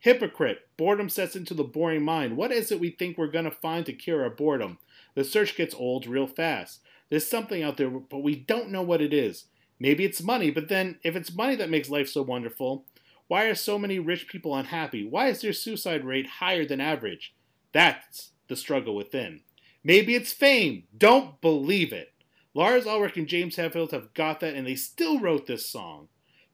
Hypocrite. 0.00 0.68
Boredom 0.76 1.08
sets 1.08 1.34
into 1.34 1.54
the 1.54 1.64
boring 1.64 2.04
mind. 2.04 2.36
What 2.36 2.52
is 2.52 2.70
it 2.70 2.78
we 2.78 2.90
think 2.90 3.18
we're 3.18 3.26
gonna 3.26 3.50
find 3.50 3.84
to 3.86 3.92
cure 3.92 4.22
our 4.22 4.30
boredom? 4.30 4.78
The 5.16 5.24
search 5.24 5.56
gets 5.56 5.74
old 5.74 6.06
real 6.06 6.28
fast. 6.28 6.80
There's 7.10 7.28
something 7.28 7.62
out 7.62 7.76
there, 7.76 7.90
but 7.90 8.22
we 8.22 8.36
don't 8.36 8.70
know 8.70 8.82
what 8.82 9.00
it 9.00 9.12
is. 9.12 9.46
Maybe 9.80 10.04
it's 10.04 10.22
money, 10.22 10.50
but 10.50 10.68
then 10.68 10.98
if 11.02 11.16
it's 11.16 11.34
money 11.34 11.56
that 11.56 11.70
makes 11.70 11.90
life 11.90 12.08
so 12.08 12.22
wonderful, 12.22 12.84
why 13.28 13.44
are 13.44 13.54
so 13.54 13.78
many 13.78 13.98
rich 13.98 14.28
people 14.28 14.54
unhappy? 14.54 15.06
Why 15.06 15.28
is 15.28 15.40
their 15.40 15.52
suicide 15.52 16.04
rate 16.04 16.26
higher 16.26 16.64
than 16.64 16.80
average? 16.80 17.34
That's 17.72 18.32
the 18.48 18.56
struggle 18.56 18.94
within. 18.94 19.40
Maybe 19.82 20.14
it's 20.14 20.32
fame. 20.32 20.84
Don't 20.96 21.40
believe 21.40 21.92
it. 21.92 22.12
Lars 22.54 22.86
Ulrich 22.86 23.16
and 23.16 23.26
James 23.26 23.56
Hetfield 23.56 23.90
have 23.90 24.14
got 24.14 24.40
that 24.40 24.54
and 24.54 24.66
they 24.66 24.76
still 24.76 25.20
wrote 25.20 25.46
this 25.46 25.68
song. 25.68 26.08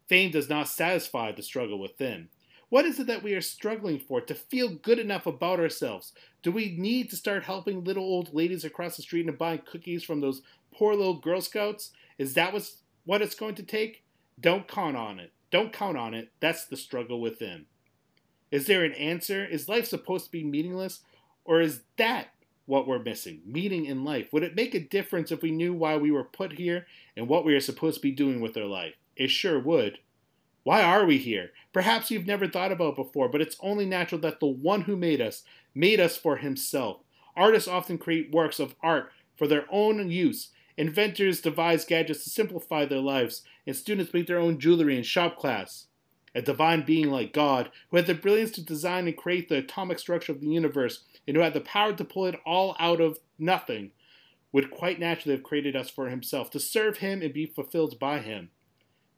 Fame 0.09 0.31
does 0.31 0.49
not 0.49 0.69
satisfy 0.69 1.31
the 1.33 1.43
struggle 1.43 1.79
within. 1.79 2.29
What 2.71 2.87
is 2.87 2.99
it 2.99 3.07
that 3.07 3.23
we 3.23 3.35
are 3.35 3.43
struggling 3.43 3.99
for 3.99 4.23
to 4.23 4.35
feel 4.35 4.75
good 4.75 4.99
enough 4.99 5.27
about 5.27 5.61
ourselves? 5.61 6.13
Do 6.43 6.51
we 6.51 6.75
need 6.79 7.11
to 7.11 7.17
start 7.17 7.45
helping 7.45 7.85
little 7.85 8.03
old 8.03 8.35
ladies 8.35 8.65
across 8.65 8.97
the 8.97 9.03
street 9.03 9.27
and 9.27 9.37
buying 9.37 9.61
cookies 9.65 10.03
from 10.03 10.21
those 10.21 10.41
poor 10.75 10.95
little 10.95 11.19
Girl 11.19 11.43
Scouts? 11.43 11.91
Is 12.19 12.33
that 12.35 12.53
what's, 12.53 12.79
what 13.05 13.21
it's 13.21 13.35
going 13.35 13.57
to 13.57 13.63
take? 13.63 14.05
Don't 14.41 14.67
count 14.67 14.97
on 14.97 15.21
it. 15.21 15.33
Don't 15.53 15.73
count 15.73 15.97
on 15.97 16.15
it. 16.15 16.33
That's 16.41 16.65
the 16.65 16.77
struggle 16.77 17.21
within. 17.21 17.67
Is 18.51 18.67
there 18.67 18.85
an 18.85 18.95
answer? 18.95 19.45
Is 19.45 19.69
life 19.69 19.87
supposed 19.87 20.25
to 20.25 20.33
be 20.33 20.43
meaningless? 20.43 21.01
Or 21.45 21.61
is 21.61 21.83
that 21.99 22.29
what 22.67 22.89
we're 22.89 23.03
missing? 23.03 23.43
Meaning 23.47 23.85
in 23.85 24.05
life. 24.05 24.33
Would 24.33 24.43
it 24.43 24.57
make 24.57 24.75
a 24.75 24.81
difference 24.81 25.31
if 25.31 25.43
we 25.43 25.51
knew 25.51 25.75
why 25.75 25.97
we 25.97 26.11
were 26.11 26.25
put 26.25 26.55
here 26.55 26.87
and 27.17 27.29
what 27.29 27.45
we 27.45 27.55
are 27.55 27.61
supposed 27.61 27.97
to 27.97 28.03
be 28.03 28.11
doing 28.11 28.41
with 28.41 28.57
our 28.57 28.65
life? 28.65 28.95
It 29.15 29.31
sure 29.31 29.61
would. 29.61 29.99
Why 30.65 30.83
are 30.83 31.05
we 31.05 31.19
here? 31.19 31.51
Perhaps 31.73 32.11
you've 32.11 32.27
never 32.27 32.49
thought 32.49 32.73
about 32.73 32.97
before, 32.97 33.29
but 33.29 33.41
it's 33.41 33.57
only 33.61 33.85
natural 33.85 34.21
that 34.23 34.41
the 34.41 34.47
one 34.47 34.83
who 34.83 34.97
made 34.97 35.21
us 35.21 35.43
made 35.75 36.01
us 36.01 36.17
for 36.17 36.37
himself. 36.37 36.99
Artists 37.37 37.69
often 37.69 37.99
create 37.99 38.33
works 38.33 38.61
of 38.61 38.75
art 38.83 39.11
for 39.37 39.47
their 39.47 39.67
own 39.71 40.11
use. 40.11 40.51
Inventors 40.77 41.41
devise 41.41 41.85
gadgets 41.85 42.25
to 42.25 42.31
simplify 42.31 42.85
their 42.85 43.01
lives, 43.01 43.43
and 43.67 43.77
students 43.77 44.13
make 44.15 44.27
their 44.27 44.39
own 44.39 44.59
jewelry 44.59 44.97
in 44.97 45.03
shop 45.03 45.37
class. 45.37 45.87
A 46.35 46.41
divine 46.41 46.83
being 46.83 47.11
like 47.11 47.33
God, 47.33 47.71
who 47.91 47.99
had 47.99 48.07
the 48.07 48.15
brilliance 48.15 48.51
to 48.53 48.65
design 48.65 49.07
and 49.07 49.17
create 49.17 49.49
the 49.49 49.59
atomic 49.59 49.99
structure 49.99 50.33
of 50.33 50.41
the 50.41 50.49
universe, 50.49 51.05
and 51.27 51.37
who 51.37 51.43
had 51.43 51.53
the 51.53 51.61
power 51.61 51.93
to 51.93 52.05
pull 52.05 52.27
it 52.27 52.41
all 52.47 52.75
out 52.79 53.01
of 53.01 53.19
nothing, 53.39 53.91
would 54.51 54.71
quite 54.71 54.99
naturally 54.99 55.35
have 55.37 55.45
created 55.45 55.77
us 55.77 55.91
for 55.91 56.09
himself, 56.09 56.51
to 56.51 56.61
serve 56.61 56.99
him 56.99 57.23
and 57.23 57.33
be 57.35 57.47
fulfilled 57.47 57.99
by 57.99 58.19
him. 58.19 58.51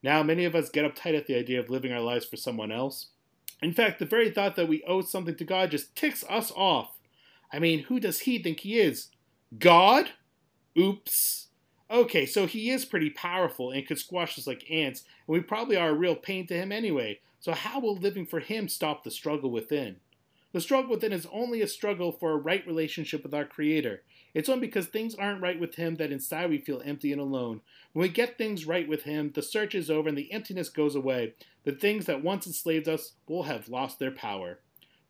Now, 0.02 0.22
many 0.22 0.44
of 0.44 0.54
us 0.54 0.68
get 0.68 0.84
uptight 0.84 1.16
at 1.16 1.26
the 1.26 1.36
idea 1.36 1.60
of 1.60 1.70
living 1.70 1.92
our 1.92 2.00
lives 2.00 2.26
for 2.26 2.36
someone 2.36 2.70
else. 2.70 3.08
In 3.62 3.72
fact, 3.72 3.98
the 3.98 4.04
very 4.04 4.30
thought 4.30 4.56
that 4.56 4.68
we 4.68 4.82
owe 4.84 5.00
something 5.00 5.36
to 5.36 5.44
God 5.44 5.70
just 5.70 5.96
ticks 5.96 6.24
us 6.28 6.52
off. 6.54 6.98
I 7.52 7.58
mean, 7.58 7.84
who 7.84 8.00
does 8.00 8.20
he 8.20 8.38
think 8.38 8.60
he 8.60 8.78
is? 8.78 9.08
God? 9.58 10.10
Oops. 10.78 11.48
Okay, 11.90 12.26
so 12.26 12.46
he 12.46 12.70
is 12.70 12.84
pretty 12.84 13.10
powerful 13.10 13.70
and 13.70 13.86
could 13.86 13.98
squash 13.98 14.38
us 14.38 14.46
like 14.46 14.70
ants, 14.70 15.04
and 15.26 15.34
we 15.34 15.40
probably 15.40 15.76
are 15.76 15.90
a 15.90 15.94
real 15.94 16.16
pain 16.16 16.46
to 16.46 16.54
him 16.54 16.72
anyway. 16.72 17.20
So, 17.40 17.52
how 17.52 17.78
will 17.78 17.96
living 17.96 18.26
for 18.26 18.40
him 18.40 18.68
stop 18.68 19.04
the 19.04 19.10
struggle 19.10 19.50
within? 19.50 19.96
The 20.54 20.60
struggle 20.60 20.92
within 20.92 21.12
is 21.12 21.26
only 21.32 21.62
a 21.62 21.66
struggle 21.66 22.12
for 22.12 22.30
a 22.30 22.36
right 22.36 22.64
relationship 22.64 23.24
with 23.24 23.34
our 23.34 23.44
Creator. 23.44 24.04
It's 24.34 24.48
only 24.48 24.68
because 24.68 24.86
things 24.86 25.16
aren't 25.16 25.42
right 25.42 25.58
with 25.58 25.74
Him 25.74 25.96
that 25.96 26.12
inside 26.12 26.48
we 26.48 26.58
feel 26.58 26.80
empty 26.84 27.10
and 27.10 27.20
alone. 27.20 27.60
When 27.92 28.02
we 28.02 28.08
get 28.08 28.38
things 28.38 28.64
right 28.64 28.86
with 28.86 29.02
Him, 29.02 29.32
the 29.34 29.42
search 29.42 29.74
is 29.74 29.90
over 29.90 30.08
and 30.08 30.16
the 30.16 30.32
emptiness 30.32 30.68
goes 30.68 30.94
away. 30.94 31.34
The 31.64 31.72
things 31.72 32.06
that 32.06 32.22
once 32.22 32.46
enslaved 32.46 32.88
us 32.88 33.14
will 33.26 33.42
have 33.42 33.68
lost 33.68 33.98
their 33.98 34.12
power. 34.12 34.60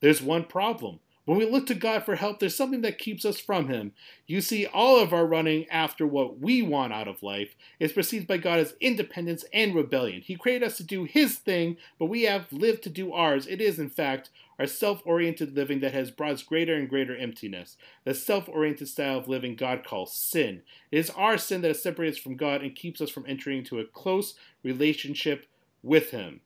There's 0.01 0.23
one 0.23 0.45
problem. 0.45 1.01
When 1.25 1.39
we 1.39 1.49
look 1.51 1.67
to 1.67 1.75
God 1.75 2.05
for 2.05 2.17
help, 2.17 2.39
there's 2.39 2.55
something 2.55 2.83
that 2.83 2.99
keeps 2.99 3.25
us 3.25 3.41
from 3.41 3.69
Him. 3.69 3.93
You 4.27 4.43
see, 4.43 4.67
all 4.67 5.01
of 5.01 5.15
our 5.15 5.27
running 5.27 5.67
after 5.71 6.07
what 6.07 6.39
we 6.39 6.61
want 6.61 6.93
out 6.93 7.09
of 7.09 7.23
life 7.23 7.57
is 7.81 7.93
perceived 7.93 8.27
by 8.27 8.37
God 8.37 8.59
as 8.59 8.75
independence 8.79 9.45
and 9.53 9.75
rebellion. 9.75 10.21
He 10.21 10.37
created 10.37 10.67
us 10.67 10.77
to 10.79 10.85
do 10.85 11.05
His 11.05 11.37
thing, 11.37 11.79
but 11.99 12.07
we 12.07 12.25
have 12.25 12.53
lived 12.53 12.83
to 12.85 12.91
do 12.91 13.13
ours. 13.13 13.47
It 13.47 13.63
is, 13.63 13.79
in 13.79 13.89
fact, 13.89 14.29
our 14.59 14.67
self 14.67 15.03
oriented 15.07 15.57
living 15.57 15.81
that 15.81 15.95
has 15.95 16.11
brought 16.11 16.33
us 16.33 16.43
greater 16.43 16.75
and 16.75 16.89
greater 16.89 17.17
emptiness. 17.17 17.79
The 18.05 18.15
self 18.15 18.47
oriented 18.47 18.89
style 18.89 19.19
of 19.19 19.29
living 19.29 19.57
God 19.57 19.83
calls 19.83 20.13
sin. 20.13 20.63
It 20.93 20.99
is 20.99 21.11
our 21.11 21.39
sin 21.39 21.63
that 21.63 21.77
separates 21.79 22.19
us 22.19 22.23
from 22.23 22.37
God 22.37 22.63
and 22.63 22.75
keeps 22.75 23.01
us 23.01 23.11
from 23.11 23.25
entering 23.27 23.59
into 23.59 23.81
a 23.81 23.87
close 23.87 24.35
relationship 24.63 25.47
with 25.83 26.11
Him. 26.11 26.43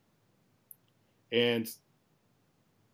And 1.32 1.68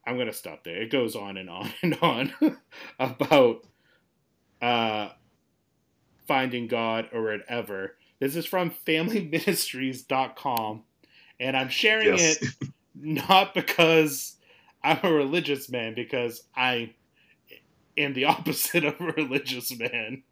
I'm 0.07 0.15
going 0.17 0.27
to 0.29 0.33
stop 0.33 0.65
there. 0.65 0.81
It 0.83 0.91
goes 0.91 1.15
on 1.17 1.37
and 1.37 1.51
on 1.51 1.71
and 1.83 1.99
on 2.03 2.33
about 2.99 3.67
uh, 4.63 5.11
finding 6.27 6.67
God 6.67 7.09
or 7.13 7.23
whatever. 7.23 7.97
This 8.21 8.37
is 8.37 8.47
from 8.47 8.71
FamilyMinistries.com, 8.71 10.83
and 11.41 11.57
I'm 11.57 11.69
sharing 11.69 12.17
Yes. 12.17 12.41
it 12.43 12.49
not 12.95 13.55
because 13.55 14.37
I'm 14.83 15.01
a 15.03 15.13
religious 15.13 15.69
man, 15.69 15.95
because 15.95 16.43
I 16.57 16.95
am 17.97 18.15
the 18.15 18.25
opposite 18.27 18.85
of 18.85 19.01
a 19.01 19.13
religious 19.13 19.77
man, 19.77 20.23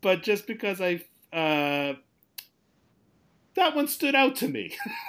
but 0.00 0.22
just 0.22 0.46
because 0.46 0.80
I 0.80 1.02
uh, 1.32 1.94
that 3.54 3.74
one 3.74 3.88
stood 3.88 4.14
out 4.14 4.36
to 4.36 4.48
me. 4.48 4.76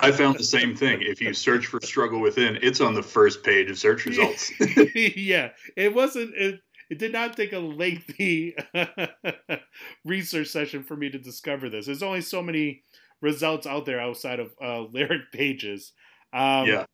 I 0.00 0.10
found 0.12 0.38
the 0.38 0.44
same 0.44 0.74
thing. 0.76 1.02
If 1.02 1.20
you 1.20 1.34
search 1.34 1.66
for 1.66 1.80
struggle 1.80 2.20
within, 2.20 2.58
it's 2.62 2.80
on 2.80 2.94
the 2.94 3.02
first 3.02 3.42
page 3.42 3.70
of 3.70 3.78
search 3.78 4.06
results. 4.06 4.50
yeah, 4.94 5.50
it 5.76 5.94
wasn't. 5.94 6.34
It, 6.34 6.60
it 6.90 6.98
did 6.98 7.12
not 7.12 7.36
take 7.36 7.52
a 7.52 7.58
lengthy 7.58 8.54
research 10.04 10.48
session 10.48 10.84
for 10.84 10.96
me 10.96 11.10
to 11.10 11.18
discover 11.18 11.68
this. 11.70 11.86
There's 11.86 12.02
only 12.02 12.20
so 12.20 12.42
many 12.42 12.82
results 13.20 13.66
out 13.66 13.86
there 13.86 14.00
outside 14.00 14.38
of 14.40 14.52
uh, 14.62 14.80
lyric 14.82 15.32
pages. 15.32 15.92
Um, 16.32 16.66
yeah. 16.66 16.84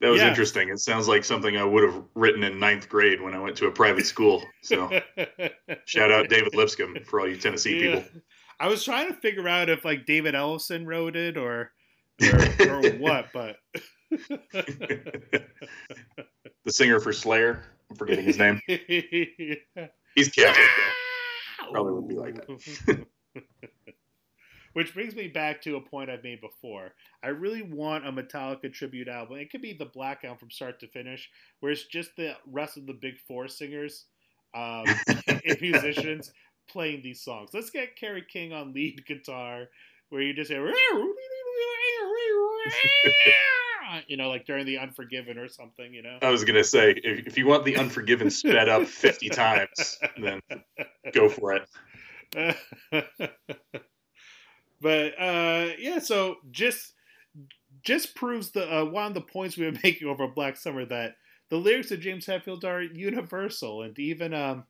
That 0.00 0.10
was 0.10 0.20
Yeah. 0.22 0.28
interesting. 0.28 0.68
It 0.68 0.78
sounds 0.78 1.08
like 1.08 1.24
something 1.24 1.56
I 1.56 1.64
would 1.64 1.82
have 1.82 2.02
written 2.14 2.44
in 2.44 2.60
ninth 2.60 2.88
grade 2.88 3.20
when 3.20 3.34
I 3.34 3.40
went 3.40 3.56
to 3.56 3.66
a 3.66 3.70
private 3.70 4.06
school. 4.06 4.42
So 4.62 4.88
shout 5.86 6.12
out 6.12 6.28
David 6.28 6.54
Lipscomb 6.54 6.96
for 7.04 7.20
all 7.20 7.28
you 7.28 7.36
Tennessee 7.36 7.84
Yeah. 7.84 7.96
people. 8.00 8.20
I 8.60 8.66
was 8.68 8.84
trying 8.84 9.08
to 9.08 9.14
figure 9.14 9.48
out 9.48 9.68
if 9.68 9.84
like 9.84 10.06
David 10.06 10.34
Ellison 10.34 10.86
wrote 10.86 11.16
it 11.16 11.36
or 11.36 11.72
or, 12.22 12.68
or 12.68 12.90
what, 12.98 13.26
but 13.32 13.56
the 14.10 15.44
singer 16.66 17.00
for 17.00 17.12
Slayer. 17.12 17.62
I'm 17.90 17.96
forgetting 17.96 18.24
his 18.24 18.38
name. 18.38 18.60
He's 18.68 20.28
Catholic. 20.28 20.66
Probably 21.70 21.92
would 21.92 22.08
be 22.08 22.16
like 22.16 22.34
that. 22.34 23.06
Which 24.74 24.92
brings 24.92 25.14
me 25.16 25.28
back 25.28 25.62
to 25.62 25.76
a 25.76 25.80
point 25.80 26.10
I've 26.10 26.22
made 26.22 26.40
before. 26.40 26.92
I 27.22 27.28
really 27.28 27.62
want 27.62 28.06
a 28.06 28.12
Metallica 28.12 28.72
tribute 28.72 29.08
album. 29.08 29.38
It 29.38 29.50
could 29.50 29.62
be 29.62 29.72
the 29.72 29.86
Black 29.86 30.22
Album 30.24 30.38
from 30.38 30.50
start 30.50 30.78
to 30.80 30.86
finish, 30.86 31.30
where 31.60 31.72
it's 31.72 31.86
just 31.86 32.14
the 32.16 32.36
rest 32.46 32.76
of 32.76 32.86
the 32.86 32.92
big 32.92 33.18
four 33.26 33.48
singers 33.48 34.04
um, 34.54 34.84
and 35.26 35.60
musicians 35.60 36.32
playing 36.68 37.02
these 37.02 37.22
songs. 37.22 37.50
Let's 37.52 37.70
get 37.70 37.96
Kerry 37.96 38.24
King 38.26 38.52
on 38.52 38.72
lead 38.72 39.04
guitar, 39.08 39.66
where 40.10 40.22
you 40.22 40.34
just 40.34 40.50
hear, 40.50 40.66
you 44.06 44.16
know, 44.16 44.28
like 44.28 44.46
during 44.46 44.66
the 44.66 44.78
Unforgiven 44.78 45.38
or 45.38 45.48
something, 45.48 45.92
you 45.92 46.02
know. 46.02 46.18
I 46.22 46.30
was 46.30 46.44
gonna 46.44 46.64
say, 46.64 46.92
if, 47.02 47.26
if 47.26 47.38
you 47.38 47.46
want 47.46 47.64
the 47.64 47.76
Unforgiven 47.76 48.30
sped 48.30 48.68
up 48.68 48.86
50 48.86 49.28
times, 49.30 49.98
then 50.20 50.40
go 51.12 51.28
for 51.28 51.54
it. 51.54 52.56
but 54.80 55.20
uh, 55.20 55.70
yeah, 55.78 55.98
so 55.98 56.36
just 56.50 56.94
just 57.82 58.14
proves 58.14 58.50
the 58.50 58.80
uh, 58.80 58.84
one 58.84 59.06
of 59.06 59.14
the 59.14 59.20
points 59.20 59.56
we 59.56 59.64
were 59.66 59.78
making 59.82 60.08
over 60.08 60.26
Black 60.28 60.56
Summer 60.56 60.84
that 60.86 61.14
the 61.50 61.56
lyrics 61.56 61.90
of 61.90 62.00
James 62.00 62.26
Hetfield 62.26 62.64
are 62.64 62.82
universal, 62.82 63.82
and 63.82 63.98
even 63.98 64.34
um, 64.34 64.64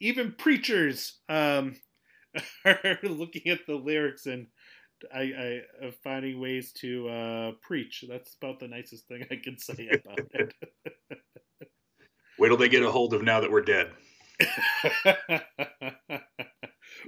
even 0.00 0.32
preachers 0.32 1.18
um, 1.28 1.76
are 2.64 2.98
looking 3.02 3.50
at 3.50 3.66
the 3.66 3.74
lyrics 3.74 4.26
and 4.26 4.46
I, 5.14 5.20
I 5.20 5.86
uh, 5.86 5.90
finding 6.02 6.40
ways 6.40 6.72
to 6.80 7.08
uh, 7.08 7.52
preach. 7.62 8.04
That's 8.08 8.34
about 8.34 8.58
the 8.58 8.68
nicest 8.68 9.06
thing 9.06 9.24
I 9.30 9.36
can 9.36 9.58
say 9.58 9.88
about 9.88 10.20
it. 10.34 10.54
Wait 12.38 12.48
till 12.48 12.56
they 12.56 12.68
get 12.68 12.82
a 12.82 12.90
hold 12.90 13.14
of 13.14 13.22
now 13.22 13.40
that 13.40 13.50
we're 13.50 13.62
dead. 13.62 13.90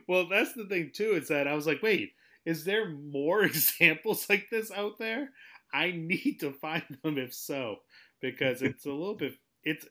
well, 0.09 0.29
that's 0.29 0.53
the 0.55 0.67
thing 0.69 0.91
too. 0.95 1.13
Is 1.13 1.29
that 1.29 1.49
I 1.49 1.55
was 1.55 1.67
like, 1.67 1.83
wait, 1.83 2.13
is 2.45 2.65
there 2.65 2.91
more 2.91 3.43
examples 3.45 4.29
like 4.29 4.47
this 4.51 4.71
out 4.71 4.99
there? 4.99 5.31
I 5.73 5.93
need 5.93 6.39
to 6.41 6.53
find 6.53 6.99
them 7.03 7.19
if 7.19 7.35
so, 7.35 7.77
because 8.21 8.63
it's 8.63 8.87
a 8.87 8.91
little 8.91 9.17
bit 9.17 9.35
it's 9.63 9.87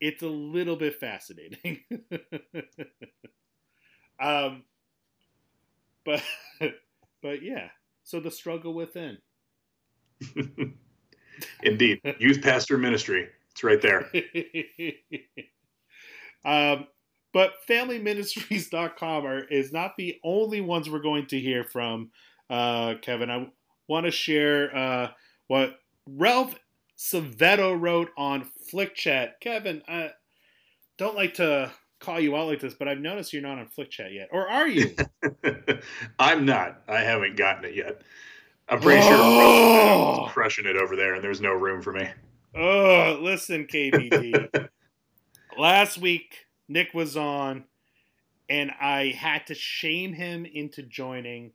it's 0.00 0.22
a 0.22 0.28
little 0.28 0.76
bit 0.76 0.98
fascinating. 0.98 1.80
um, 4.20 4.64
but 6.04 6.22
but 7.22 7.42
yeah, 7.42 7.68
so 8.02 8.20
the 8.20 8.30
struggle 8.30 8.74
within. 8.74 9.18
Indeed, 11.62 12.00
youth 12.18 12.42
pastor 12.42 12.76
ministry. 12.76 13.28
It's 13.52 13.64
right 13.64 13.80
there. 13.80 14.10
um, 16.44 16.86
but 17.32 17.54
familyministries.com 17.68 19.26
are, 19.26 19.44
is 19.44 19.72
not 19.72 19.96
the 19.96 20.18
only 20.24 20.60
ones 20.60 20.90
we're 20.90 21.00
going 21.00 21.26
to 21.26 21.40
hear 21.40 21.64
from, 21.64 22.10
uh, 22.50 22.94
Kevin. 23.00 23.30
I 23.30 23.48
want 23.88 24.06
to 24.06 24.10
share 24.10 24.76
uh, 24.76 25.10
what 25.46 25.78
Ralph 26.06 26.54
Savetto 27.00 27.80
wrote 27.80 28.10
on 28.18 28.44
Flick 28.70 28.94
Chat. 28.94 29.40
Kevin, 29.40 29.82
I 29.88 30.10
don't 30.98 31.16
like 31.16 31.34
to 31.34 31.72
call 31.98 32.20
you 32.20 32.36
out 32.36 32.48
like 32.48 32.60
this, 32.60 32.74
but 32.74 32.88
I've 32.88 33.00
noticed 33.00 33.32
you're 33.32 33.40
not 33.40 33.58
on 33.58 33.68
Flick 33.68 33.90
Chat 33.90 34.12
yet. 34.12 34.28
Or 34.30 34.46
are 34.46 34.68
you? 34.68 34.94
I'm 36.18 36.44
not. 36.44 36.82
I 36.86 37.00
haven't 37.00 37.36
gotten 37.36 37.64
it 37.64 37.74
yet. 37.74 38.02
I'm 38.68 38.80
pretty 38.80 39.00
sure 39.00 39.16
Oh! 39.16 40.18
Ralph's 40.18 40.34
crushing 40.34 40.66
it 40.66 40.76
over 40.76 40.94
there, 40.94 41.14
and 41.14 41.24
there's 41.24 41.40
no 41.40 41.52
room 41.52 41.80
for 41.80 41.94
me. 41.94 42.06
Oh, 42.54 43.18
listen, 43.22 43.66
KVD. 43.66 44.68
Last 45.58 45.96
week, 45.96 46.46
Nick 46.68 46.92
was 46.92 47.16
on, 47.16 47.64
and 48.50 48.70
I 48.78 49.14
had 49.16 49.46
to 49.46 49.54
shame 49.54 50.12
him 50.12 50.44
into 50.44 50.82
joining. 50.82 51.52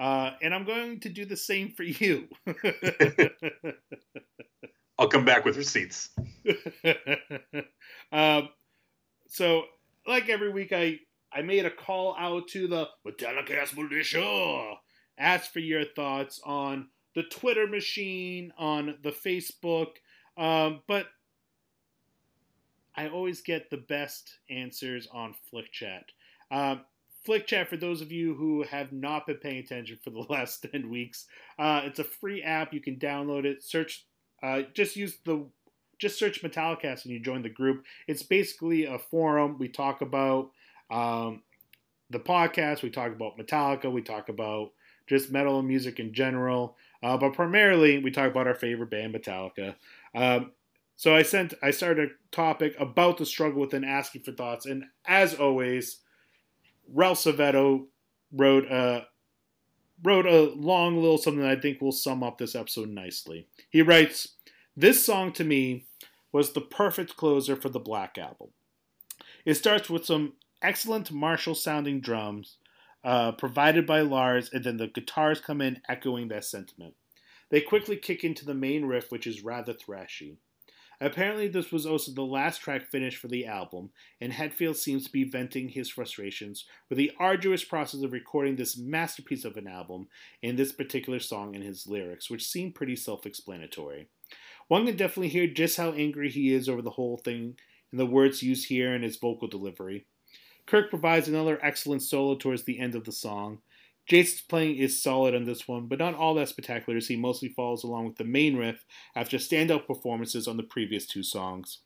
Uh, 0.00 0.30
and 0.40 0.54
I'm 0.54 0.64
going 0.64 1.00
to 1.00 1.10
do 1.10 1.26
the 1.26 1.36
same 1.36 1.72
for 1.72 1.82
you. 1.82 2.28
I'll 4.98 5.08
come 5.08 5.24
back 5.24 5.44
with 5.44 5.56
receipts. 5.56 6.10
um, 8.12 8.48
so, 9.28 9.64
like 10.06 10.28
every 10.28 10.50
week, 10.50 10.72
I, 10.72 10.98
I 11.32 11.42
made 11.42 11.66
a 11.66 11.70
call 11.70 12.16
out 12.18 12.48
to 12.48 12.66
the 12.66 12.88
Metallicast 13.06 13.76
Militia. 13.76 14.74
Ask 15.18 15.52
for 15.52 15.60
your 15.60 15.84
thoughts 15.84 16.40
on 16.44 16.88
the 17.14 17.22
Twitter 17.24 17.66
machine, 17.66 18.52
on 18.58 18.96
the 19.02 19.10
Facebook. 19.10 19.88
Um, 20.36 20.82
but 20.86 21.06
I 22.96 23.08
always 23.08 23.42
get 23.42 23.70
the 23.70 23.76
best 23.76 24.38
answers 24.50 25.06
on 25.12 25.34
Flick 25.48 25.70
Chat. 25.72 26.04
Um, 26.50 26.80
Flick 27.24 27.46
Chat, 27.46 27.68
for 27.68 27.76
those 27.76 28.00
of 28.00 28.10
you 28.10 28.34
who 28.34 28.62
have 28.64 28.92
not 28.92 29.26
been 29.26 29.36
paying 29.36 29.58
attention 29.58 29.98
for 30.02 30.10
the 30.10 30.18
last 30.30 30.66
10 30.72 30.88
weeks, 30.90 31.26
uh, 31.58 31.82
it's 31.84 31.98
a 31.98 32.04
free 32.04 32.42
app. 32.42 32.72
You 32.72 32.80
can 32.80 32.96
download 32.96 33.44
it. 33.44 33.62
Search, 33.62 34.06
uh, 34.42 34.62
just 34.74 34.96
use 34.96 35.18
the, 35.24 35.44
just 35.98 36.18
search 36.18 36.42
Metallicast 36.42 37.04
and 37.04 37.12
you 37.12 37.20
join 37.20 37.42
the 37.42 37.48
group. 37.48 37.84
It's 38.06 38.22
basically 38.22 38.84
a 38.84 38.98
forum. 38.98 39.56
We 39.58 39.68
talk 39.68 40.00
about 40.00 40.50
um, 40.90 41.42
the 42.10 42.20
podcast, 42.20 42.82
we 42.82 42.90
talk 42.90 43.12
about 43.12 43.36
Metallica, 43.36 43.90
we 43.90 44.02
talk 44.02 44.28
about 44.28 44.72
just 45.06 45.30
metal 45.30 45.58
and 45.58 45.68
music 45.68 45.98
in 45.98 46.12
general. 46.12 46.76
Uh, 47.02 47.16
but 47.16 47.32
primarily, 47.32 47.98
we 47.98 48.10
talk 48.10 48.30
about 48.30 48.46
our 48.46 48.54
favorite 48.54 48.90
band, 48.90 49.14
Metallica. 49.14 49.74
Um, 50.14 50.52
so 50.96 51.14
I 51.14 51.22
sent, 51.22 51.54
I 51.62 51.70
started 51.70 52.10
a 52.10 52.34
topic 52.34 52.74
about 52.78 53.18
the 53.18 53.26
struggle 53.26 53.60
within 53.60 53.84
asking 53.84 54.22
for 54.22 54.32
thoughts, 54.32 54.66
and 54.66 54.84
as 55.06 55.34
always, 55.34 55.98
Ralph 56.92 57.18
Savetto 57.18 57.86
wrote 58.32 58.64
a 58.70 59.06
wrote 60.02 60.26
a 60.26 60.52
long 60.54 60.96
little 60.96 61.18
something 61.18 61.42
that 61.42 61.58
I 61.58 61.60
think 61.60 61.80
will 61.80 61.92
sum 61.92 62.22
up 62.22 62.38
this 62.38 62.54
episode 62.54 62.88
nicely. 62.88 63.48
He 63.70 63.82
writes, 63.82 64.36
"This 64.76 65.04
song 65.04 65.32
to 65.32 65.44
me 65.44 65.86
was 66.32 66.52
the 66.52 66.60
perfect 66.60 67.16
closer 67.16 67.56
for 67.56 67.68
the 67.68 67.80
Black 67.80 68.18
Album. 68.18 68.48
It 69.44 69.54
starts 69.54 69.90
with 69.90 70.04
some 70.04 70.34
excellent 70.62 71.10
martial 71.10 71.54
sounding 71.54 72.00
drums." 72.00 72.58
Uh, 73.04 73.30
provided 73.30 73.86
by 73.86 74.00
Lars, 74.00 74.50
and 74.52 74.64
then 74.64 74.76
the 74.76 74.88
guitars 74.88 75.40
come 75.40 75.60
in 75.60 75.80
echoing 75.88 76.26
that 76.28 76.44
sentiment. 76.44 76.94
They 77.48 77.60
quickly 77.60 77.96
kick 77.96 78.24
into 78.24 78.44
the 78.44 78.54
main 78.54 78.86
riff, 78.86 79.12
which 79.12 79.24
is 79.24 79.44
rather 79.44 79.72
thrashy. 79.72 80.38
Apparently, 81.00 81.46
this 81.46 81.70
was 81.70 81.86
also 81.86 82.10
the 82.10 82.22
last 82.22 82.60
track 82.60 82.82
finished 82.90 83.18
for 83.18 83.28
the 83.28 83.46
album, 83.46 83.90
and 84.20 84.32
Hetfield 84.32 84.74
seems 84.74 85.04
to 85.04 85.12
be 85.12 85.22
venting 85.22 85.68
his 85.68 85.88
frustrations 85.88 86.64
with 86.88 86.98
the 86.98 87.12
arduous 87.20 87.62
process 87.62 88.02
of 88.02 88.12
recording 88.12 88.56
this 88.56 88.76
masterpiece 88.76 89.44
of 89.44 89.56
an 89.56 89.68
album 89.68 90.08
in 90.42 90.56
this 90.56 90.72
particular 90.72 91.20
song 91.20 91.54
and 91.54 91.62
his 91.62 91.86
lyrics, 91.86 92.28
which 92.28 92.46
seem 92.46 92.72
pretty 92.72 92.96
self 92.96 93.26
explanatory. 93.26 94.08
One 94.66 94.86
can 94.86 94.96
definitely 94.96 95.28
hear 95.28 95.46
just 95.46 95.76
how 95.76 95.92
angry 95.92 96.30
he 96.30 96.52
is 96.52 96.68
over 96.68 96.82
the 96.82 96.90
whole 96.90 97.16
thing 97.16 97.56
in 97.92 97.98
the 97.98 98.06
words 98.06 98.42
used 98.42 98.66
here 98.66 98.92
and 98.92 99.04
his 99.04 99.16
vocal 99.16 99.46
delivery. 99.46 100.06
Kirk 100.66 100.90
provides 100.90 101.28
another 101.28 101.58
excellent 101.62 102.02
solo 102.02 102.34
towards 102.34 102.64
the 102.64 102.78
end 102.78 102.94
of 102.94 103.04
the 103.04 103.12
song. 103.12 103.60
Jason's 104.08 104.40
playing 104.40 104.76
is 104.76 105.02
solid 105.02 105.34
on 105.34 105.44
this 105.44 105.68
one, 105.68 105.86
but 105.86 105.98
not 105.98 106.14
all 106.14 106.34
that 106.34 106.48
spectacular 106.48 106.96
as 106.96 107.08
he 107.08 107.16
mostly 107.16 107.50
follows 107.50 107.84
along 107.84 108.06
with 108.06 108.16
the 108.16 108.24
main 108.24 108.56
riff 108.56 108.86
after 109.14 109.36
standout 109.36 109.86
performances 109.86 110.48
on 110.48 110.56
the 110.56 110.62
previous 110.62 111.06
two 111.06 111.22
songs. 111.22 111.78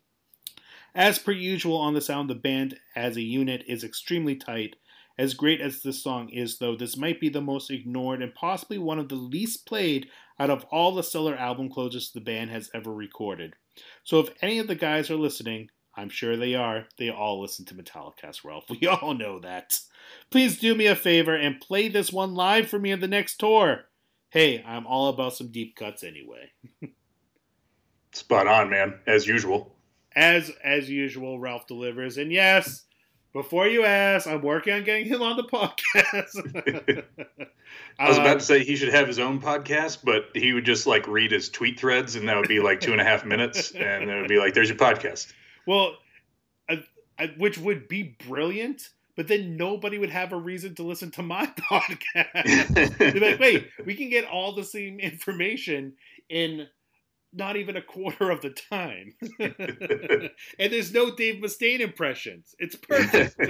As 0.95 1.19
per 1.19 1.33
usual 1.33 1.77
on 1.77 1.95
the 1.95 2.01
sound, 2.01 2.31
the 2.31 2.35
band 2.35 2.79
as 2.95 3.17
a 3.17 3.23
unit 3.23 3.65
is 3.67 3.83
extremely 3.83 4.37
tight. 4.37 4.77
As 5.19 5.35
great 5.35 5.61
as 5.61 5.83
this 5.83 6.03
song 6.03 6.29
is, 6.29 6.59
though, 6.59 6.77
this 6.77 6.97
might 6.97 7.21
be 7.21 7.29
the 7.29 7.41
most 7.41 7.71
ignored 7.71 8.23
and 8.23 8.35
possibly 8.35 8.79
one 8.79 8.99
of 8.99 9.09
the 9.09 9.15
least 9.15 9.67
played 9.67 10.09
out 10.39 10.51
of 10.51 10.65
all 10.71 10.95
the 10.95 11.03
stellar 11.03 11.37
album 11.37 11.71
closers 11.71 12.13
the 12.13 12.21
band 12.21 12.51
has 12.51 12.71
ever 12.73 12.93
recorded. 12.93 13.55
So 14.05 14.21
if 14.21 14.31
any 14.41 14.59
of 14.59 14.69
the 14.69 14.75
guys 14.75 15.11
are 15.11 15.17
listening, 15.17 15.71
I'm 15.95 16.09
sure 16.09 16.37
they 16.37 16.55
are. 16.55 16.87
They 16.97 17.11
all 17.11 17.41
listen 17.41 17.65
to 17.67 17.75
Metallicast, 17.75 18.45
Ralph. 18.45 18.65
We 18.71 18.87
all 18.87 19.15
know 19.15 19.39
that. 19.41 19.79
Please 20.31 20.59
do 20.59 20.75
me 20.75 20.87
a 20.87 20.97
favor 20.97 21.35
and 21.35 21.61
play 21.61 21.89
this 21.89 22.13
one 22.13 22.35
live 22.35 22.69
for 22.69 22.79
me 22.79 22.93
on 22.93 23.01
the 23.01 23.09
next 23.09 23.37
tour. 23.37 23.83
Hey, 24.31 24.65
I'm 24.67 24.87
all 24.87 25.09
about 25.09 25.35
some 25.35 25.49
deep 25.49 25.77
cuts 25.77 26.03
anyway. 26.03 26.53
Spot 28.13 28.47
on, 28.47 28.71
man, 28.71 28.99
as 29.07 29.27
usual. 29.27 29.75
As 30.15 30.51
as 30.63 30.89
usual, 30.91 31.39
Ralph 31.39 31.67
delivers. 31.67 32.19
And 32.19 32.31
yes, 32.31 32.85
before 33.33 33.67
you 33.67 33.85
ask, 33.85 34.27
I'm 34.27 34.43
working 34.43 34.75
on 34.75 34.85
getting 34.85 35.07
him 35.07 35.23
on 35.23 35.37
the 35.37 35.45
podcast. 35.45 37.05
I 37.99 38.09
was 38.09 38.19
about 38.19 38.37
uh, 38.37 38.41
to 38.41 38.41
say 38.41 38.65
he 38.65 38.77
should 38.77 38.93
have 38.93 39.07
his 39.07 39.19
own 39.19 39.41
podcast, 39.41 39.99
but 40.05 40.27
he 40.35 40.53
would 40.53 40.67
just 40.67 40.87
like 40.87 41.07
read 41.09 41.31
his 41.31 41.49
tweet 41.49 41.81
threads, 41.81 42.17
and 42.17 42.29
that 42.29 42.37
would 42.37 42.49
be 42.49 42.61
like 42.61 42.81
two 42.81 42.93
and 42.93 43.01
a 43.01 43.05
half 43.05 43.25
minutes, 43.25 43.71
and 43.71 44.11
it 44.11 44.21
would 44.21 44.29
be 44.29 44.39
like, 44.39 44.53
"There's 44.53 44.69
your 44.69 44.79
podcast." 44.79 45.33
Well, 45.67 45.97
I, 46.69 46.85
I, 47.19 47.33
which 47.39 47.59
would 47.59 47.89
be 47.89 48.17
brilliant, 48.27 48.91
but 49.17 49.29
then 49.29 49.57
nobody 49.57 49.99
would 49.99 50.11
have 50.11 50.33
a 50.33 50.37
reason 50.37 50.75
to 50.77 50.83
listen 50.83 51.11
to 51.13 51.23
my 51.23 51.47
podcast. 51.59 53.21
Like, 53.21 53.41
wait, 53.41 53.69
we 53.85 53.95
can 53.95 54.11
get 54.11 54.25
all 54.25 54.55
the 54.55 54.65
same 54.65 55.01
information 55.01 55.95
in 56.29 56.67
not 57.33 57.57
even 57.57 57.77
a 57.77 57.83
quarter 57.83 58.31
of 58.31 58.41
the 58.43 58.51
time. 58.51 59.15
and 59.41 60.73
there's 60.73 60.93
no 60.93 61.15
Dave 61.15 61.43
Mustaine 61.43 61.81
impressions. 61.81 62.55
It's 62.59 62.77
perfect. 62.77 63.41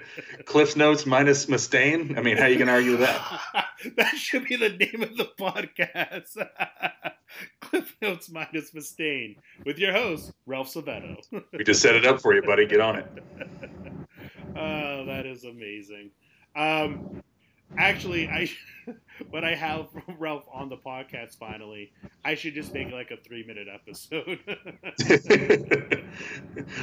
Cliff's 0.46 0.76
Notes 0.76 1.06
minus 1.06 1.46
Mustaine. 1.46 2.16
I 2.18 2.22
mean, 2.22 2.36
how 2.36 2.46
you 2.46 2.58
can 2.58 2.68
argue 2.68 2.96
that? 2.98 3.40
that 3.96 4.16
should 4.16 4.46
be 4.46 4.56
the 4.56 4.70
name 4.70 5.02
of 5.02 5.16
the 5.16 5.28
podcast. 5.38 6.46
Cliff 7.60 7.96
Notes 8.00 8.30
minus 8.30 8.72
Mustaine 8.72 9.36
with 9.64 9.78
your 9.78 9.92
host, 9.92 10.32
Ralph 10.46 10.72
Savetto. 10.72 11.16
We 11.52 11.64
just 11.64 11.82
set 11.82 11.94
it 11.94 12.06
up 12.06 12.20
for 12.20 12.34
you, 12.34 12.42
buddy. 12.42 12.66
Get 12.66 12.80
on 12.80 12.96
it. 12.96 13.06
oh, 14.56 15.04
that 15.06 15.26
is 15.26 15.44
amazing. 15.44 16.10
Um, 16.54 17.22
actually, 17.78 18.28
I 18.28 18.50
when 19.30 19.44
I 19.44 19.54
have 19.54 19.88
Ralph 20.18 20.44
on 20.52 20.68
the 20.68 20.76
podcast 20.76 21.36
finally, 21.38 21.92
I 22.24 22.34
should 22.34 22.54
just 22.54 22.72
make 22.72 22.90
like 22.90 23.10
a 23.10 23.16
three 23.16 23.44
minute 23.46 23.68
episode. 23.72 24.40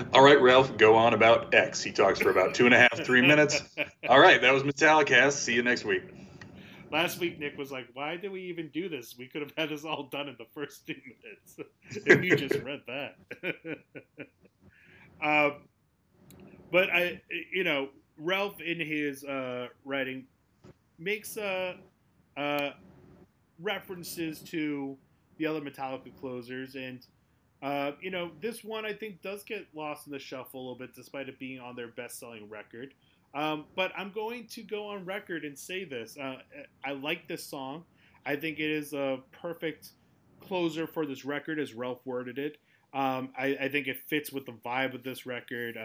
All 0.13 0.23
right, 0.23 0.41
Ralph, 0.41 0.77
go 0.77 0.95
on 0.95 1.13
about 1.13 1.53
X. 1.53 1.81
He 1.81 1.91
talks 1.91 2.19
for 2.19 2.29
about 2.29 2.53
two 2.53 2.65
and 2.65 2.73
a 2.73 2.79
half, 2.79 3.05
three 3.05 3.21
minutes. 3.21 3.61
All 4.09 4.19
right, 4.19 4.41
that 4.41 4.53
was 4.53 4.63
Metallicast. 4.63 5.33
See 5.33 5.53
you 5.53 5.63
next 5.63 5.85
week. 5.85 6.03
Last 6.91 7.19
week, 7.19 7.39
Nick 7.39 7.57
was 7.57 7.71
like, 7.71 7.87
"Why 7.93 8.17
did 8.17 8.31
we 8.31 8.41
even 8.43 8.69
do 8.69 8.87
this? 8.87 9.15
We 9.17 9.27
could 9.27 9.41
have 9.41 9.51
had 9.57 9.69
this 9.69 9.83
all 9.83 10.03
done 10.03 10.27
in 10.27 10.35
the 10.37 10.45
first 10.53 10.85
two 10.85 10.95
minutes 10.95 11.71
if 12.05 12.23
you 12.23 12.35
just 12.35 12.61
read 12.63 12.81
that." 12.87 13.15
um, 15.23 15.63
but 16.71 16.89
I, 16.91 17.21
you 17.51 17.63
know, 17.63 17.89
Ralph 18.17 18.61
in 18.61 18.79
his 18.79 19.23
uh, 19.23 19.67
writing 19.85 20.27
makes 21.03 21.37
uh, 21.37 21.75
uh, 22.37 22.71
references 23.59 24.39
to 24.39 24.97
the 25.37 25.45
other 25.45 25.61
Metallica 25.61 26.15
closers, 26.19 26.75
and 26.75 27.05
uh, 27.61 27.91
you 28.01 28.11
know 28.11 28.31
this 28.41 28.63
one 28.63 28.85
I 28.85 28.93
think 28.93 29.21
does 29.21 29.43
get 29.43 29.67
lost 29.73 30.07
in 30.07 30.13
the 30.13 30.19
shuffle 30.19 30.59
a 30.59 30.61
little 30.61 30.77
bit, 30.77 30.93
despite 30.95 31.29
it 31.29 31.39
being 31.39 31.59
on 31.59 31.75
their 31.75 31.89
best-selling 31.89 32.49
record. 32.49 32.93
Um, 33.35 33.65
but 33.75 33.91
I'm 33.97 34.11
going 34.11 34.47
to 34.47 34.61
go 34.61 34.87
on 34.87 35.05
record 35.05 35.43
and 35.43 35.57
say 35.57 35.83
this: 35.83 36.17
uh, 36.17 36.37
I 36.85 36.93
like 36.93 37.27
this 37.27 37.43
song. 37.43 37.83
I 38.25 38.35
think 38.35 38.59
it 38.59 38.71
is 38.71 38.93
a 38.93 39.19
perfect 39.31 39.89
closer 40.39 40.87
for 40.87 41.05
this 41.05 41.25
record, 41.25 41.59
as 41.59 41.73
Ralph 41.73 42.05
worded 42.05 42.37
it. 42.37 42.57
Um, 42.93 43.29
I, 43.37 43.57
I, 43.59 43.69
think 43.69 43.87
it 43.87 43.97
fits 44.07 44.31
with 44.31 44.45
the 44.45 44.51
vibe 44.51 44.93
of 44.93 45.03
this 45.03 45.25
record. 45.25 45.77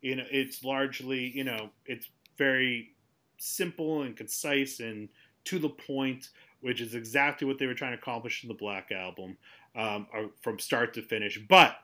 You 0.00 0.16
know, 0.16 0.24
it's 0.30 0.64
largely, 0.64 1.30
you 1.34 1.44
know, 1.44 1.68
it's 1.84 2.08
very 2.38 2.94
simple 3.38 4.02
and 4.02 4.16
concise 4.16 4.80
and 4.80 5.08
to 5.44 5.58
the 5.58 5.68
point, 5.68 6.28
which 6.60 6.80
is 6.80 6.94
exactly 6.94 7.46
what 7.46 7.58
they 7.58 7.66
were 7.66 7.74
trying 7.74 7.92
to 7.92 7.98
accomplish 7.98 8.42
in 8.42 8.48
the 8.48 8.54
Black 8.54 8.92
Album 8.92 9.36
um, 9.74 10.06
uh, 10.14 10.24
from 10.40 10.58
start 10.58 10.94
to 10.94 11.02
finish. 11.02 11.40
But 11.48 11.76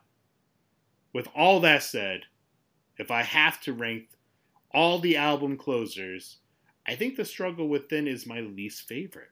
with 1.13 1.29
all 1.35 1.61
that 1.61 1.83
said, 1.83 2.23
if 2.99 3.11
I 3.11 3.23
have 3.23 3.61
to 3.63 3.73
rank 3.73 4.09
all 4.73 4.99
the 4.99 5.17
album 5.17 5.57
closers, 5.57 6.39
I 6.87 6.97
think 6.97 7.17
The 7.17 7.25
Struggle 7.25 7.69
Within 7.69 8.07
is 8.07 8.27
my 8.27 8.41
least 8.41 8.87
favorite. 8.89 9.31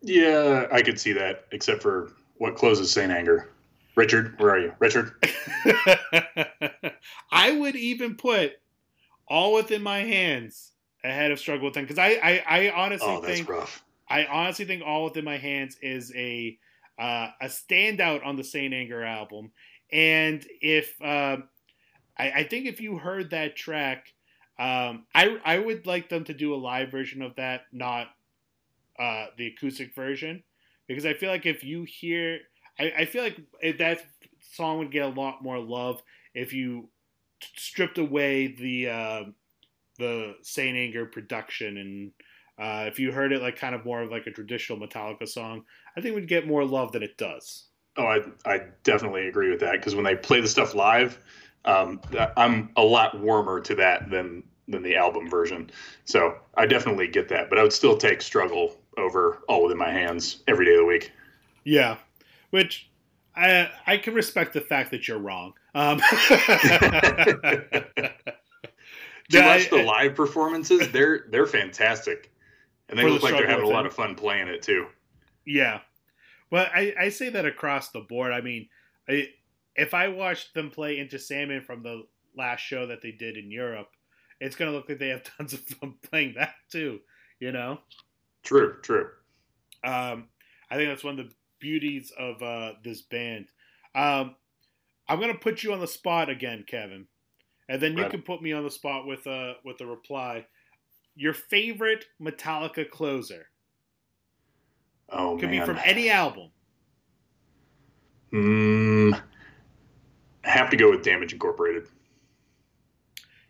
Yeah, 0.00 0.66
I 0.72 0.82
could 0.82 0.98
see 0.98 1.12
that, 1.12 1.46
except 1.52 1.82
for 1.82 2.12
what 2.36 2.56
closes 2.56 2.90
Saint 2.90 3.12
Anger. 3.12 3.50
Richard, 3.96 4.38
where 4.38 4.50
are 4.50 4.60
you? 4.60 4.72
Richard? 4.78 5.12
I 7.32 7.52
would 7.52 7.74
even 7.74 8.14
put 8.14 8.52
All 9.28 9.54
Within 9.54 9.82
My 9.82 9.98
Hands 9.98 10.72
ahead 11.04 11.30
of 11.30 11.38
Struggle 11.38 11.68
Within 11.68 11.84
because 11.84 11.98
I, 11.98 12.18
I, 12.22 12.44
I 12.48 12.70
honestly 12.70 13.08
oh, 13.08 13.22
think 13.22 13.48
rough. 13.48 13.84
I 14.08 14.26
honestly 14.26 14.64
think 14.64 14.82
All 14.84 15.04
Within 15.04 15.24
My 15.24 15.38
Hands 15.38 15.76
is 15.82 16.12
a 16.14 16.58
uh, 16.98 17.28
a 17.40 17.46
standout 17.46 18.26
on 18.26 18.36
the 18.36 18.42
Saint 18.42 18.74
Anger 18.74 19.04
album, 19.04 19.52
and 19.92 20.44
if 20.60 21.00
uh, 21.00 21.36
I, 22.18 22.30
I 22.30 22.44
think 22.44 22.66
if 22.66 22.80
you 22.80 22.98
heard 22.98 23.30
that 23.30 23.56
track, 23.56 24.12
um, 24.58 25.06
I 25.14 25.38
I 25.44 25.58
would 25.58 25.86
like 25.86 26.08
them 26.08 26.24
to 26.24 26.34
do 26.34 26.54
a 26.54 26.56
live 26.56 26.90
version 26.90 27.22
of 27.22 27.36
that, 27.36 27.62
not 27.72 28.08
uh, 28.98 29.26
the 29.36 29.46
acoustic 29.46 29.94
version, 29.94 30.42
because 30.88 31.06
I 31.06 31.14
feel 31.14 31.30
like 31.30 31.46
if 31.46 31.62
you 31.62 31.84
hear, 31.84 32.40
I, 32.78 32.92
I 32.98 33.04
feel 33.04 33.22
like 33.22 33.40
if 33.60 33.78
that 33.78 34.02
song 34.52 34.78
would 34.78 34.90
get 34.90 35.04
a 35.04 35.08
lot 35.08 35.42
more 35.42 35.58
love 35.58 36.02
if 36.34 36.52
you 36.52 36.88
stripped 37.56 37.98
away 37.98 38.48
the 38.48 38.88
uh, 38.88 39.24
the 39.98 40.34
Saint 40.42 40.76
Anger 40.76 41.06
production 41.06 41.76
and 41.78 42.12
uh, 42.58 42.86
if 42.88 42.98
you 42.98 43.12
heard 43.12 43.32
it 43.32 43.40
like 43.40 43.56
kind 43.56 43.74
of 43.74 43.84
more 43.84 44.02
of 44.02 44.10
like 44.10 44.26
a 44.26 44.30
traditional 44.32 44.78
Metallica 44.78 45.28
song, 45.28 45.64
I 45.96 46.00
think 46.00 46.16
we'd 46.16 46.26
get 46.26 46.46
more 46.46 46.64
love 46.64 46.90
than 46.90 47.04
it 47.04 47.16
does. 47.16 47.66
Oh, 47.96 48.06
I 48.06 48.20
I 48.44 48.62
definitely 48.82 49.28
agree 49.28 49.50
with 49.50 49.60
that 49.60 49.72
because 49.72 49.94
when 49.94 50.04
they 50.04 50.16
play 50.16 50.40
the 50.40 50.48
stuff 50.48 50.74
live, 50.74 51.18
um, 51.64 52.00
I'm 52.36 52.70
a 52.76 52.82
lot 52.82 53.20
warmer 53.20 53.60
to 53.60 53.74
that 53.76 54.10
than 54.10 54.42
than 54.66 54.82
the 54.82 54.96
album 54.96 55.30
version. 55.30 55.70
So 56.04 56.36
I 56.56 56.66
definitely 56.66 57.08
get 57.08 57.28
that, 57.28 57.48
but 57.48 57.58
I 57.58 57.62
would 57.62 57.72
still 57.72 57.96
take 57.96 58.22
"Struggle" 58.22 58.76
over 58.96 59.42
"All 59.48 59.62
Within 59.62 59.78
My 59.78 59.90
Hands" 59.90 60.42
every 60.48 60.66
day 60.66 60.72
of 60.72 60.78
the 60.78 60.84
week. 60.84 61.12
Yeah, 61.64 61.96
which 62.50 62.90
I 63.36 63.70
I 63.86 63.98
can 63.98 64.14
respect 64.14 64.52
the 64.52 64.60
fact 64.60 64.90
that 64.90 65.06
you're 65.06 65.18
wrong. 65.18 65.54
Um, 65.74 66.00
Do 69.28 69.38
you 69.38 69.44
watch 69.44 69.68
the 69.70 69.82
live 69.84 70.14
performances? 70.14 70.90
They're 70.90 71.26
they're 71.30 71.46
fantastic, 71.46 72.32
and 72.88 72.98
they 72.98 73.04
look 73.04 73.20
the 73.20 73.26
like 73.26 73.36
they're 73.36 73.48
having 73.48 73.66
a 73.66 73.68
lot 73.68 73.86
of 73.86 73.92
fun 73.92 74.14
playing 74.14 74.48
it 74.48 74.62
too. 74.62 74.86
Yeah, 75.44 75.80
but 76.50 76.70
I, 76.74 76.94
I 76.98 77.08
say 77.10 77.28
that 77.30 77.44
across 77.44 77.90
the 77.90 78.00
board. 78.00 78.32
I 78.32 78.40
mean, 78.40 78.68
I, 79.08 79.28
if 79.76 79.92
I 79.94 80.08
watched 80.08 80.54
them 80.54 80.70
play 80.70 80.98
Enter 80.98 81.18
Sandman 81.18 81.62
from 81.62 81.82
the 81.82 82.04
last 82.36 82.60
show 82.60 82.86
that 82.86 83.02
they 83.02 83.12
did 83.12 83.36
in 83.36 83.50
Europe, 83.50 83.88
it's 84.40 84.56
going 84.56 84.70
to 84.70 84.76
look 84.76 84.88
like 84.88 84.98
they 84.98 85.08
have 85.08 85.24
tons 85.36 85.52
of 85.52 85.60
fun 85.60 85.94
playing 86.10 86.34
that 86.36 86.54
too. 86.70 87.00
You 87.38 87.52
know. 87.52 87.80
True. 88.42 88.76
True. 88.82 89.10
Um, 89.84 90.28
I 90.70 90.76
think 90.76 90.88
that's 90.88 91.04
one 91.04 91.18
of 91.18 91.28
the 91.28 91.34
beauties 91.60 92.12
of 92.18 92.42
uh, 92.42 92.72
this 92.82 93.02
band. 93.02 93.46
Um, 93.94 94.36
I'm 95.08 95.18
going 95.18 95.32
to 95.32 95.38
put 95.38 95.62
you 95.62 95.72
on 95.72 95.80
the 95.80 95.86
spot 95.86 96.28
again, 96.28 96.64
Kevin, 96.66 97.06
and 97.68 97.80
then 97.80 97.96
you 97.96 98.02
right. 98.02 98.10
can 98.10 98.22
put 98.22 98.42
me 98.42 98.52
on 98.52 98.64
the 98.64 98.70
spot 98.70 99.06
with 99.06 99.26
a 99.26 99.30
uh, 99.30 99.54
with 99.64 99.80
a 99.80 99.86
reply. 99.86 100.46
Your 101.16 101.32
favorite 101.32 102.04
Metallica 102.22 102.88
closer? 102.88 103.48
Oh, 105.10 105.36
could 105.38 105.50
man. 105.50 105.60
be 105.60 105.66
from 105.66 105.80
any 105.84 106.10
album. 106.10 106.50
Hmm. 108.30 109.12
have 110.44 110.70
to 110.70 110.76
go 110.76 110.90
with 110.90 111.02
Damage 111.02 111.32
Incorporated. 111.32 111.88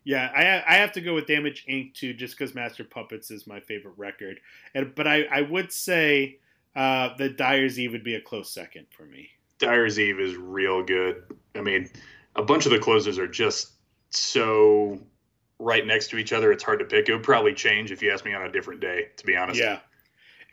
Yeah, 0.05 0.31
I 0.35 0.75
I 0.75 0.79
have 0.79 0.93
to 0.93 1.01
go 1.01 1.15
with 1.15 1.27
Damage 1.27 1.67
Inc. 1.69 1.95
too, 1.95 2.15
just 2.15 2.39
because 2.39 2.55
Master 2.55 2.85
Puppets 2.85 3.31
is 3.31 3.47
my 3.47 3.61
favorite 3.61 3.95
record. 3.99 4.41
And 4.75 4.95
but 4.95 5.07
I 5.07 5.25
I 5.25 5.43
would 5.43 5.73
say 5.73 6.39
uh, 6.75 7.11
that 7.19 7.37
Dyer's 7.37 7.79
Eve 7.79 7.93
would 7.93 8.05
be 8.05 8.15
a 8.15 8.21
close 8.21 8.51
second 8.53 8.87
for 8.91 9.05
me. 9.05 9.31
Dyer's 9.59 9.99
Eve 9.99 10.21
is 10.21 10.37
real 10.37 10.83
good. 10.83 11.23
I 11.55 11.61
mean, 11.61 11.91
a 12.37 12.43
bunch 12.43 12.67
of 12.67 12.73
the 12.73 12.79
closers 12.79 13.19
are 13.19 13.29
just 13.29 13.73
so 14.11 14.99
right 15.59 15.87
next 15.87 16.09
to 16.11 16.19
each 16.19 16.33
other. 16.33 16.53
It's 16.53 16.65
hard 16.65 16.79
to 16.79 16.85
pick. 16.85 17.09
It 17.09 17.13
would 17.13 17.23
probably 17.23 17.55
change 17.55 17.91
if 17.91 18.03
you 18.03 18.11
asked 18.13 18.25
me 18.25 18.35
on 18.35 18.43
a 18.43 18.53
different 18.53 18.81
day, 18.81 19.09
to 19.17 19.27
be 19.27 19.37
honest. 19.37 19.61
Yeah. 19.61 19.81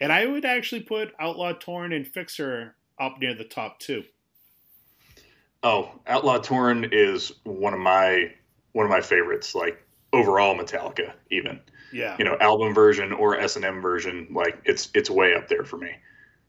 And 0.02 0.12
I 0.12 0.26
would 0.26 0.46
actually 0.46 0.82
put 0.82 1.14
Outlaw 1.20 1.54
Torn 1.54 1.94
and 1.94 2.08
Fixer 2.08 2.76
up 3.00 3.20
near 3.20 3.34
the 3.34 3.44
top 3.44 3.80
two. 3.80 4.04
Oh, 5.64 5.92
Outlaw 6.08 6.40
Torn 6.40 6.90
is 6.92 7.32
one 7.44 7.74
of 7.74 7.80
my 7.80 8.32
one 8.74 8.86
of 8.86 8.92
my 8.92 9.02
favorites. 9.02 9.56
Like 9.56 9.84
overall 10.12 10.56
Metallica, 10.56 11.14
even. 11.32 11.60
Yeah. 11.94 12.16
You 12.20 12.26
know, 12.26 12.38
album 12.42 12.74
version 12.74 13.14
or 13.14 13.40
S 13.40 13.56
and 13.56 13.64
M 13.64 13.82
version, 13.82 14.28
like 14.32 14.60
it's 14.66 14.90
it's 14.94 15.10
way 15.10 15.34
up 15.34 15.48
there 15.48 15.64
for 15.64 15.78
me. 15.78 15.92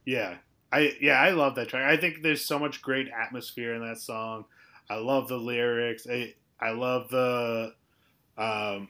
Yeah. 0.04 0.34
I 0.72 0.92
yeah, 1.00 1.20
I 1.20 1.30
love 1.30 1.54
that 1.56 1.68
track. 1.68 1.84
I 1.84 1.96
think 1.96 2.22
there's 2.22 2.44
so 2.44 2.58
much 2.58 2.82
great 2.82 3.08
atmosphere 3.08 3.74
in 3.74 3.86
that 3.86 3.98
song. 3.98 4.44
I 4.90 4.96
love 4.96 5.28
the 5.28 5.36
lyrics. 5.36 6.06
I 6.10 6.34
I 6.60 6.70
love 6.70 7.08
the 7.08 7.74
um 8.36 8.88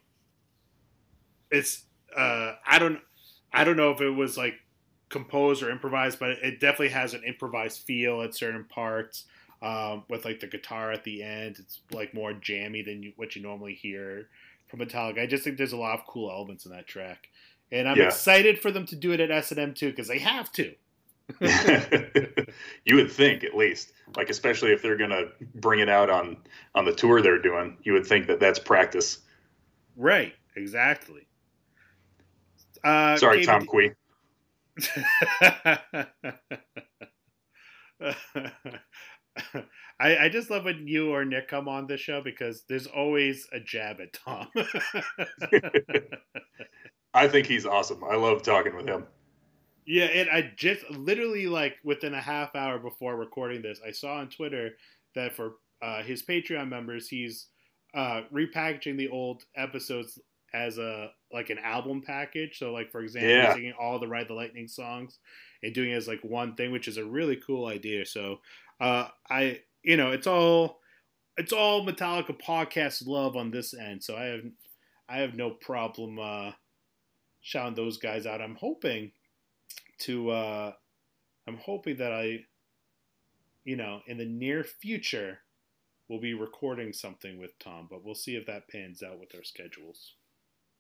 it's 1.51 1.85
uh 2.17 2.55
I 2.67 2.79
don't 2.79 3.01
I 3.53 3.65
don't 3.65 3.77
know 3.77 3.91
if 3.91 4.01
it 4.01 4.11
was 4.11 4.37
like 4.37 4.55
composed 5.09 5.63
or 5.63 5.71
improvised, 5.71 6.19
but 6.19 6.31
it 6.31 6.61
definitely 6.61 6.91
has 6.91 7.15
an 7.15 7.23
improvised 7.25 7.83
feel 7.87 8.23
at 8.23 8.35
certain 8.35 8.65
parts. 8.65 9.25
Um, 9.63 10.05
with 10.11 10.27
like 10.27 10.41
the 10.41 10.47
guitar 10.47 10.93
at 10.93 11.03
the 11.05 11.23
end, 11.23 11.57
it's 11.59 11.81
like 11.91 12.13
more 12.13 12.35
jammy 12.35 12.83
than 12.83 13.03
you, 13.03 13.13
what 13.17 13.35
you 13.35 13.43
normally 13.43 13.73
hear 13.73 14.29
from 14.69 14.81
Metallica. 14.81 15.19
I 15.19 15.27
just 15.27 15.45
think 15.45 15.57
there's 15.57 15.73
a 15.73 15.79
lot 15.79 15.99
of 15.99 16.07
cool 16.07 16.31
elements 16.31 16.67
in 16.67 16.73
that 16.73 16.87
track, 16.87 17.29
and 17.73 17.89
I'm 17.89 17.97
yeah. 17.97 18.05
excited 18.05 18.61
for 18.61 18.71
them 18.71 18.85
to 18.87 18.97
do 18.97 19.13
it 19.13 19.21
at 19.21 19.31
S 19.31 19.51
and 19.51 19.59
M 19.59 19.73
too 19.73 19.91
because 19.91 20.09
they 20.09 20.19
have 20.19 20.53
to. 20.53 20.75
you 22.85 22.95
would 22.95 23.11
think 23.11 23.43
at 23.43 23.55
least 23.55 23.93
like 24.17 24.31
especially 24.31 24.73
if 24.73 24.81
they're 24.81 24.97
gonna 24.97 25.25
bring 25.57 25.81
it 25.81 25.89
out 25.89 26.09
on 26.09 26.37
on 26.75 26.85
the 26.85 26.95
tour 26.95 27.21
they're 27.21 27.43
doing 27.43 27.77
you 27.83 27.93
would 27.93 28.07
think 28.07 28.29
that 28.29 28.39
that's 28.39 28.61
practice 28.61 29.19
right 29.97 30.35
exactly 30.55 31.27
uh, 32.85 33.17
sorry 33.17 33.45
tom 33.45 33.67
quee 33.67 33.91
I, 39.99 40.17
I 40.19 40.29
just 40.29 40.51
love 40.51 40.65
when 40.65 40.87
you 40.87 41.13
or 41.13 41.25
Nick 41.25 41.49
come 41.49 41.69
on 41.69 41.87
the 41.87 41.97
show 41.97 42.21
because 42.21 42.65
there's 42.69 42.87
always 42.87 43.49
a 43.53 43.61
jab 43.61 44.01
at 44.01 44.13
Tom. 44.13 44.49
I 47.15 47.29
think 47.29 47.47
he's 47.47 47.65
awesome. 47.65 48.05
I 48.05 48.17
love 48.17 48.43
talking 48.43 48.77
with 48.77 48.87
him. 48.87 49.07
Yeah, 49.87 50.07
and 50.07 50.29
I 50.29 50.53
just 50.57 50.89
literally 50.91 51.47
like 51.47 51.77
within 51.85 52.13
a 52.13 52.21
half 52.21 52.57
hour 52.57 52.79
before 52.79 53.17
recording 53.17 53.63
this, 53.63 53.81
I 53.87 53.93
saw 53.93 54.17
on 54.17 54.29
Twitter 54.29 54.73
that 55.15 55.35
for 55.35 55.55
uh, 55.81 56.03
his 56.03 56.25
Patreon 56.25 56.69
members, 56.69 57.09
he's 57.09 57.47
uh, 57.95 58.23
repackaging 58.35 58.97
the 58.97 59.09
old 59.09 59.45
episodes 59.57 60.19
as 60.53 60.79
a 60.79 61.11
like 61.33 61.51
an 61.51 61.59
album 61.59 62.03
package. 62.05 62.59
So, 62.59 62.73
like 62.73 62.91
for 62.91 63.01
example, 63.01 63.31
yeah. 63.31 63.55
singing 63.55 63.75
all 63.79 63.99
the 63.99 64.09
Ride 64.09 64.29
the 64.29 64.35
Lightning 64.35 64.67
songs 64.67 65.19
and 65.63 65.73
doing 65.73 65.93
it 65.93 65.97
as 65.97 66.09
like 66.09 66.21
one 66.23 66.57
thing, 66.57 66.73
which 66.73 66.89
is 66.89 66.97
a 66.97 67.05
really 67.05 67.37
cool 67.47 67.67
idea. 67.67 68.05
So, 68.07 68.41
uh, 68.81 69.09
I 69.31 69.61
you 69.85 69.97
know, 69.97 70.11
it's 70.11 70.27
all 70.27 70.81
it's 71.37 71.53
all 71.53 71.87
Metallica 71.87 72.39
podcast 72.41 73.07
love 73.07 73.37
on 73.37 73.51
this 73.51 73.73
end. 73.73 74.03
So 74.03 74.17
I 74.17 74.25
have 74.25 74.41
I 75.09 75.19
have 75.19 75.35
no 75.35 75.51
problem 75.51 76.19
uh, 76.19 76.53
shouting 77.41 77.77
those 77.77 77.99
guys 77.99 78.27
out. 78.27 78.41
I'm 78.41 78.57
hoping 78.57 79.13
to 80.01 80.31
uh, 80.31 80.73
I'm 81.47 81.57
hoping 81.59 81.97
that 81.99 82.13
I, 82.13 82.41
you 83.65 83.77
know, 83.77 84.01
in 84.07 84.19
the 84.19 84.25
near 84.25 84.65
future, 84.65 85.39
we'll 86.09 86.21
be 86.21 86.35
recording 86.35 86.93
something 86.93 87.39
with 87.39 87.59
Tom, 87.59 87.87
but 87.91 88.05
we'll 88.05 88.15
see 88.15 88.37
if 88.37 88.47
that 88.47 88.69
pans 88.69 89.03
out 89.03 89.19
with 89.19 89.35
our 89.35 89.45
schedules. 89.45 90.15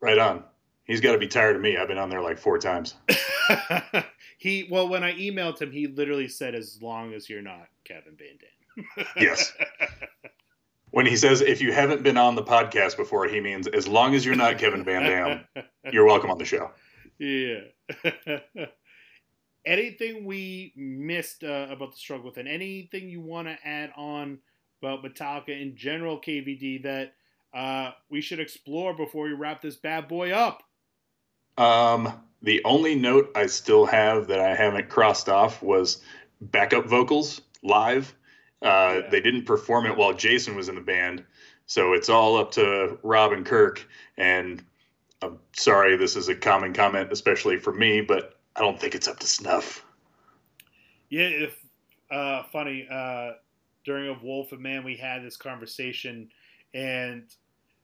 Right 0.01 0.19
on. 0.19 0.45
He's 0.85 1.01
got 1.01 1.13
to 1.13 1.19
be 1.19 1.27
tired 1.27 1.57
of 1.57 1.63
me. 1.63 1.77
I've 1.77 1.89
been 1.89 1.99
on 1.99 2.11
there 2.11 2.21
like 2.21 2.39
four 2.39 2.59
times. 2.59 2.95
he 4.39 4.69
well, 4.71 4.89
when 4.89 5.03
I 5.03 5.15
emailed 5.15 5.61
him, 5.61 5.73
he 5.73 5.89
literally 5.89 6.29
said, 6.29 6.55
"As 6.55 6.81
long 6.81 7.13
as 7.13 7.29
you're 7.29 7.43
not 7.43 7.67
Kevin 7.85 8.17
Van 8.17 8.39
Dam." 8.39 9.07
yes. 9.17 9.53
When 10.91 11.07
he 11.07 11.17
says 11.17 11.41
if 11.41 11.61
you 11.61 11.73
haven't 11.73 12.05
been 12.05 12.17
on 12.17 12.37
the 12.37 12.43
podcast 12.43 12.97
before, 12.97 13.27
he 13.27 13.41
means 13.41 13.67
as 13.67 13.89
long 13.89 14.15
as 14.15 14.25
you're 14.25 14.37
not 14.37 14.59
Kevin 14.59 14.85
Van 14.85 15.03
Dam, 15.03 15.65
you're 15.93 16.07
welcome 16.07 16.31
on 16.31 16.39
the 16.39 16.45
show. 16.45 16.71
Yeah. 17.19 17.61
Anything 19.67 20.25
we 20.25 20.73
missed 20.77 21.43
uh, 21.45 21.67
about 21.71 21.93
the 21.93 21.99
struggle 21.99 22.27
with, 22.27 22.39
and 22.39 22.49
anything 22.49 23.09
you 23.09 23.21
want 23.21 23.49
to 23.49 23.59
add 23.65 23.93
on 23.97 24.39
about 24.81 25.03
Metallica 25.03 25.61
in 25.61 25.77
general, 25.77 26.21
KVD, 26.21 26.85
that 26.85 27.15
uh, 27.53 27.91
we 28.11 28.21
should 28.21 28.41
explore 28.41 28.95
before 28.95 29.25
we 29.25 29.33
wrap 29.33 29.61
this 29.61 29.77
bad 29.77 30.09
boy 30.09 30.31
up? 30.31 30.63
Um, 31.59 32.13
the 32.43 32.63
only 32.65 32.95
note 32.95 33.33
I 33.35 33.47
still 33.47 33.87
have 33.87 34.29
that 34.29 34.41
I 34.41 34.55
haven't 34.55 34.89
crossed 34.89 35.29
off 35.29 35.63
was 35.63 36.03
backup 36.41 36.87
vocals 36.87 37.41
live. 37.63 38.15
Uh, 38.63 38.67
yeah. 38.67 39.01
They 39.11 39.21
didn't 39.21 39.45
perform 39.45 39.87
it 39.87 39.97
while 39.97 40.13
Jason 40.13 40.55
was 40.55 40.69
in 40.69 40.75
the 40.75 40.81
band, 40.81 41.25
so 41.67 41.93
it's 41.93 42.09
all 42.09 42.37
up 42.37 42.53
to 42.53 42.99
Rob 43.03 43.33
and 43.33 43.45
Kirk. 43.45 43.87
And 44.17 44.63
I'm 45.23 45.39
sorry, 45.53 45.97
this 45.97 46.15
is 46.15 46.29
a 46.29 46.35
common 46.35 46.73
comment, 46.73 47.11
especially 47.11 47.59
for 47.59 47.73
me, 47.73 48.03
but 48.03 48.36
I 48.57 48.61
don't 48.61 48.81
think 48.81 48.95
it's 48.95 49.09
up 49.09 49.19
to 49.21 49.27
snuff. 49.27 49.85
Yeah, 51.11 51.27
if 51.27 51.59
uh, 52.11 52.45
funny, 52.53 52.87
uh, 52.91 53.33
during 53.85 54.09
Of 54.09 54.23
Wolf 54.23 54.53
and 54.53 54.61
Man, 54.61 54.85
we 54.85 54.97
had 54.97 55.25
this 55.25 55.37
conversation, 55.37 56.31
and 56.75 57.25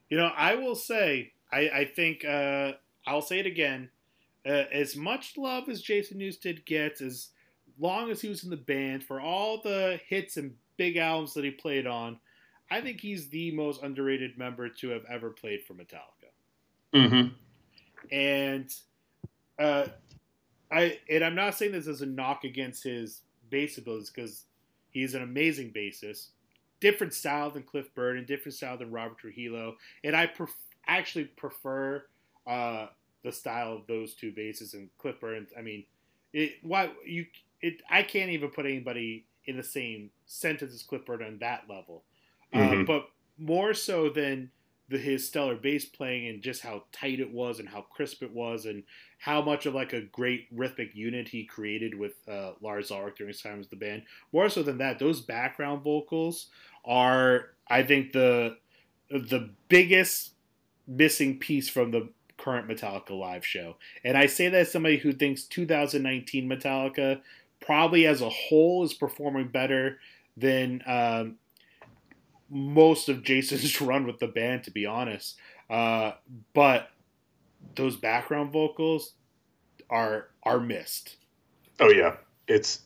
you 0.08 0.16
know, 0.16 0.30
I 0.36 0.54
will 0.54 0.74
say, 0.74 1.32
I, 1.52 1.68
I 1.68 1.84
think 1.84 2.24
uh, 2.24 2.72
I'll 3.06 3.22
say 3.22 3.38
it 3.38 3.46
again. 3.46 3.90
Uh, 4.44 4.64
as 4.72 4.96
much 4.96 5.36
love 5.36 5.68
as 5.68 5.82
Jason 5.82 6.18
Newsted 6.18 6.64
gets, 6.64 7.00
as 7.00 7.28
long 7.78 8.10
as 8.10 8.20
he 8.20 8.28
was 8.28 8.42
in 8.42 8.50
the 8.50 8.56
band, 8.56 9.04
for 9.04 9.20
all 9.20 9.60
the 9.62 10.00
hits 10.08 10.36
and 10.36 10.54
big 10.76 10.96
albums 10.96 11.34
that 11.34 11.44
he 11.44 11.50
played 11.50 11.86
on, 11.86 12.18
I 12.70 12.80
think 12.80 13.00
he's 13.00 13.28
the 13.28 13.52
most 13.52 13.82
underrated 13.82 14.36
member 14.38 14.68
to 14.68 14.88
have 14.88 15.04
ever 15.08 15.30
played 15.30 15.62
for 15.62 15.74
Metallica. 15.74 16.32
Mm-hmm. 16.92 18.14
And 18.14 18.74
uh, 19.58 19.86
I 20.72 20.98
and 21.10 21.22
I'm 21.22 21.34
not 21.34 21.54
saying 21.54 21.72
this 21.72 21.86
as 21.86 22.00
a 22.00 22.06
knock 22.06 22.44
against 22.44 22.82
his 22.82 23.20
bass 23.50 23.78
abilities 23.78 24.10
because 24.10 24.44
he's 24.90 25.14
an 25.14 25.22
amazing 25.22 25.72
bassist. 25.72 26.28
Different 26.80 27.14
style 27.14 27.50
than 27.50 27.62
Cliff 27.62 27.94
Burton, 27.94 28.24
different 28.24 28.54
style 28.54 28.76
than 28.76 28.90
Robert 28.90 29.18
Trujillo, 29.18 29.76
and 30.02 30.16
I 30.16 30.26
pref- 30.26 30.50
actually 30.86 31.24
prefer 31.24 32.04
uh, 32.46 32.86
the 33.22 33.30
style 33.30 33.74
of 33.74 33.86
those 33.86 34.14
two 34.14 34.32
basses 34.32 34.74
and 34.74 34.88
Cliff 34.98 35.20
Burton. 35.20 35.46
I 35.56 35.62
mean, 35.62 35.84
it 36.32 36.54
why 36.62 36.90
you 37.06 37.26
it 37.60 37.82
I 37.88 38.02
can't 38.02 38.30
even 38.30 38.50
put 38.50 38.66
anybody 38.66 39.26
in 39.44 39.56
the 39.56 39.62
same 39.62 40.10
sentence 40.26 40.74
as 40.74 40.82
Cliff 40.82 41.04
Burton 41.04 41.26
on 41.26 41.38
that 41.38 41.64
level, 41.68 42.02
uh, 42.52 42.58
mm-hmm. 42.58 42.80
uh, 42.80 42.84
but 42.84 43.08
more 43.38 43.74
so 43.74 44.08
than 44.08 44.50
the, 44.88 44.98
his 44.98 45.26
stellar 45.26 45.56
bass 45.56 45.84
playing 45.84 46.28
and 46.28 46.42
just 46.42 46.62
how 46.62 46.84
tight 46.92 47.20
it 47.20 47.32
was 47.32 47.58
and 47.58 47.68
how 47.68 47.82
crisp 47.82 48.22
it 48.22 48.32
was 48.32 48.66
and 48.66 48.82
how 49.18 49.40
much 49.40 49.66
of 49.66 49.74
like 49.74 49.92
a 49.92 50.02
great 50.02 50.46
rhythmic 50.52 50.94
unit 50.94 51.28
he 51.28 51.44
created 51.44 51.98
with 51.98 52.12
uh, 52.28 52.52
Lars 52.60 52.90
Ulrich 52.90 53.16
during 53.18 53.32
his 53.32 53.40
time 53.40 53.60
as 53.60 53.68
the 53.68 53.76
band. 53.76 54.02
More 54.32 54.48
so 54.48 54.62
than 54.62 54.78
that, 54.78 54.98
those 54.98 55.20
background 55.20 55.82
vocals 55.82 56.48
are, 56.84 57.50
I 57.68 57.82
think, 57.82 58.12
the 58.12 58.56
the 59.10 59.50
biggest 59.68 60.32
missing 60.86 61.38
piece 61.38 61.68
from 61.68 61.90
the 61.90 62.08
current 62.38 62.68
Metallica 62.68 63.10
live 63.10 63.46
show. 63.46 63.76
And 64.04 64.16
I 64.16 64.26
say 64.26 64.48
that 64.48 64.60
as 64.60 64.72
somebody 64.72 64.96
who 64.96 65.12
thinks 65.12 65.44
2019 65.44 66.48
Metallica 66.48 67.20
probably 67.60 68.06
as 68.06 68.20
a 68.20 68.28
whole 68.28 68.84
is 68.84 68.92
performing 68.92 69.48
better 69.48 69.98
than 70.36 70.82
um, 70.86 71.36
most 72.52 73.08
of 73.08 73.22
Jason's 73.22 73.80
run 73.80 74.06
with 74.06 74.18
the 74.18 74.28
band, 74.28 74.64
to 74.64 74.70
be 74.70 74.86
honest. 74.86 75.38
Uh, 75.70 76.12
but 76.52 76.90
those 77.74 77.96
background 77.96 78.52
vocals 78.52 79.14
are 79.90 80.28
are 80.42 80.60
missed. 80.60 81.16
Oh 81.80 81.90
yeah, 81.90 82.16
it's 82.46 82.82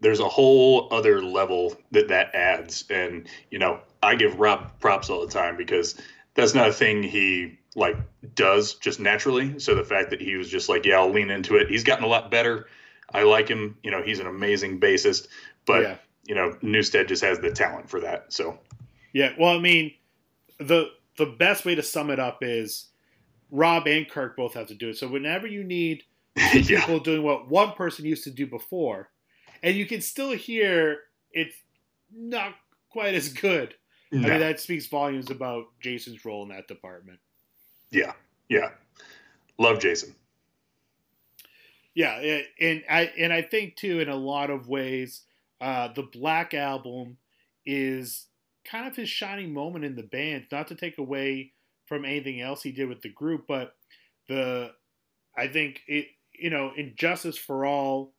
there's 0.00 0.20
a 0.20 0.28
whole 0.28 0.88
other 0.92 1.22
level 1.22 1.76
that 1.92 2.08
that 2.08 2.34
adds, 2.34 2.84
and 2.90 3.28
you 3.50 3.58
know 3.58 3.80
I 4.02 4.16
give 4.16 4.38
Rob 4.40 4.78
props 4.80 5.08
all 5.08 5.24
the 5.24 5.32
time 5.32 5.56
because 5.56 6.00
that's 6.34 6.54
not 6.54 6.68
a 6.68 6.72
thing 6.72 7.02
he 7.02 7.58
like 7.76 7.96
does 8.34 8.74
just 8.74 8.98
naturally. 8.98 9.58
So 9.58 9.74
the 9.74 9.84
fact 9.84 10.10
that 10.10 10.20
he 10.20 10.36
was 10.36 10.48
just 10.48 10.68
like, 10.68 10.84
yeah, 10.84 10.98
I'll 10.98 11.12
lean 11.12 11.30
into 11.30 11.56
it. 11.56 11.68
He's 11.68 11.84
gotten 11.84 12.04
a 12.04 12.08
lot 12.08 12.30
better. 12.30 12.66
I 13.12 13.22
like 13.22 13.48
him. 13.48 13.76
You 13.82 13.90
know, 13.90 14.02
he's 14.02 14.18
an 14.18 14.26
amazing 14.26 14.80
bassist, 14.80 15.28
but 15.64 15.82
yeah. 15.82 15.96
you 16.26 16.34
know, 16.34 16.50
Newsted 16.62 17.08
just 17.08 17.22
has 17.22 17.38
the 17.38 17.52
talent 17.52 17.88
for 17.88 18.00
that. 18.00 18.32
So 18.32 18.58
yeah, 19.16 19.32
well, 19.38 19.56
I 19.56 19.58
mean, 19.58 19.94
the 20.58 20.90
the 21.16 21.24
best 21.24 21.64
way 21.64 21.74
to 21.74 21.82
sum 21.82 22.10
it 22.10 22.20
up 22.20 22.40
is 22.42 22.90
Rob 23.50 23.86
and 23.86 24.06
Kirk 24.06 24.36
both 24.36 24.52
have 24.52 24.66
to 24.66 24.74
do 24.74 24.90
it. 24.90 24.98
So 24.98 25.08
whenever 25.08 25.46
you 25.46 25.64
need 25.64 26.02
two 26.52 26.60
yeah. 26.60 26.80
people 26.80 27.00
doing 27.00 27.22
what 27.22 27.48
one 27.48 27.72
person 27.72 28.04
used 28.04 28.24
to 28.24 28.30
do 28.30 28.46
before, 28.46 29.08
and 29.62 29.74
you 29.74 29.86
can 29.86 30.02
still 30.02 30.32
hear 30.32 30.98
it's 31.32 31.56
not 32.14 32.56
quite 32.90 33.14
as 33.14 33.30
good. 33.30 33.74
No. 34.12 34.28
I 34.28 34.32
mean, 34.32 34.40
that 34.40 34.60
speaks 34.60 34.86
volumes 34.86 35.30
about 35.30 35.64
Jason's 35.80 36.22
role 36.22 36.42
in 36.42 36.50
that 36.50 36.68
department. 36.68 37.18
Yeah, 37.90 38.12
yeah, 38.50 38.72
love 39.58 39.78
Jason. 39.78 40.14
Yeah, 41.94 42.40
and 42.60 42.84
I 42.90 43.10
and 43.18 43.32
I 43.32 43.40
think 43.40 43.76
too, 43.76 43.98
in 44.00 44.10
a 44.10 44.14
lot 44.14 44.50
of 44.50 44.68
ways, 44.68 45.22
uh, 45.62 45.88
the 45.94 46.02
Black 46.02 46.52
Album 46.52 47.16
is 47.64 48.26
kind 48.68 48.86
of 48.86 48.96
his 48.96 49.08
shining 49.08 49.52
moment 49.52 49.84
in 49.84 49.96
the 49.96 50.02
band. 50.02 50.46
Not 50.50 50.68
to 50.68 50.74
take 50.74 50.98
away 50.98 51.52
from 51.86 52.04
anything 52.04 52.40
else 52.40 52.62
he 52.62 52.72
did 52.72 52.88
with 52.88 53.02
the 53.02 53.12
group, 53.12 53.44
but 53.46 53.74
the 54.28 54.72
I 55.36 55.48
think 55.48 55.80
it 55.86 56.06
you 56.32 56.50
know 56.50 56.72
And 56.76 56.96
Justice 56.96 57.38
for 57.38 57.64
All. 57.64 58.12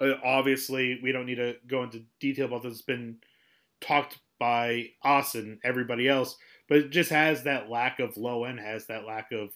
Uh, 0.00 0.14
obviously, 0.24 0.98
we 1.02 1.12
don't 1.12 1.26
need 1.26 1.36
to 1.36 1.56
go 1.66 1.82
into 1.82 2.02
detail 2.20 2.46
about 2.46 2.62
this. 2.62 2.72
It's 2.72 2.82
been 2.82 3.18
talked 3.82 4.18
by 4.38 4.86
us 5.04 5.34
and 5.34 5.58
everybody 5.62 6.08
else, 6.08 6.38
but 6.68 6.78
it 6.78 6.90
just 6.90 7.10
has 7.10 7.42
that 7.42 7.68
lack 7.68 8.00
of 8.00 8.16
low 8.16 8.44
end, 8.44 8.58
has 8.60 8.86
that 8.86 9.04
lack 9.04 9.30
of 9.30 9.50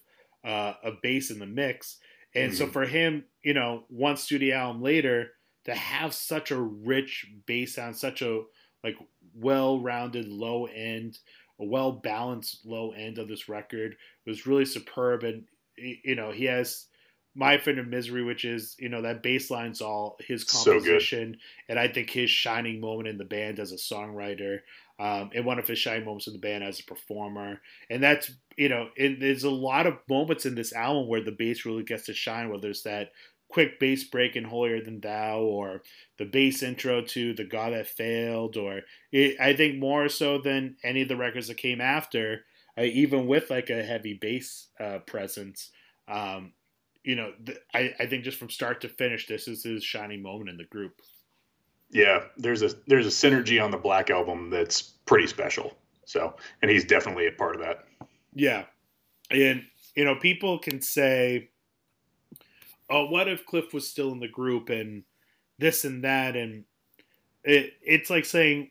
uh, 0.44 0.74
a 0.84 0.92
bass 1.02 1.30
in 1.30 1.38
the 1.38 1.46
mix, 1.46 1.96
and 2.34 2.52
mm-hmm. 2.52 2.58
so 2.58 2.66
for 2.66 2.84
him, 2.84 3.24
you 3.42 3.54
know, 3.54 3.84
one 3.88 4.18
studio 4.18 4.56
album 4.56 4.82
later 4.82 5.30
to 5.64 5.74
have 5.74 6.12
such 6.12 6.50
a 6.50 6.60
rich 6.60 7.26
bass 7.46 7.76
sound, 7.76 7.96
such 7.96 8.20
a 8.20 8.42
like 8.82 8.96
well-rounded 9.35 10.28
low 10.28 10.66
end, 10.66 11.18
a 11.61 11.64
well-balanced 11.64 12.64
low 12.64 12.93
end 12.93 13.18
of 13.18 13.28
this 13.28 13.49
record 13.49 13.97
was 14.26 14.47
really 14.47 14.64
superb. 14.64 15.24
And 15.24 15.45
you 15.76 16.14
know, 16.14 16.30
he 16.30 16.45
has 16.45 16.87
my 17.35 17.59
friend 17.59 17.78
of 17.78 17.89
misery, 17.89 18.22
which 18.22 18.45
is 18.45 18.76
you 18.78 18.89
know 18.89 19.03
that 19.03 19.22
bass 19.22 19.51
line's 19.51 19.80
all 19.80 20.16
his 20.20 20.45
composition, 20.45 21.35
so 21.35 21.64
and 21.68 21.78
I 21.78 21.89
think 21.89 22.11
his 22.11 22.30
shining 22.30 22.80
moment 22.80 23.09
in 23.09 23.18
the 23.18 23.24
band 23.24 23.59
as 23.59 23.72
a 23.72 23.76
songwriter, 23.76 24.61
um, 25.01 25.30
and 25.35 25.45
one 25.45 25.59
of 25.59 25.66
his 25.66 25.78
shining 25.78 26.05
moments 26.05 26.28
in 26.28 26.32
the 26.32 26.39
band 26.39 26.62
as 26.62 26.80
a 26.80 26.85
performer, 26.85 27.61
and 27.91 28.03
that's 28.03 28.30
you 28.57 28.68
know, 28.68 28.89
it, 28.97 29.18
there's 29.20 29.45
a 29.45 29.51
lot 29.51 29.87
of 29.87 29.99
moments 30.09 30.47
in 30.47 30.55
this 30.55 30.72
album 30.72 31.09
where 31.09 31.24
the 31.24 31.32
bass 31.32 31.64
really 31.64 31.82
gets 31.82 32.07
to 32.07 32.14
shine. 32.14 32.51
Whether 32.51 32.70
it's 32.70 32.82
that 32.82 33.11
quick 33.55 33.78
bass 33.78 34.02
break 34.02 34.34
in 34.34 34.42
Holier 34.42 34.82
Than 34.82 34.98
Thou, 34.98 35.38
or 35.38 35.82
the 36.18 36.24
bass 36.24 36.61
intro 36.61 37.02
to 37.02 37.32
The 37.34 37.44
God 37.44 37.72
That 37.72 37.86
Failed, 37.86 38.57
or 38.57 38.80
it, 39.12 39.40
I 39.40 39.55
think 39.55 39.78
more 39.78 40.09
so 40.09 40.38
than 40.38 40.76
any 40.82 41.02
of 41.02 41.09
the 41.09 41.16
records 41.16 41.46
that 41.46 41.57
came 41.57 41.80
after, 41.80 42.46
uh, 42.76 42.82
even 42.82 43.28
with 43.28 43.50
like 43.50 43.70
a 43.70 43.84
heavy 43.84 44.14
bass 44.14 44.66
uh, 44.80 44.98
presence. 45.07 45.70
Um, 46.09 46.55
you 47.05 47.14
know, 47.14 47.30
th- 47.46 47.59
I, 47.72 47.94
I 48.00 48.07
think 48.07 48.24
just 48.24 48.38
from 48.38 48.50
start 48.50 48.80
to 48.80 48.88
finish, 48.88 49.28
this 49.28 49.46
is 49.46 49.62
his 49.62 49.84
shining 49.84 50.20
moment 50.20 50.50
in 50.50 50.57
the 50.57 50.64
group. 50.64 51.00
Yeah, 51.92 52.24
there's 52.36 52.62
a 52.62 52.70
there's 52.88 53.07
a 53.07 53.11
synergy 53.11 53.62
on 53.62 53.70
the 53.70 53.76
Black 53.76 54.11
album 54.11 54.50
that's 54.50 54.82
pretty 54.82 55.28
special. 55.28 55.76
So, 56.07 56.34
and 56.61 56.72
he's 56.72 56.84
definitely 56.84 57.28
a 57.28 57.32
part 57.32 57.55
of 57.55 57.62
that. 57.62 57.84
Yeah, 58.34 58.64
and 59.30 59.62
you 59.94 60.05
know, 60.05 60.16
people 60.16 60.59
can 60.59 60.82
say 60.82 61.50
oh, 62.91 63.07
what 63.07 63.28
if 63.28 63.47
Cliff 63.47 63.72
was 63.72 63.89
still 63.89 64.12
in 64.12 64.20
the 64.20 64.28
group 64.28 64.68
and 64.68 65.05
this 65.59 65.85
and 65.85 66.05
that, 66.05 66.37
and 66.37 66.64
it 67.43 67.74
it's 67.82 68.11
like 68.11 68.24
saying, 68.24 68.70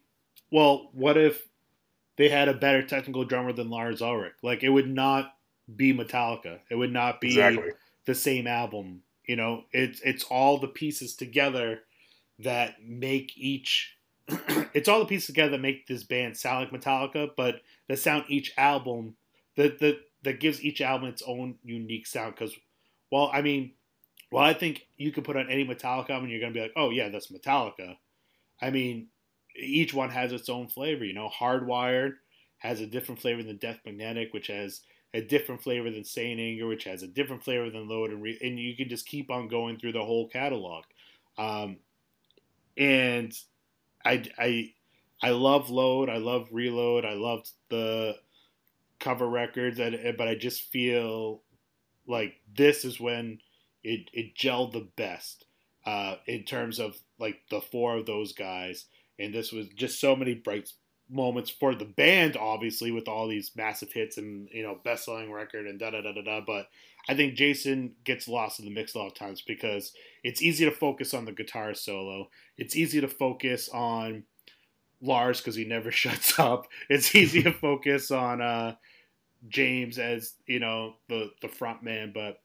well, 0.52 0.90
what 0.94 1.18
if 1.18 1.48
they 2.18 2.30
had 2.30 2.48
a 2.48 2.54
better 2.54 2.84
technical 2.84 3.26
drummer 3.26 3.54
than 3.54 3.70
Lars 3.70 4.02
Ulrich? 4.02 4.34
Like 4.42 4.64
it 4.64 4.70
would 4.70 4.90
not 4.90 5.34
be 5.74 5.94
Metallica. 5.94 6.60
It 6.70 6.76
would 6.76 6.94
not 6.94 7.22
be 7.22 7.28
exactly. 7.28 7.72
the 8.06 8.16
same 8.16 8.48
album. 8.48 9.02
You 9.26 9.36
know, 9.36 9.64
it's 9.72 10.02
it's 10.02 10.24
all 10.26 10.58
the 10.58 10.68
pieces 10.68 11.16
together 11.16 11.82
that 12.40 12.84
make 12.86 13.38
each. 13.38 13.98
it's 14.74 14.88
all 14.88 15.00
the 15.00 15.06
pieces 15.06 15.28
together 15.28 15.52
that 15.52 15.62
make 15.62 15.88
this 15.88 16.04
band 16.04 16.38
sound 16.38 16.72
like 16.72 16.82
Metallica, 16.82 17.30
but 17.36 17.62
that 17.88 18.00
sound 18.00 18.26
each 18.28 18.54
album. 18.58 19.16
The 19.56 19.76
the 19.80 20.00
that 20.24 20.40
gives 20.40 20.64
each 20.64 20.82
album 20.82 21.10
its 21.10 21.24
own 21.26 21.56
unique 21.64 22.08
sound. 22.08 22.36
Because, 22.36 22.56
well, 23.12 23.30
I 23.34 23.42
mean, 23.42 23.72
well, 24.34 24.44
I 24.44 24.56
think 24.56 24.88
you 24.98 25.12
could 25.12 25.26
put 25.26 25.38
on 25.38 25.48
any 25.48 25.64
Metallica 25.64 26.10
and 26.10 26.28
you're 26.28 26.40
gonna 26.40 26.54
be 26.54 26.62
like, 26.62 26.74
oh 26.76 26.90
yeah, 26.90 27.10
that's 27.10 27.32
Metallica. 27.32 27.96
I 28.60 28.72
mean, 28.72 29.10
each 29.56 29.94
one 29.94 30.10
has 30.10 30.32
its 30.32 30.50
own 30.50 30.68
flavor. 30.68 31.06
You 31.06 31.14
know, 31.14 31.30
Hardwired 31.30 32.14
has 32.58 32.80
a 32.82 32.88
different 32.88 33.22
flavor 33.22 33.44
than 33.44 33.58
Death 33.58 33.78
Magnetic, 33.86 34.34
which 34.34 34.48
has 34.48 34.82
a 35.14 35.22
different 35.22 35.62
flavor 35.62 35.92
than 35.92 36.04
Saint 36.04 36.40
Anger, 36.40 36.66
which 36.66 36.86
has 36.86 37.04
a 37.04 37.08
different 37.08 37.44
flavor 37.44 37.70
than 37.70 37.88
Load 37.88 38.10
and 38.10 38.24
Re- 38.24 38.40
and 38.42 38.60
you 38.60 38.76
can 38.76 38.90
just 38.90 39.06
keep 39.06 39.30
on 39.30 39.48
going 39.48 39.78
through 39.78 39.92
the 39.92 40.04
whole 40.04 40.28
catalog. 40.28 40.86
Um, 41.38 41.78
and 42.76 43.38
I, 44.04 44.24
I, 44.40 44.74
I 45.22 45.30
love 45.30 45.70
Load. 45.70 46.10
I 46.10 46.18
love 46.18 46.48
Reload. 46.52 47.06
I 47.06 47.14
loved 47.14 47.52
the 47.70 48.16
cover 49.00 49.30
records, 49.30 49.78
but 49.78 50.28
I 50.28 50.34
just 50.34 50.72
feel 50.72 51.44
like 52.08 52.34
this 52.56 52.84
is 52.84 53.00
when 53.00 53.38
it 53.84 54.10
it 54.14 54.36
gelled 54.36 54.74
the 54.74 54.88
best 54.96 55.46
uh, 55.86 56.16
in 56.28 56.44
terms 56.44 56.80
of 56.80 56.98
like 57.20 57.42
the 57.50 57.62
four 57.62 57.98
of 57.98 58.06
those 58.06 58.34
guys, 58.34 58.86
and 59.20 59.34
this 59.34 59.52
was 59.52 59.68
just 59.70 60.00
so 60.00 60.16
many 60.16 60.34
bright 60.34 60.70
moments 61.10 61.50
for 61.52 61.76
the 61.76 61.86
band, 61.86 62.38
obviously 62.38 62.92
with 62.92 63.08
all 63.08 63.28
these 63.28 63.52
massive 63.56 63.92
hits 63.92 64.18
and 64.18 64.48
you 64.52 64.64
know 64.64 64.78
best 64.84 65.06
selling 65.06 65.32
record 65.32 65.68
and 65.68 65.80
da 65.80 65.92
da 65.92 66.02
da 66.02 66.14
da 66.14 66.22
da. 66.22 66.42
But 66.46 66.68
I 67.08 67.16
think 67.16 67.36
Jason 67.36 67.96
gets 68.06 68.28
lost 68.28 68.60
in 68.60 68.66
the 68.66 68.72
mix 68.72 68.96
a 68.96 69.00
lot 69.00 69.08
of 69.08 69.16
times 69.16 69.42
because 69.46 69.92
it's 70.24 70.42
easy 70.42 70.66
to 70.66 70.72
focus 70.72 71.14
on 71.14 71.26
the 71.26 71.32
guitar 71.34 71.74
solo. 71.74 72.30
It's 72.58 72.76
easy 72.76 73.02
to 73.02 73.10
focus 73.10 73.70
on 73.70 74.24
Lars 75.02 75.40
because 75.40 75.56
he 75.56 75.66
never 75.66 75.92
shuts 75.92 76.40
up. 76.40 76.68
It's 76.90 77.14
easy 77.14 77.44
to 77.44 77.52
focus 77.62 78.10
on 78.12 78.42
uh, 78.42 78.76
James 79.50 80.00
as 80.00 80.34
you 80.48 80.60
know 80.60 80.96
the 81.10 81.32
the 81.42 81.50
front 81.50 81.84
man, 81.84 82.12
but 82.14 82.38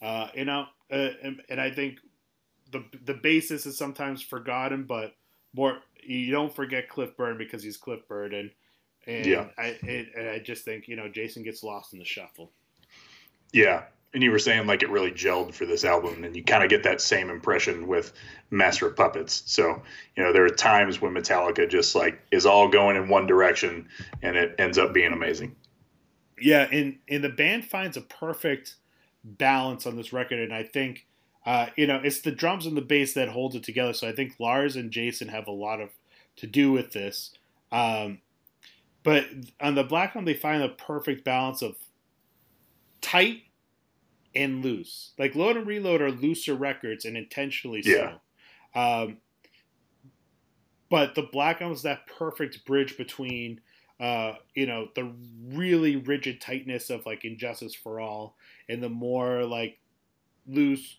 uh, 0.00 0.28
you 0.34 0.44
know, 0.44 0.66
uh, 0.90 1.10
and, 1.22 1.42
and 1.48 1.60
I 1.60 1.70
think 1.70 1.98
the 2.70 2.84
the 3.04 3.14
basis 3.14 3.66
is 3.66 3.76
sometimes 3.76 4.22
forgotten, 4.22 4.84
but 4.84 5.14
more 5.54 5.78
you 6.02 6.30
don't 6.30 6.54
forget 6.54 6.88
Cliff 6.88 7.16
Burton 7.16 7.38
because 7.38 7.62
he's 7.62 7.76
Cliff 7.76 8.06
Burton, 8.08 8.50
and 9.06 9.16
and 9.16 9.26
Yeah. 9.26 9.46
I 9.56 9.78
it, 9.82 10.08
and 10.16 10.28
I 10.28 10.38
just 10.38 10.64
think 10.64 10.88
you 10.88 10.96
know 10.96 11.08
Jason 11.08 11.42
gets 11.42 11.62
lost 11.62 11.92
in 11.92 11.98
the 11.98 12.04
shuffle. 12.04 12.52
Yeah. 13.52 13.84
And 14.14 14.22
you 14.22 14.30
were 14.30 14.38
saying 14.38 14.66
like 14.66 14.82
it 14.82 14.88
really 14.90 15.10
gelled 15.10 15.52
for 15.54 15.66
this 15.66 15.84
album, 15.84 16.24
and 16.24 16.34
you 16.34 16.42
kind 16.42 16.64
of 16.64 16.70
get 16.70 16.82
that 16.84 17.00
same 17.02 17.28
impression 17.28 17.86
with 17.86 18.12
Master 18.50 18.86
of 18.86 18.96
Puppets. 18.96 19.42
So, 19.46 19.82
you 20.16 20.22
know, 20.22 20.32
there 20.32 20.44
are 20.46 20.50
times 20.50 21.00
when 21.00 21.12
Metallica 21.12 21.68
just 21.68 21.94
like 21.94 22.18
is 22.30 22.46
all 22.46 22.68
going 22.68 22.96
in 22.96 23.08
one 23.08 23.26
direction 23.26 23.86
and 24.22 24.36
it 24.36 24.54
ends 24.58 24.78
up 24.78 24.94
being 24.94 25.12
amazing. 25.12 25.56
Yeah, 26.40 26.66
and 26.72 26.98
and 27.08 27.22
the 27.22 27.28
band 27.28 27.66
finds 27.66 27.96
a 27.98 28.00
perfect 28.00 28.76
balance 29.36 29.86
on 29.86 29.96
this 29.96 30.12
record, 30.12 30.38
and 30.38 30.52
I 30.54 30.62
think 30.62 31.06
uh, 31.46 31.66
you 31.76 31.86
know 31.86 32.00
it's 32.02 32.20
the 32.20 32.32
drums 32.32 32.66
and 32.66 32.76
the 32.76 32.82
bass 32.82 33.14
that 33.14 33.28
holds 33.28 33.54
it 33.54 33.62
together. 33.62 33.92
So 33.92 34.08
I 34.08 34.12
think 34.12 34.34
Lars 34.38 34.76
and 34.76 34.90
Jason 34.90 35.28
have 35.28 35.46
a 35.46 35.52
lot 35.52 35.80
of 35.80 35.90
to 36.36 36.46
do 36.46 36.72
with 36.72 36.92
this. 36.92 37.32
Um, 37.72 38.18
but 39.02 39.26
on 39.60 39.74
the 39.74 39.84
Black 39.84 40.14
one, 40.14 40.24
they 40.24 40.34
find 40.34 40.62
the 40.62 40.68
perfect 40.68 41.24
balance 41.24 41.62
of 41.62 41.76
tight 43.00 43.42
and 44.34 44.62
loose. 44.64 45.12
Like 45.18 45.34
Load 45.34 45.56
and 45.56 45.66
Reload 45.66 46.00
are 46.02 46.10
looser 46.10 46.54
records 46.54 47.04
and 47.04 47.16
intentionally 47.16 47.82
Yeah. 47.84 48.14
so. 48.74 48.80
Um, 48.80 49.16
but 50.90 51.14
the 51.14 51.22
Black 51.22 51.60
Album 51.60 51.74
is 51.74 51.82
that 51.82 52.06
perfect 52.06 52.64
bridge 52.64 52.96
between, 52.96 53.60
uh, 54.00 54.34
you 54.54 54.66
know, 54.66 54.88
the 54.94 55.12
really 55.52 55.96
rigid 55.96 56.40
tightness 56.40 56.90
of 56.90 57.04
like 57.06 57.24
And 57.24 57.38
Justice 57.38 57.74
for 57.74 58.00
All 58.00 58.36
and 58.68 58.82
the 58.82 58.88
more 58.88 59.44
like 59.44 59.78
loose, 60.46 60.98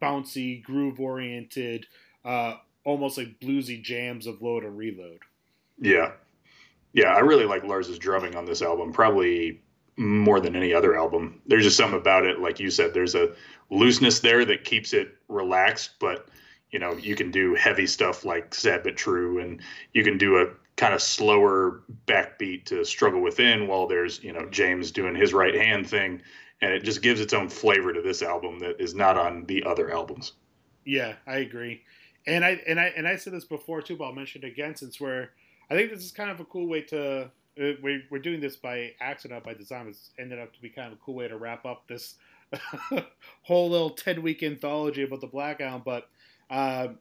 bouncy, 0.00 0.62
groove 0.62 1.00
oriented, 1.00 1.86
uh, 2.24 2.54
almost 2.84 3.18
like 3.18 3.40
bluesy 3.40 3.82
jams 3.82 4.26
of 4.26 4.42
Load 4.42 4.64
and 4.64 4.76
Reload. 4.76 5.20
Yeah. 5.78 6.12
Yeah, 6.92 7.14
I 7.14 7.18
really 7.18 7.44
like 7.44 7.64
Lars's 7.64 7.98
drumming 7.98 8.36
on 8.36 8.46
this 8.46 8.62
album, 8.62 8.92
probably 8.92 9.60
more 9.96 10.40
than 10.40 10.56
any 10.56 10.72
other 10.72 10.96
album. 10.96 11.42
There's 11.46 11.64
just 11.64 11.76
something 11.76 11.98
about 11.98 12.26
it, 12.26 12.40
like 12.40 12.60
you 12.60 12.70
said, 12.70 12.94
there's 12.94 13.14
a 13.14 13.34
looseness 13.70 14.20
there 14.20 14.44
that 14.44 14.64
keeps 14.64 14.92
it 14.92 15.16
relaxed, 15.28 15.92
but 15.98 16.28
you 16.70 16.78
know, 16.78 16.96
you 16.96 17.14
can 17.14 17.30
do 17.30 17.54
heavy 17.54 17.86
stuff 17.86 18.24
like 18.24 18.54
Sad 18.54 18.82
But 18.82 18.96
True, 18.96 19.40
and 19.40 19.60
you 19.92 20.04
can 20.04 20.18
do 20.18 20.38
a 20.38 20.46
kind 20.76 20.94
of 20.94 21.00
slower 21.00 21.82
backbeat 22.06 22.64
to 22.66 22.84
Struggle 22.84 23.20
Within 23.20 23.66
while 23.66 23.86
there's, 23.86 24.22
you 24.22 24.32
know, 24.32 24.46
James 24.50 24.90
doing 24.90 25.14
his 25.14 25.32
right 25.32 25.54
hand 25.54 25.88
thing. 25.88 26.22
And 26.60 26.72
it 26.72 26.84
just 26.84 27.02
gives 27.02 27.20
its 27.20 27.32
own 27.32 27.48
flavor 27.48 27.92
to 27.92 28.00
this 28.00 28.22
album 28.22 28.58
that 28.60 28.80
is 28.80 28.94
not 28.94 29.18
on 29.18 29.44
the 29.46 29.64
other 29.64 29.92
albums. 29.92 30.32
Yeah, 30.84 31.14
I 31.26 31.38
agree. 31.38 31.82
And 32.26 32.44
I 32.44 32.60
and 32.66 32.80
I 32.80 32.86
and 32.96 33.06
I 33.06 33.16
said 33.16 33.32
this 33.32 33.44
before 33.44 33.82
too, 33.82 33.96
but 33.96 34.04
I'll 34.04 34.12
mention 34.12 34.42
it 34.42 34.48
again 34.48 34.74
since 34.74 35.00
we're. 35.00 35.28
I 35.70 35.74
think 35.74 35.90
this 35.90 36.04
is 36.04 36.12
kind 36.12 36.30
of 36.30 36.40
a 36.40 36.44
cool 36.44 36.66
way 36.66 36.82
to. 36.82 37.24
Uh, 37.58 37.72
we're, 37.82 38.02
we're 38.10 38.18
doing 38.18 38.40
this 38.40 38.56
by 38.56 38.92
accident, 39.00 39.42
by 39.42 39.54
design. 39.54 39.86
It's 39.88 40.10
ended 40.18 40.38
up 40.38 40.52
to 40.54 40.60
be 40.60 40.68
kind 40.68 40.88
of 40.88 40.98
a 40.98 41.02
cool 41.02 41.14
way 41.14 41.26
to 41.26 41.38
wrap 41.38 41.64
up 41.64 41.88
this 41.88 42.14
whole 43.42 43.70
little 43.70 43.90
ten 43.90 44.22
week 44.22 44.42
anthology 44.42 45.02
about 45.02 45.20
the 45.20 45.26
Black 45.26 45.60
Album. 45.60 45.82
But 45.84 46.08
um, 46.50 46.98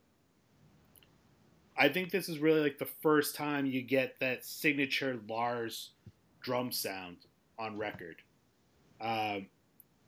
I 1.77 1.89
think 1.89 2.11
this 2.11 2.29
is 2.29 2.39
really 2.39 2.61
like 2.61 2.77
the 2.77 2.85
first 2.85 3.35
time 3.35 3.65
you 3.65 3.81
get 3.81 4.19
that 4.19 4.45
signature 4.45 5.19
Lars 5.27 5.91
drum 6.41 6.71
sound 6.71 7.17
on 7.59 7.77
record, 7.77 8.17
um, 9.01 9.47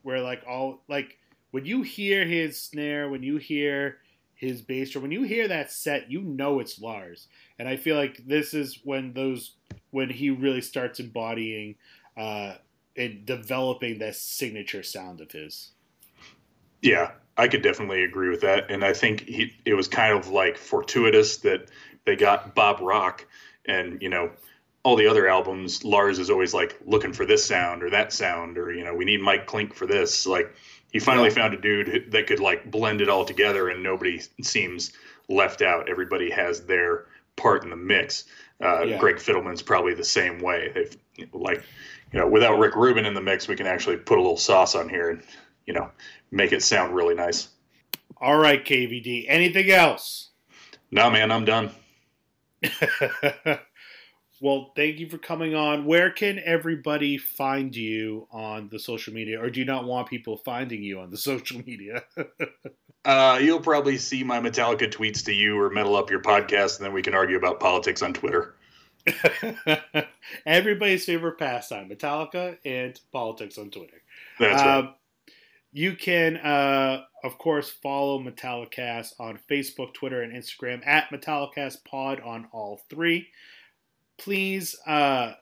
where 0.03 0.22
like 0.22 0.43
all 0.47 0.82
like 0.88 1.18
when 1.51 1.65
you 1.65 1.82
hear 1.82 2.26
his 2.26 2.59
snare, 2.59 3.09
when 3.09 3.24
you 3.24 3.38
hear 3.38 3.97
his 4.36 4.61
bass 4.61 4.91
drum, 4.91 5.01
when 5.01 5.11
you 5.11 5.24
hear 5.24 5.47
that 5.47 5.72
set, 5.72 6.09
you 6.09 6.22
know 6.22 6.59
it's 6.59 6.80
Lars. 6.80 7.28
And 7.59 7.68
I 7.68 7.76
feel 7.76 7.97
like 7.97 8.26
this 8.26 8.53
is 8.53 8.80
when 8.84 9.13
those 9.13 9.55
when 9.91 10.09
he 10.09 10.30
really 10.30 10.61
starts 10.61 10.99
embodying 10.99 11.76
uh, 12.15 12.55
and 12.95 13.26
developing 13.26 13.99
that 13.99 14.15
signature 14.15 14.84
sound 14.84 15.20
of 15.20 15.32
his. 15.32 15.72
Yeah, 16.82 17.11
I 17.38 17.47
could 17.47 17.61
definitely 17.61 18.03
agree 18.03 18.29
with 18.29 18.41
that. 18.41 18.71
And 18.71 18.83
I 18.83 18.93
think 18.93 19.21
he, 19.27 19.53
it 19.65 19.75
was 19.75 19.88
kind 19.88 20.17
of 20.17 20.29
like 20.29 20.57
fortuitous 20.57 21.38
that 21.38 21.69
they 22.05 22.15
got 22.15 22.55
Bob 22.55 22.79
Rock 22.81 23.25
and, 23.65 24.01
you 24.01 24.09
know, 24.09 24.31
all 24.83 24.95
the 24.95 25.07
other 25.07 25.27
albums, 25.27 25.83
Lars 25.83 26.17
is 26.17 26.29
always 26.29 26.53
like 26.53 26.79
looking 26.85 27.11
for 27.11 27.25
this 27.25 27.43
sound 27.45 27.83
or 27.83 27.89
that 27.89 28.13
sound, 28.13 28.57
or, 28.57 28.71
you 28.71 28.85
know, 28.85 28.93
we 28.93 29.03
need 29.03 29.21
Mike 29.21 29.45
Clink 29.45 29.73
for 29.73 29.85
this. 29.85 30.25
Like, 30.25 30.53
he 30.91 30.99
finally 30.99 31.29
found 31.29 31.53
a 31.53 31.59
dude 31.59 32.11
that 32.11 32.27
could 32.27 32.39
like 32.39 32.71
blend 32.71 33.01
it 33.01 33.09
all 33.09 33.25
together 33.25 33.67
and 33.69 33.83
nobody 33.83 34.21
seems 34.41 34.93
left 35.27 35.61
out. 35.61 35.89
Everybody 35.89 36.29
has 36.31 36.61
their 36.65 37.07
part 37.35 37.63
in 37.63 37.69
the 37.69 37.75
mix. 37.75 38.23
Uh, 38.63 38.83
Yeah. 38.83 38.97
Greg 38.97 39.19
Fidelman's 39.19 39.61
probably 39.61 39.93
the 39.93 40.03
same 40.03 40.39
way. 40.39 40.71
They've 40.73 40.97
like, 41.33 41.63
you 42.13 42.19
know, 42.19 42.27
without 42.27 42.57
Rick 42.57 42.75
Rubin 42.75 43.05
in 43.05 43.13
the 43.13 43.21
mix, 43.21 43.47
we 43.49 43.57
can 43.57 43.67
actually 43.67 43.97
put 43.97 44.17
a 44.17 44.21
little 44.21 44.38
sauce 44.38 44.73
on 44.73 44.88
here 44.88 45.09
and, 45.09 45.21
you 45.65 45.73
know, 45.73 45.91
make 46.32 46.51
it 46.51 46.63
sound 46.63 46.95
really 46.95 47.15
nice. 47.15 47.49
All 48.19 48.38
right, 48.38 48.63
KVD. 48.63 49.25
Anything 49.28 49.69
else? 49.69 50.30
No, 50.91 51.09
man, 51.09 51.32
I'm 51.32 51.45
done. 51.45 51.71
well, 54.41 54.71
thank 54.75 54.99
you 54.99 55.09
for 55.09 55.17
coming 55.17 55.53
on. 55.53 55.86
Where 55.86 56.09
can 56.09 56.39
everybody 56.43 57.17
find 57.17 57.75
you 57.75 58.28
on 58.32 58.69
the 58.71 58.80
social 58.80 59.13
media, 59.13 59.41
or 59.41 59.49
do 59.49 59.59
you 59.59 59.65
not 59.65 59.86
want 59.86 60.07
people 60.09 60.38
finding 60.38 60.82
you 60.82 60.99
on 60.99 61.11
the 61.11 61.17
social 61.17 61.61
media? 61.65 62.03
Uh, 63.05 63.39
you'll 63.41 63.61
probably 63.61 63.97
see 63.97 64.21
my 64.21 64.38
Metallica 64.38 64.91
tweets 64.91 65.23
to 65.23 65.32
you 65.32 65.57
or 65.57 65.69
metal 65.69 65.95
up 65.95 66.09
your 66.09 66.21
podcast, 66.21 66.75
and 66.75 66.86
then 66.86 66.91
we 66.91 67.01
can 67.01 67.13
argue 67.13 67.38
about 67.38 67.57
politics 67.57 68.01
on 68.01 68.11
Twitter. 68.13 68.53
Everybody's 70.45 71.05
favorite 71.05 71.38
pastime: 71.38 71.88
Metallica 71.88 72.57
and 72.65 72.99
politics 73.13 73.57
on 73.57 73.69
Twitter. 73.69 74.01
That's 74.41 74.61
right. 74.61 74.80
Um, 74.80 74.95
you 75.72 75.95
can, 75.95 76.38
uh, 76.38 77.03
of 77.24 77.38
course, 77.38 77.70
follow 77.70 78.20
Metallicast 78.20 79.13
on 79.20 79.39
Facebook, 79.49 79.93
Twitter, 79.93 80.22
and 80.22 80.34
Instagram 80.34 80.86
at 80.86 81.09
Metallicast 81.09 81.84
Pod 81.86 82.20
on 82.22 82.47
all 82.51 82.82
three. 82.89 83.28
Please 84.18 84.76
uh, 84.88 85.34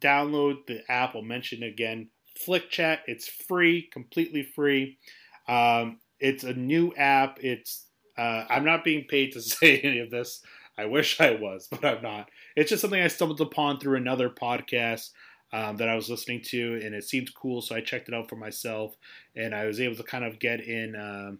download 0.00 0.66
the 0.66 0.82
app. 0.90 1.14
I'll 1.14 1.22
mention 1.22 1.62
again. 1.62 2.08
Flick 2.36 2.70
Chat. 2.70 3.00
It's 3.06 3.28
free, 3.28 3.88
completely 3.92 4.42
free. 4.42 4.98
Um, 5.48 5.98
it's 6.18 6.44
a 6.44 6.52
new 6.52 6.92
app. 6.96 7.38
It's 7.42 7.86
uh, 8.18 8.44
I'm 8.48 8.64
not 8.64 8.84
being 8.84 9.04
paid 9.08 9.32
to 9.32 9.40
say 9.40 9.78
any 9.78 10.00
of 10.00 10.10
this. 10.10 10.42
I 10.78 10.86
wish 10.86 11.20
I 11.20 11.32
was, 11.32 11.68
but 11.70 11.84
I'm 11.84 12.02
not. 12.02 12.30
It's 12.56 12.70
just 12.70 12.80
something 12.80 13.00
I 13.00 13.08
stumbled 13.08 13.40
upon 13.40 13.78
through 13.78 13.96
another 13.96 14.30
podcast 14.30 15.10
um, 15.52 15.76
that 15.76 15.88
I 15.88 15.94
was 15.94 16.08
listening 16.08 16.42
to, 16.46 16.80
and 16.84 16.94
it 16.94 17.04
seemed 17.04 17.34
cool, 17.34 17.60
so 17.60 17.74
I 17.74 17.80
checked 17.80 18.08
it 18.08 18.14
out 18.14 18.28
for 18.28 18.36
myself, 18.36 18.96
and 19.34 19.54
I 19.54 19.66
was 19.66 19.80
able 19.80 19.96
to 19.96 20.02
kind 20.02 20.24
of 20.24 20.38
get 20.38 20.60
in 20.60 20.94
um, 20.94 21.38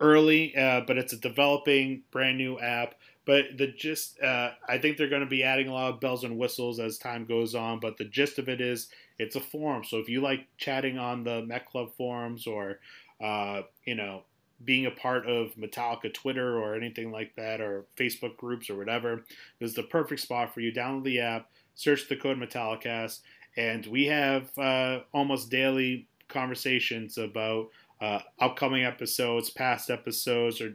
early. 0.00 0.56
Uh, 0.56 0.82
but 0.86 0.98
it's 0.98 1.12
a 1.12 1.18
developing, 1.18 2.02
brand 2.10 2.38
new 2.38 2.58
app. 2.58 2.94
But 3.26 3.56
the 3.56 3.68
gist, 3.68 4.20
uh, 4.20 4.50
I 4.68 4.76
think 4.76 4.98
they're 4.98 5.08
going 5.08 5.22
to 5.22 5.26
be 5.26 5.42
adding 5.42 5.68
a 5.68 5.72
lot 5.72 5.94
of 5.94 6.00
bells 6.00 6.24
and 6.24 6.36
whistles 6.36 6.78
as 6.78 6.98
time 6.98 7.24
goes 7.24 7.54
on. 7.54 7.80
But 7.80 7.96
the 7.96 8.04
gist 8.04 8.38
of 8.38 8.50
it 8.50 8.60
is, 8.60 8.88
it's 9.18 9.36
a 9.36 9.40
forum. 9.40 9.82
So 9.84 9.96
if 9.96 10.10
you 10.10 10.20
like 10.20 10.46
chatting 10.58 10.98
on 10.98 11.24
the 11.24 11.42
Met 11.42 11.64
Club 11.64 11.88
forums 11.96 12.46
or, 12.46 12.80
uh, 13.22 13.62
you 13.86 13.94
know, 13.94 14.24
being 14.62 14.84
a 14.84 14.90
part 14.90 15.26
of 15.26 15.54
Metallica 15.54 16.12
Twitter 16.12 16.58
or 16.58 16.74
anything 16.74 17.10
like 17.10 17.34
that, 17.36 17.62
or 17.62 17.86
Facebook 17.96 18.36
groups 18.36 18.68
or 18.68 18.76
whatever, 18.76 19.24
this 19.58 19.70
is 19.70 19.76
the 19.76 19.82
perfect 19.84 20.20
spot 20.20 20.52
for 20.52 20.60
you. 20.60 20.70
Download 20.70 21.04
the 21.04 21.20
app, 21.20 21.48
search 21.74 22.08
the 22.08 22.16
code 22.16 22.38
Metallicast, 22.38 23.20
and 23.56 23.86
we 23.86 24.06
have 24.06 24.56
uh, 24.58 25.00
almost 25.12 25.50
daily 25.50 26.06
conversations 26.28 27.18
about 27.18 27.68
uh, 28.00 28.20
upcoming 28.40 28.84
episodes, 28.84 29.50
past 29.50 29.90
episodes, 29.90 30.60
or 30.60 30.74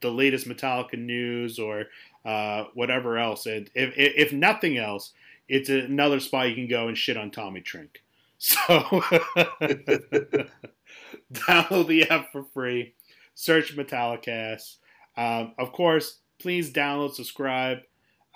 the 0.00 0.10
latest 0.10 0.48
Metallica 0.48 0.98
news, 0.98 1.58
or 1.58 1.86
uh, 2.24 2.64
whatever 2.74 3.18
else. 3.18 3.46
And 3.46 3.70
if, 3.74 3.92
if 3.96 4.32
nothing 4.32 4.78
else, 4.78 5.12
it's 5.48 5.68
another 5.68 6.20
spot 6.20 6.48
you 6.48 6.54
can 6.54 6.68
go 6.68 6.88
and 6.88 6.98
shit 6.98 7.16
on 7.16 7.30
Tommy 7.30 7.60
Trink. 7.60 8.02
So 8.38 8.60
download 11.32 11.86
the 11.86 12.06
app 12.10 12.30
for 12.32 12.44
free. 12.52 12.92
Search 13.34 13.74
Metallicast. 13.74 14.76
Um, 15.16 15.54
of 15.58 15.72
course, 15.72 16.18
please 16.38 16.70
download, 16.70 17.14
subscribe 17.14 17.78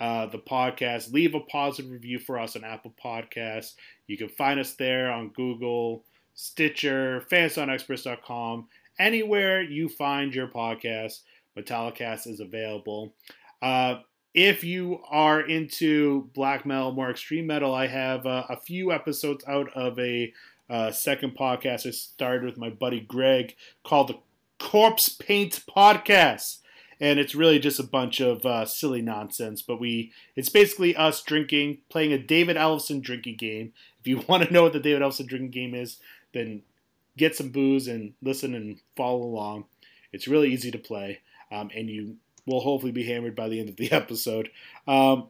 uh, 0.01 0.25
the 0.25 0.39
podcast. 0.39 1.13
Leave 1.13 1.35
a 1.35 1.39
positive 1.41 1.91
review 1.91 2.17
for 2.17 2.39
us 2.39 2.55
on 2.55 2.63
Apple 2.63 2.91
Podcasts. 3.01 3.75
You 4.07 4.17
can 4.17 4.29
find 4.29 4.59
us 4.59 4.73
there 4.73 5.11
on 5.11 5.29
Google, 5.29 6.03
Stitcher, 6.33 7.23
fansonexpress.com. 7.31 8.67
Anywhere 8.97 9.61
you 9.61 9.87
find 9.87 10.33
your 10.33 10.47
podcast, 10.47 11.19
Metallicast 11.55 12.25
is 12.25 12.39
available. 12.39 13.13
Uh, 13.61 13.97
if 14.33 14.63
you 14.63 15.01
are 15.07 15.39
into 15.39 16.29
black 16.33 16.65
metal, 16.65 16.93
more 16.93 17.11
extreme 17.11 17.45
metal, 17.45 17.75
I 17.75 17.85
have 17.85 18.25
uh, 18.25 18.45
a 18.49 18.57
few 18.57 18.91
episodes 18.91 19.45
out 19.47 19.71
of 19.75 19.99
a 19.99 20.33
uh, 20.67 20.91
second 20.91 21.37
podcast 21.37 21.85
I 21.85 21.91
started 21.91 22.43
with 22.43 22.57
my 22.57 22.71
buddy 22.71 23.01
Greg 23.01 23.55
called 23.83 24.07
the 24.07 24.17
Corpse 24.57 25.09
Paint 25.09 25.63
Podcast. 25.69 26.57
And 27.01 27.19
it's 27.19 27.35
really 27.35 27.59
just 27.59 27.79
a 27.79 27.83
bunch 27.83 28.21
of 28.21 28.45
uh, 28.45 28.65
silly 28.65 29.01
nonsense. 29.01 29.61
But 29.61 29.81
we, 29.81 30.13
it's 30.37 30.49
basically 30.49 30.95
us 30.95 31.21
drinking, 31.21 31.79
playing 31.89 32.13
a 32.13 32.17
David 32.17 32.55
Ellefson 32.55 33.01
drinking 33.01 33.35
game. 33.35 33.73
If 33.99 34.07
you 34.07 34.23
want 34.27 34.43
to 34.43 34.53
know 34.53 34.63
what 34.63 34.73
the 34.73 34.79
David 34.79 35.01
Ellefson 35.01 35.27
drinking 35.27 35.51
game 35.51 35.75
is, 35.75 35.97
then 36.33 36.61
get 37.17 37.35
some 37.35 37.49
booze 37.49 37.87
and 37.87 38.13
listen 38.21 38.55
and 38.55 38.79
follow 38.95 39.23
along. 39.23 39.65
It's 40.13 40.27
really 40.27 40.53
easy 40.53 40.71
to 40.71 40.77
play, 40.77 41.19
um, 41.51 41.69
and 41.75 41.89
you 41.89 42.17
will 42.45 42.61
hopefully 42.61 42.91
be 42.91 43.03
hammered 43.03 43.35
by 43.35 43.49
the 43.49 43.59
end 43.59 43.69
of 43.69 43.77
the 43.77 43.91
episode. 43.91 44.49
Um, 44.87 45.27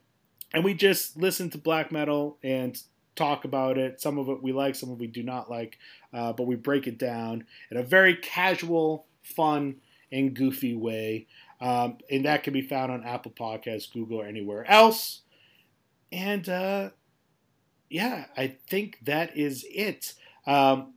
and 0.54 0.64
we 0.64 0.74
just 0.74 1.18
listen 1.18 1.50
to 1.52 1.58
black 1.58 1.92
metal 1.92 2.38
and 2.44 2.82
talk 3.16 3.46
about 3.46 3.78
it. 3.78 4.02
Some 4.02 4.18
of 4.18 4.30
it 4.30 4.42
we 4.42 4.52
like, 4.52 4.76
some 4.76 4.90
of 4.90 4.98
it 4.98 5.02
we 5.02 5.08
do 5.08 5.24
not 5.24 5.50
like, 5.50 5.78
uh, 6.14 6.34
but 6.34 6.48
we 6.48 6.56
break 6.56 6.88
it 6.88 6.98
down 6.98 7.46
in 7.70 7.78
a 7.78 7.84
very 7.84 8.16
casual, 8.16 9.06
fun, 9.22 9.76
and 10.12 10.34
goofy 10.34 10.76
way. 10.76 11.28
Um, 11.62 12.00
and 12.10 12.26
that 12.26 12.44
can 12.44 12.54
be 12.54 12.64
found 12.64 12.92
on 12.92 13.04
Apple 13.04 13.32
Podcasts, 13.32 13.92
Google, 13.94 14.22
or 14.22 14.26
anywhere 14.26 14.70
else. 14.70 15.22
And 16.12 16.50
uh, 16.50 16.90
yeah, 17.90 18.26
I 18.36 18.56
think 18.68 18.98
that 19.04 19.38
is 19.38 19.64
it. 19.70 20.16
Um, 20.48 20.96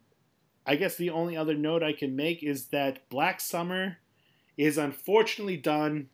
I 0.66 0.76
guess 0.76 0.96
the 0.96 1.10
only 1.10 1.36
other 1.36 1.54
note 1.54 1.82
I 1.82 1.92
can 1.92 2.16
make 2.16 2.42
is 2.42 2.66
that 2.68 3.08
Black 3.10 3.40
Summer 3.40 3.98
is 4.56 4.78
unfortunately 4.78 5.58
done. 5.58 6.08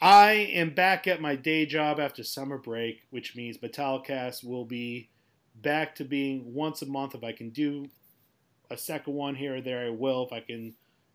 I 0.00 0.32
am 0.32 0.74
back 0.74 1.06
at 1.06 1.20
my 1.20 1.36
day 1.36 1.64
job 1.64 2.00
after 2.00 2.24
summer 2.24 2.58
break, 2.58 3.02
which 3.10 3.36
means 3.36 3.58
Metallicast 3.58 4.42
will 4.42 4.64
be 4.64 5.10
back 5.54 5.94
to 5.96 6.04
being 6.04 6.52
once 6.52 6.82
a 6.82 6.86
month. 6.86 7.14
If 7.14 7.22
I 7.22 7.30
can 7.30 7.50
do 7.50 7.86
a 8.68 8.76
second 8.76 9.14
one 9.14 9.36
here 9.36 9.56
or 9.56 9.60
there, 9.60 9.86
I 9.86 9.90
will. 9.90 10.26
If 10.26 10.32
I 10.32 10.40
can 10.40 10.74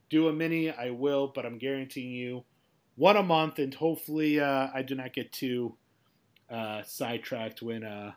do 0.09 0.27
a 0.27 0.33
mini, 0.33 0.71
I 0.71 0.91
will. 0.91 1.31
But 1.33 1.45
I'm 1.45 1.57
guaranteeing 1.57 2.11
you 2.11 2.43
one 2.95 3.17
a 3.17 3.23
month, 3.23 3.59
and 3.59 3.73
hopefully 3.73 4.39
uh, 4.39 4.67
I 4.73 4.81
do 4.81 4.95
not 4.95 5.13
get 5.13 5.31
too 5.31 5.75
uh, 6.49 6.81
sidetracked 6.83 7.61
when 7.61 7.83
uh, 7.83 8.13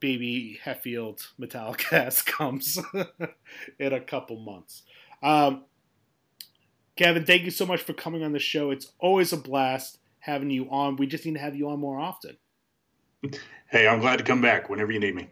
baby 0.00 0.60
Heffield 0.64 1.26
Metallicast 1.40 2.26
comes 2.26 2.78
in 3.78 3.92
a 3.92 4.00
couple 4.00 4.38
months. 4.38 4.82
Um, 5.22 5.64
Kevin, 6.96 7.24
thank 7.24 7.42
you 7.42 7.50
so 7.50 7.66
much 7.66 7.80
for 7.80 7.92
coming 7.92 8.22
on 8.22 8.32
the 8.32 8.38
show. 8.38 8.70
It's 8.70 8.92
always 9.00 9.32
a 9.32 9.36
blast 9.36 9.98
having 10.20 10.50
you 10.50 10.68
on. 10.70 10.96
We 10.96 11.06
just 11.06 11.24
need 11.24 11.34
to 11.34 11.40
have 11.40 11.56
you 11.56 11.68
on 11.70 11.80
more 11.80 11.98
often. 11.98 12.36
Hey, 13.70 13.88
I'm 13.88 14.00
glad 14.00 14.18
to 14.18 14.24
come 14.24 14.40
back 14.40 14.68
whenever 14.68 14.92
you 14.92 15.00
need 15.00 15.14
me. 15.14 15.28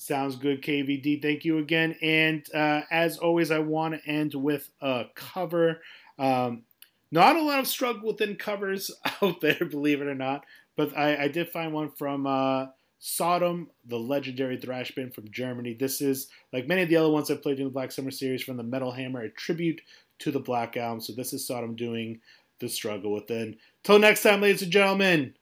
Sounds 0.00 0.36
good, 0.36 0.62
KVD. 0.62 1.20
Thank 1.20 1.44
you 1.44 1.58
again. 1.58 1.96
And 2.00 2.46
uh, 2.54 2.82
as 2.88 3.18
always, 3.18 3.50
I 3.50 3.58
want 3.58 3.94
to 3.94 4.08
end 4.08 4.32
with 4.32 4.70
a 4.80 5.06
cover. 5.16 5.80
Um, 6.20 6.62
not 7.10 7.34
a 7.34 7.42
lot 7.42 7.58
of 7.58 7.66
struggle 7.66 8.06
within 8.06 8.36
covers 8.36 8.92
out 9.22 9.40
there, 9.40 9.58
believe 9.68 10.00
it 10.00 10.06
or 10.06 10.14
not, 10.14 10.44
but 10.76 10.96
I, 10.96 11.24
I 11.24 11.28
did 11.28 11.48
find 11.48 11.72
one 11.72 11.90
from 11.90 12.28
uh, 12.28 12.66
Sodom, 13.00 13.70
the 13.86 13.98
legendary 13.98 14.56
thrash 14.56 14.94
band 14.94 15.14
from 15.14 15.32
Germany. 15.32 15.74
This 15.74 16.00
is, 16.00 16.28
like 16.52 16.68
many 16.68 16.82
of 16.82 16.88
the 16.88 16.96
other 16.96 17.10
ones 17.10 17.28
I've 17.28 17.42
played 17.42 17.58
in 17.58 17.64
the 17.64 17.70
Black 17.70 17.90
Summer 17.90 18.12
series 18.12 18.44
from 18.44 18.56
the 18.56 18.62
Metal 18.62 18.92
Hammer, 18.92 19.22
a 19.22 19.30
tribute 19.30 19.80
to 20.20 20.30
the 20.30 20.38
Black 20.38 20.76
Album. 20.76 21.00
So 21.00 21.12
this 21.12 21.32
is 21.32 21.44
Sodom 21.44 21.74
doing 21.74 22.20
the 22.60 22.68
struggle 22.68 23.12
within. 23.12 23.56
Till 23.82 23.98
next 23.98 24.22
time, 24.22 24.42
ladies 24.42 24.62
and 24.62 24.70
gentlemen, 24.70 25.34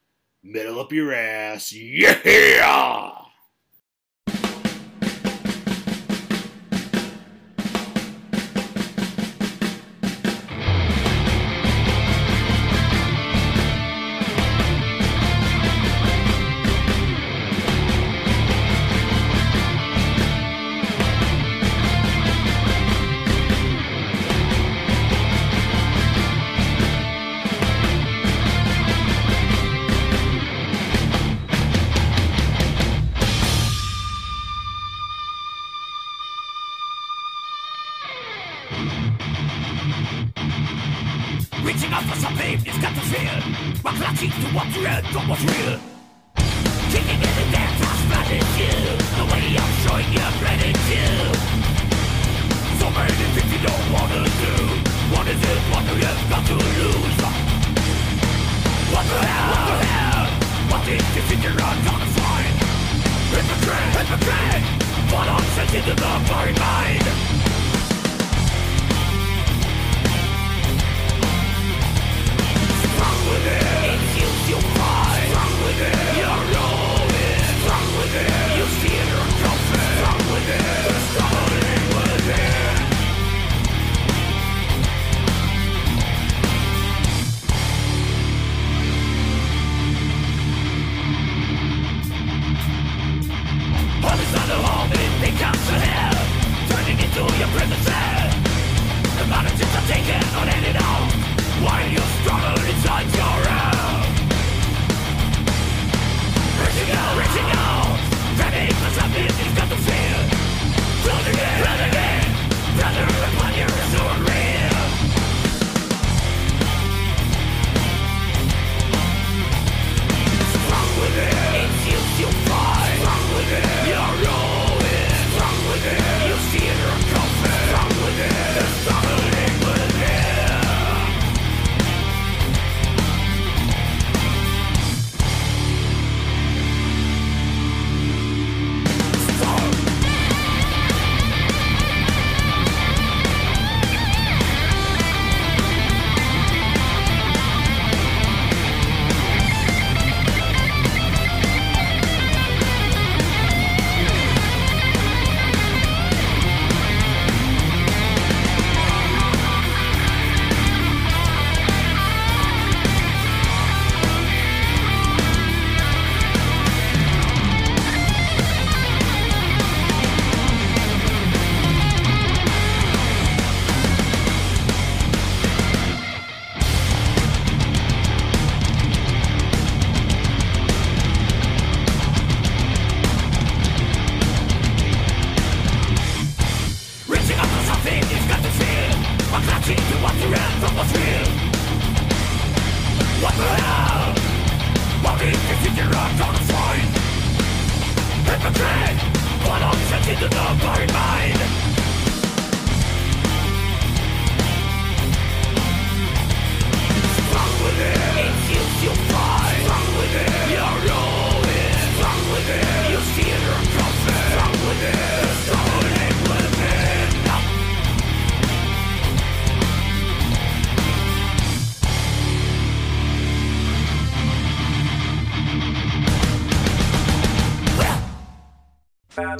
middle 0.43 0.81
up 0.81 0.93
your 0.95 1.13
ass. 1.13 1.75
Yeah! 1.75 3.16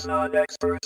Not 0.06 0.34
experts. 0.34 0.85